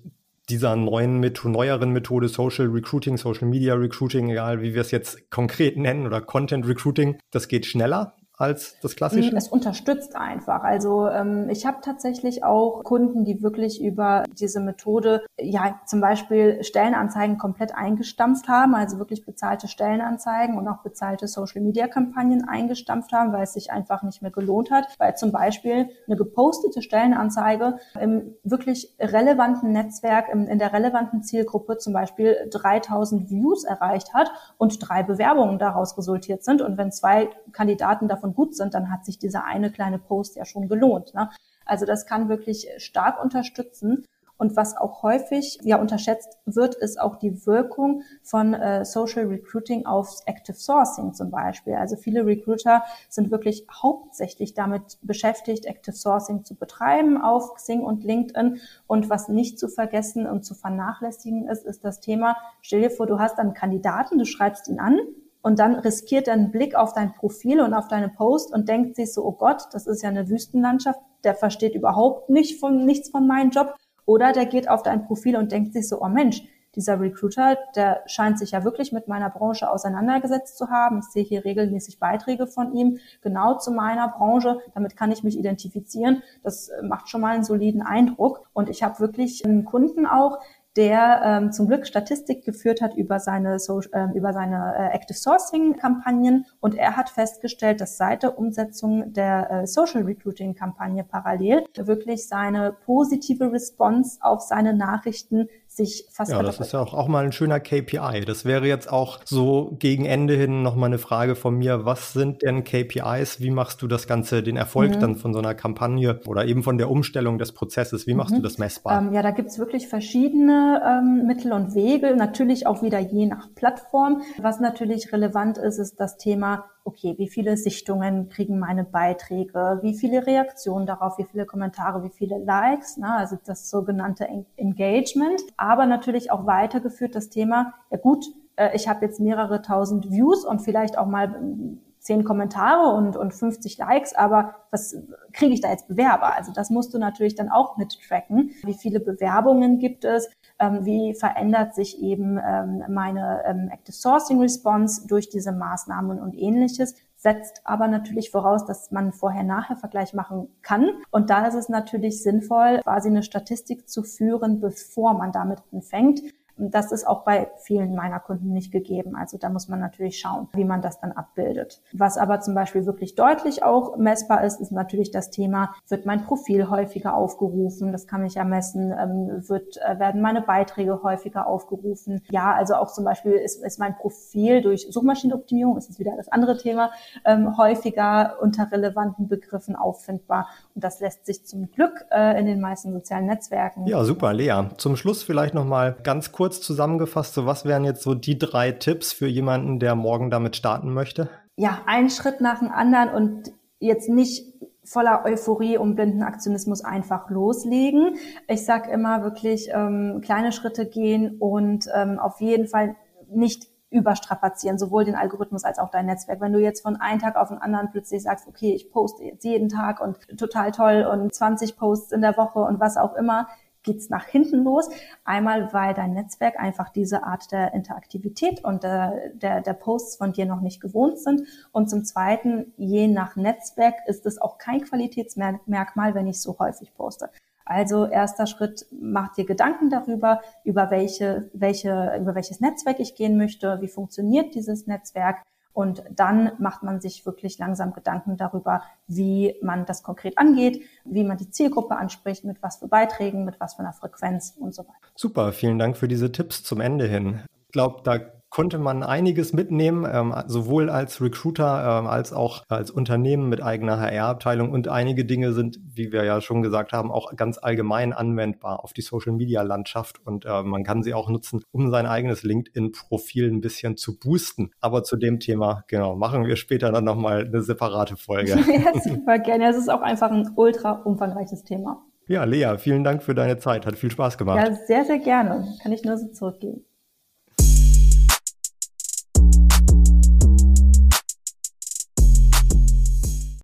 dieser 0.50 0.76
neuen, 0.76 1.18
mit, 1.18 1.44
neueren 1.44 1.90
Methode 1.90 2.28
Social 2.28 2.66
Recruiting, 2.66 3.16
Social 3.16 3.48
Media 3.48 3.74
Recruiting, 3.74 4.30
egal 4.30 4.60
wie 4.60 4.74
wir 4.74 4.80
es 4.80 4.90
jetzt 4.90 5.30
konkret 5.30 5.76
nennen 5.76 6.06
oder 6.06 6.20
Content 6.20 6.66
Recruiting, 6.66 7.18
das 7.30 7.48
geht 7.48 7.66
schneller 7.66 8.16
als 8.40 8.78
das 8.80 8.96
klassische? 8.96 9.36
Es 9.36 9.48
unterstützt 9.48 10.16
einfach. 10.16 10.62
Also 10.62 11.08
ähm, 11.08 11.48
ich 11.50 11.66
habe 11.66 11.78
tatsächlich 11.82 12.44
auch 12.44 12.82
Kunden, 12.82 13.24
die 13.24 13.42
wirklich 13.42 13.82
über 13.82 14.24
diese 14.38 14.60
Methode, 14.60 15.24
ja 15.38 15.80
zum 15.86 16.00
Beispiel 16.00 16.62
Stellenanzeigen 16.62 17.38
komplett 17.38 17.74
eingestampft 17.74 18.48
haben, 18.48 18.74
also 18.74 18.98
wirklich 18.98 19.24
bezahlte 19.24 19.68
Stellenanzeigen 19.68 20.56
und 20.56 20.66
auch 20.68 20.82
bezahlte 20.82 21.28
Social-Media-Kampagnen 21.28 22.48
eingestampft 22.48 23.12
haben, 23.12 23.32
weil 23.32 23.42
es 23.42 23.52
sich 23.52 23.72
einfach 23.72 24.02
nicht 24.02 24.22
mehr 24.22 24.30
gelohnt 24.30 24.70
hat, 24.70 24.86
weil 24.98 25.16
zum 25.16 25.32
Beispiel 25.32 25.90
eine 26.06 26.16
gepostete 26.16 26.82
Stellenanzeige 26.82 27.78
im 28.00 28.34
wirklich 28.42 28.94
relevanten 28.98 29.72
Netzwerk, 29.72 30.28
in, 30.32 30.46
in 30.46 30.58
der 30.58 30.72
relevanten 30.72 31.22
Zielgruppe 31.22 31.78
zum 31.78 31.92
Beispiel 31.92 32.36
3000 32.50 33.30
Views 33.30 33.64
erreicht 33.64 34.14
hat 34.14 34.30
und 34.56 34.78
drei 34.80 35.02
Bewerbungen 35.02 35.58
daraus 35.58 35.96
resultiert 35.98 36.44
sind. 36.44 36.62
Und 36.62 36.78
wenn 36.78 36.92
zwei 36.92 37.30
Kandidaten 37.52 38.08
davon 38.08 38.29
gut 38.34 38.54
sind, 38.54 38.74
dann 38.74 38.90
hat 38.90 39.04
sich 39.04 39.18
dieser 39.18 39.44
eine 39.44 39.70
kleine 39.70 39.98
Post 39.98 40.36
ja 40.36 40.44
schon 40.44 40.68
gelohnt. 40.68 41.14
Ne? 41.14 41.30
Also 41.64 41.86
das 41.86 42.06
kann 42.06 42.28
wirklich 42.28 42.68
stark 42.78 43.22
unterstützen. 43.22 44.04
Und 44.40 44.56
was 44.56 44.74
auch 44.74 45.02
häufig 45.02 45.58
ja 45.64 45.78
unterschätzt 45.78 46.38
wird, 46.46 46.74
ist 46.74 46.98
auch 46.98 47.16
die 47.16 47.44
Wirkung 47.46 48.04
von 48.22 48.54
äh, 48.54 48.86
Social 48.86 49.26
Recruiting 49.26 49.84
auf 49.84 50.16
Active 50.24 50.56
Sourcing 50.56 51.12
zum 51.12 51.30
Beispiel. 51.30 51.74
Also 51.74 51.96
viele 51.96 52.24
Recruiter 52.24 52.82
sind 53.10 53.30
wirklich 53.30 53.66
hauptsächlich 53.70 54.54
damit 54.54 54.96
beschäftigt, 55.02 55.66
Active 55.66 55.94
Sourcing 55.94 56.42
zu 56.46 56.54
betreiben 56.54 57.20
auf 57.20 57.52
Xing 57.56 57.82
und 57.82 58.02
LinkedIn. 58.02 58.62
Und 58.86 59.10
was 59.10 59.28
nicht 59.28 59.58
zu 59.58 59.68
vergessen 59.68 60.26
und 60.26 60.42
zu 60.42 60.54
vernachlässigen 60.54 61.46
ist, 61.46 61.66
ist 61.66 61.84
das 61.84 62.00
Thema, 62.00 62.34
stell 62.62 62.80
dir 62.80 62.90
vor, 62.90 63.06
du 63.06 63.18
hast 63.18 63.38
einen 63.38 63.52
Kandidaten, 63.52 64.18
du 64.18 64.24
schreibst 64.24 64.68
ihn 64.68 64.80
an, 64.80 65.00
und 65.42 65.58
dann 65.58 65.74
riskiert 65.74 66.28
er 66.28 66.34
einen 66.34 66.50
Blick 66.50 66.74
auf 66.74 66.92
dein 66.92 67.14
Profil 67.14 67.60
und 67.60 67.74
auf 67.74 67.88
deine 67.88 68.08
Post 68.08 68.52
und 68.52 68.68
denkt 68.68 68.96
sich 68.96 69.12
so, 69.12 69.24
oh 69.24 69.32
Gott, 69.32 69.62
das 69.72 69.86
ist 69.86 70.02
ja 70.02 70.08
eine 70.08 70.28
Wüstenlandschaft, 70.28 71.00
der 71.24 71.34
versteht 71.34 71.74
überhaupt 71.74 72.28
nicht 72.30 72.60
von, 72.60 72.84
nichts 72.84 73.10
von 73.10 73.26
meinem 73.26 73.50
Job. 73.50 73.74
Oder 74.04 74.32
der 74.32 74.46
geht 74.46 74.68
auf 74.68 74.82
dein 74.82 75.06
Profil 75.06 75.36
und 75.36 75.52
denkt 75.52 75.72
sich 75.72 75.88
so, 75.88 76.02
oh 76.02 76.08
Mensch, 76.08 76.42
dieser 76.76 77.00
Recruiter, 77.00 77.58
der 77.74 78.02
scheint 78.06 78.38
sich 78.38 78.52
ja 78.52 78.62
wirklich 78.62 78.92
mit 78.92 79.08
meiner 79.08 79.28
Branche 79.28 79.68
auseinandergesetzt 79.68 80.56
zu 80.56 80.68
haben. 80.68 81.00
Ich 81.00 81.06
sehe 81.06 81.24
hier 81.24 81.44
regelmäßig 81.44 81.98
Beiträge 81.98 82.46
von 82.46 82.72
ihm, 82.74 82.98
genau 83.22 83.58
zu 83.58 83.72
meiner 83.72 84.08
Branche. 84.08 84.60
Damit 84.74 84.96
kann 84.96 85.10
ich 85.10 85.24
mich 85.24 85.36
identifizieren. 85.36 86.22
Das 86.44 86.70
macht 86.82 87.08
schon 87.08 87.22
mal 87.22 87.34
einen 87.34 87.44
soliden 87.44 87.82
Eindruck. 87.82 88.48
Und 88.52 88.68
ich 88.68 88.84
habe 88.84 89.00
wirklich 89.00 89.44
einen 89.44 89.64
Kunden 89.64 90.06
auch, 90.06 90.38
der 90.76 91.22
ähm, 91.24 91.52
zum 91.52 91.66
Glück 91.66 91.86
Statistik 91.86 92.44
geführt 92.44 92.80
hat 92.80 92.94
über 92.94 93.18
seine, 93.18 93.58
so 93.58 93.80
äh, 93.92 94.06
über 94.14 94.32
seine 94.32 94.74
äh, 94.76 94.94
Active 94.94 95.18
Sourcing 95.18 95.76
Kampagnen 95.76 96.46
und 96.60 96.76
er 96.76 96.96
hat 96.96 97.10
festgestellt, 97.10 97.80
dass 97.80 97.96
seit 97.96 98.22
der 98.22 98.38
Umsetzung 98.38 99.12
der 99.12 99.50
äh, 99.50 99.66
Social 99.66 100.02
Recruiting 100.02 100.54
Kampagne 100.54 101.02
parallel 101.02 101.64
wirklich 101.76 102.28
seine 102.28 102.72
positive 102.84 103.52
Response 103.52 104.18
auf 104.20 104.42
seine 104.42 104.74
Nachrichten 104.74 105.48
sich 105.80 106.06
fast 106.10 106.30
Ja, 106.30 106.42
das 106.42 106.60
ist 106.60 106.72
ja 106.72 106.80
auch, 106.80 106.94
auch 106.94 107.08
mal 107.08 107.24
ein 107.24 107.32
schöner 107.32 107.60
KPI. 107.60 108.24
Das 108.26 108.44
wäre 108.44 108.66
jetzt 108.66 108.90
auch 108.90 109.20
so 109.24 109.76
gegen 109.78 110.04
Ende 110.04 110.34
hin 110.34 110.62
nochmal 110.62 110.88
eine 110.88 110.98
Frage 110.98 111.34
von 111.34 111.56
mir. 111.56 111.84
Was 111.84 112.12
sind 112.12 112.42
denn 112.42 112.64
KPIs? 112.64 113.40
Wie 113.40 113.50
machst 113.50 113.82
du 113.82 113.86
das 113.86 114.06
Ganze, 114.06 114.42
den 114.42 114.56
Erfolg 114.56 114.96
mhm. 114.96 115.00
dann 115.00 115.16
von 115.16 115.32
so 115.32 115.38
einer 115.38 115.54
Kampagne 115.54 116.20
oder 116.26 116.44
eben 116.44 116.62
von 116.62 116.78
der 116.78 116.90
Umstellung 116.90 117.38
des 117.38 117.52
Prozesses? 117.52 118.06
Wie 118.06 118.14
machst 118.14 118.32
mhm. 118.32 118.36
du 118.36 118.42
das 118.42 118.58
messbar? 118.58 119.00
Ähm, 119.00 119.12
ja, 119.12 119.22
da 119.22 119.30
gibt's 119.30 119.58
wirklich 119.58 119.88
verschiedene 119.88 120.82
ähm, 120.86 121.26
Mittel 121.26 121.52
und 121.52 121.74
Wege. 121.74 122.14
Natürlich 122.16 122.66
auch 122.66 122.82
wieder 122.82 122.98
je 122.98 123.26
nach 123.26 123.48
Plattform. 123.54 124.22
Was 124.38 124.60
natürlich 124.60 125.12
relevant 125.12 125.58
ist, 125.58 125.78
ist 125.78 125.98
das 125.98 126.16
Thema 126.16 126.66
okay, 126.90 127.14
wie 127.18 127.28
viele 127.28 127.56
Sichtungen 127.56 128.28
kriegen 128.28 128.58
meine 128.58 128.82
Beiträge, 128.82 129.78
wie 129.82 129.94
viele 129.94 130.26
Reaktionen 130.26 130.86
darauf, 130.86 131.18
wie 131.18 131.24
viele 131.24 131.46
Kommentare, 131.46 132.02
wie 132.02 132.10
viele 132.10 132.38
Likes, 132.38 132.96
ne? 132.96 133.14
also 133.14 133.36
das 133.44 133.70
sogenannte 133.70 134.28
Engagement, 134.56 135.40
aber 135.56 135.86
natürlich 135.86 136.32
auch 136.32 136.46
weitergeführt 136.46 137.14
das 137.14 137.30
Thema, 137.30 137.74
ja 137.90 137.98
gut, 137.98 138.26
äh, 138.56 138.74
ich 138.74 138.88
habe 138.88 139.04
jetzt 139.06 139.20
mehrere 139.20 139.62
tausend 139.62 140.10
Views 140.10 140.44
und 140.44 140.60
vielleicht 140.60 140.98
auch 140.98 141.06
mal 141.06 141.78
zehn 142.00 142.24
Kommentare 142.24 142.94
und, 142.94 143.16
und 143.16 143.32
50 143.32 143.78
Likes, 143.78 144.14
aber 144.14 144.56
was 144.70 144.96
kriege 145.32 145.52
ich 145.52 145.60
da 145.60 145.70
jetzt 145.70 145.86
Bewerber? 145.86 146.34
Also 146.34 146.50
das 146.52 146.70
musst 146.70 146.92
du 146.94 146.98
natürlich 146.98 147.34
dann 147.34 147.50
auch 147.50 147.76
mit 147.76 147.98
tracken. 148.08 148.52
Wie 148.64 148.74
viele 148.74 149.00
Bewerbungen 149.00 149.78
gibt 149.78 150.04
es? 150.04 150.30
Ähm, 150.60 150.84
wie 150.84 151.14
verändert 151.14 151.74
sich 151.74 152.00
eben 152.00 152.38
ähm, 152.38 152.84
meine 152.88 153.42
ähm, 153.46 153.68
Active 153.72 153.96
Sourcing 153.96 154.40
Response 154.40 155.06
durch 155.06 155.28
diese 155.28 155.52
Maßnahmen 155.52 156.20
und 156.20 156.34
ähnliches? 156.34 156.94
setzt 157.20 157.60
aber 157.64 157.86
natürlich 157.86 158.30
voraus, 158.30 158.64
dass 158.64 158.90
man 158.92 159.12
Vorher-Nachher-Vergleich 159.12 160.14
machen 160.14 160.48
kann. 160.62 160.90
Und 161.10 161.28
da 161.28 161.46
ist 161.46 161.54
es 161.54 161.68
natürlich 161.68 162.22
sinnvoll, 162.22 162.80
quasi 162.82 163.08
eine 163.08 163.22
Statistik 163.22 163.90
zu 163.90 164.02
führen, 164.02 164.60
bevor 164.60 165.12
man 165.12 165.30
damit 165.30 165.58
anfängt. 165.70 166.22
Das 166.68 166.92
ist 166.92 167.06
auch 167.06 167.24
bei 167.24 167.50
vielen 167.58 167.94
meiner 167.94 168.20
Kunden 168.20 168.52
nicht 168.52 168.72
gegeben. 168.72 169.16
Also 169.16 169.38
da 169.38 169.48
muss 169.48 169.68
man 169.68 169.80
natürlich 169.80 170.18
schauen, 170.18 170.48
wie 170.52 170.64
man 170.64 170.82
das 170.82 171.00
dann 171.00 171.12
abbildet. 171.12 171.82
Was 171.92 172.18
aber 172.18 172.40
zum 172.40 172.54
Beispiel 172.54 172.86
wirklich 172.86 173.14
deutlich 173.14 173.62
auch 173.62 173.96
messbar 173.96 174.44
ist, 174.44 174.60
ist 174.60 174.72
natürlich 174.72 175.10
das 175.10 175.30
Thema, 175.30 175.74
wird 175.88 176.06
mein 176.06 176.24
Profil 176.24 176.68
häufiger 176.68 177.14
aufgerufen? 177.14 177.92
Das 177.92 178.06
kann 178.06 178.24
ich 178.24 178.34
ja 178.34 178.44
messen. 178.44 178.92
Ähm, 178.92 179.48
wird, 179.48 179.78
äh, 179.78 179.98
werden 179.98 180.20
meine 180.20 180.42
Beiträge 180.42 181.02
häufiger 181.02 181.46
aufgerufen? 181.46 182.22
Ja, 182.30 182.52
also 182.52 182.74
auch 182.74 182.92
zum 182.92 183.04
Beispiel 183.04 183.32
ist, 183.32 183.64
ist 183.64 183.78
mein 183.78 183.96
Profil 183.96 184.62
durch 184.62 184.86
Suchmaschinenoptimierung, 184.90 185.76
ist 185.76 185.90
es 185.90 185.98
wieder 185.98 186.16
das 186.16 186.28
andere 186.28 186.58
Thema, 186.58 186.90
ähm, 187.24 187.56
häufiger 187.56 188.36
unter 188.40 188.70
relevanten 188.70 189.28
Begriffen 189.28 189.76
auffindbar. 189.76 190.48
Und 190.74 190.84
das 190.84 191.00
lässt 191.00 191.26
sich 191.26 191.44
zum 191.46 191.70
Glück 191.70 192.06
äh, 192.10 192.38
in 192.38 192.46
den 192.46 192.60
meisten 192.60 192.92
sozialen 192.92 193.26
Netzwerken. 193.26 193.86
Ja, 193.86 194.04
super, 194.04 194.32
Lea. 194.32 194.68
Zum 194.76 194.96
Schluss 194.96 195.22
vielleicht 195.22 195.54
nochmal 195.54 195.96
ganz 196.02 196.32
kurz 196.32 196.49
kurz 196.50 196.60
zusammengefasst, 196.62 197.34
so 197.34 197.46
was 197.46 197.64
wären 197.64 197.84
jetzt 197.84 198.02
so 198.02 198.14
die 198.14 198.36
drei 198.36 198.72
Tipps 198.72 199.12
für 199.12 199.28
jemanden, 199.28 199.78
der 199.78 199.94
morgen 199.94 200.30
damit 200.30 200.56
starten 200.56 200.92
möchte? 200.92 201.28
Ja, 201.54 201.82
einen 201.86 202.10
Schritt 202.10 202.40
nach 202.40 202.58
dem 202.58 202.72
anderen 202.72 203.10
und 203.10 203.52
jetzt 203.78 204.08
nicht 204.08 204.52
voller 204.82 205.24
Euphorie 205.24 205.78
um 205.78 205.94
blinden 205.94 206.24
Aktionismus 206.24 206.84
einfach 206.84 207.30
loslegen. 207.30 208.16
Ich 208.48 208.64
sag 208.64 208.90
immer 208.90 209.22
wirklich 209.22 209.70
ähm, 209.72 210.22
kleine 210.24 210.50
Schritte 210.50 210.86
gehen 210.86 211.36
und 211.38 211.86
ähm, 211.94 212.18
auf 212.18 212.40
jeden 212.40 212.66
Fall 212.66 212.96
nicht 213.28 213.68
überstrapazieren, 213.90 214.76
sowohl 214.76 215.04
den 215.04 215.14
Algorithmus 215.14 215.62
als 215.62 215.78
auch 215.78 215.90
dein 215.90 216.06
Netzwerk. 216.06 216.40
Wenn 216.40 216.52
du 216.52 216.58
jetzt 216.58 216.80
von 216.80 216.96
einem 216.96 217.20
Tag 217.20 217.36
auf 217.36 217.50
den 217.50 217.58
anderen 217.58 217.92
plötzlich 217.92 218.24
sagst, 218.24 218.48
okay, 218.48 218.74
ich 218.74 218.90
poste 218.90 219.22
jetzt 219.22 219.44
jeden 219.44 219.68
Tag 219.68 220.00
und 220.00 220.16
total 220.36 220.72
toll 220.72 221.06
und 221.08 221.32
20 221.32 221.76
Posts 221.76 222.10
in 222.10 222.22
der 222.22 222.36
Woche 222.36 222.58
und 222.58 222.80
was 222.80 222.96
auch 222.96 223.14
immer, 223.14 223.46
geht's 223.82 224.10
nach 224.10 224.26
hinten 224.26 224.64
los. 224.64 224.88
Einmal, 225.24 225.72
weil 225.72 225.94
dein 225.94 226.12
Netzwerk 226.12 226.58
einfach 226.58 226.90
diese 226.90 227.24
Art 227.24 227.50
der 227.52 227.72
Interaktivität 227.74 228.64
und 228.64 228.82
der, 228.82 229.30
der, 229.34 229.60
der 229.60 229.74
Posts 229.74 230.16
von 230.16 230.32
dir 230.32 230.46
noch 230.46 230.60
nicht 230.60 230.80
gewohnt 230.80 231.18
sind. 231.18 231.42
Und 231.72 231.88
zum 231.88 232.04
Zweiten, 232.04 232.72
je 232.76 233.08
nach 233.08 233.36
Netzwerk 233.36 233.96
ist 234.06 234.26
es 234.26 234.40
auch 234.40 234.58
kein 234.58 234.82
Qualitätsmerkmal, 234.82 236.14
wenn 236.14 236.26
ich 236.26 236.40
so 236.40 236.58
häufig 236.58 236.94
poste. 236.94 237.30
Also 237.64 238.06
erster 238.06 238.46
Schritt, 238.46 238.86
mach 238.90 239.32
dir 239.34 239.44
Gedanken 239.44 239.90
darüber, 239.90 240.40
über 240.64 240.90
welche, 240.90 241.48
welche, 241.52 242.16
über 242.20 242.34
welches 242.34 242.60
Netzwerk 242.60 242.98
ich 242.98 243.14
gehen 243.14 243.36
möchte, 243.36 243.80
wie 243.80 243.86
funktioniert 243.86 244.56
dieses 244.56 244.88
Netzwerk, 244.88 245.42
und 245.72 246.02
dann 246.10 246.52
macht 246.58 246.82
man 246.82 247.00
sich 247.00 247.24
wirklich 247.26 247.58
langsam 247.58 247.92
Gedanken 247.92 248.36
darüber, 248.36 248.82
wie 249.06 249.54
man 249.62 249.86
das 249.86 250.02
konkret 250.02 250.36
angeht, 250.38 250.82
wie 251.04 251.24
man 251.24 251.36
die 251.36 251.50
Zielgruppe 251.50 251.96
anspricht, 251.96 252.44
mit 252.44 252.62
was 252.62 252.76
für 252.76 252.88
Beiträgen, 252.88 253.44
mit 253.44 253.60
was 253.60 253.74
für 253.74 253.80
einer 253.80 253.92
Frequenz 253.92 254.56
und 254.58 254.74
so 254.74 254.82
weiter. 254.82 254.98
Super, 255.14 255.52
vielen 255.52 255.78
Dank 255.78 255.96
für 255.96 256.08
diese 256.08 256.32
Tipps 256.32 256.62
zum 256.64 256.80
Ende 256.80 257.06
hin. 257.06 257.42
Ich 257.66 257.72
glaube, 257.72 258.00
da 258.02 258.18
konnte 258.50 258.78
man 258.78 259.02
einiges 259.02 259.52
mitnehmen, 259.52 260.06
ähm, 260.12 260.34
sowohl 260.46 260.90
als 260.90 261.20
Recruiter 261.20 262.00
ähm, 262.00 262.06
als 262.08 262.32
auch 262.32 262.64
als 262.68 262.90
Unternehmen 262.90 263.48
mit 263.48 263.62
eigener 263.62 264.00
HR-Abteilung. 264.00 264.70
Und 264.72 264.88
einige 264.88 265.24
Dinge 265.24 265.52
sind, 265.52 265.78
wie 265.94 266.12
wir 266.12 266.24
ja 266.24 266.40
schon 266.40 266.62
gesagt 266.62 266.92
haben, 266.92 267.12
auch 267.12 267.34
ganz 267.36 267.58
allgemein 267.58 268.12
anwendbar 268.12 268.82
auf 268.82 268.92
die 268.92 269.02
Social-Media-Landschaft. 269.02 270.20
Und 270.26 270.44
äh, 270.44 270.62
man 270.64 270.82
kann 270.82 271.02
sie 271.02 271.14
auch 271.14 271.28
nutzen, 271.28 271.62
um 271.70 271.90
sein 271.90 272.06
eigenes 272.06 272.42
LinkedIn-Profil 272.42 273.50
ein 273.50 273.60
bisschen 273.60 273.96
zu 273.96 274.18
boosten. 274.18 274.72
Aber 274.80 275.04
zu 275.04 275.16
dem 275.16 275.38
Thema, 275.38 275.84
genau, 275.86 276.16
machen 276.16 276.44
wir 276.44 276.56
später 276.56 276.90
dann 276.90 277.04
nochmal 277.04 277.46
eine 277.46 277.62
separate 277.62 278.16
Folge. 278.16 278.50
ja, 278.56 279.00
super 279.00 279.38
gerne. 279.38 279.68
Es 279.70 279.76
ist 279.76 279.88
auch 279.88 280.02
einfach 280.02 280.30
ein 280.30 280.50
ultra 280.56 280.92
umfangreiches 280.92 281.62
Thema. 281.62 282.04
Ja, 282.26 282.44
Lea, 282.44 282.78
vielen 282.78 283.04
Dank 283.04 283.22
für 283.22 283.34
deine 283.34 283.58
Zeit. 283.58 283.86
Hat 283.86 283.96
viel 283.96 284.10
Spaß 284.10 284.38
gemacht. 284.38 284.58
Ja, 284.58 284.74
sehr, 284.74 285.04
sehr 285.04 285.18
gerne. 285.18 285.66
Kann 285.82 285.92
ich 285.92 286.04
nur 286.04 286.16
so 286.16 286.28
zurückgeben. 286.28 286.84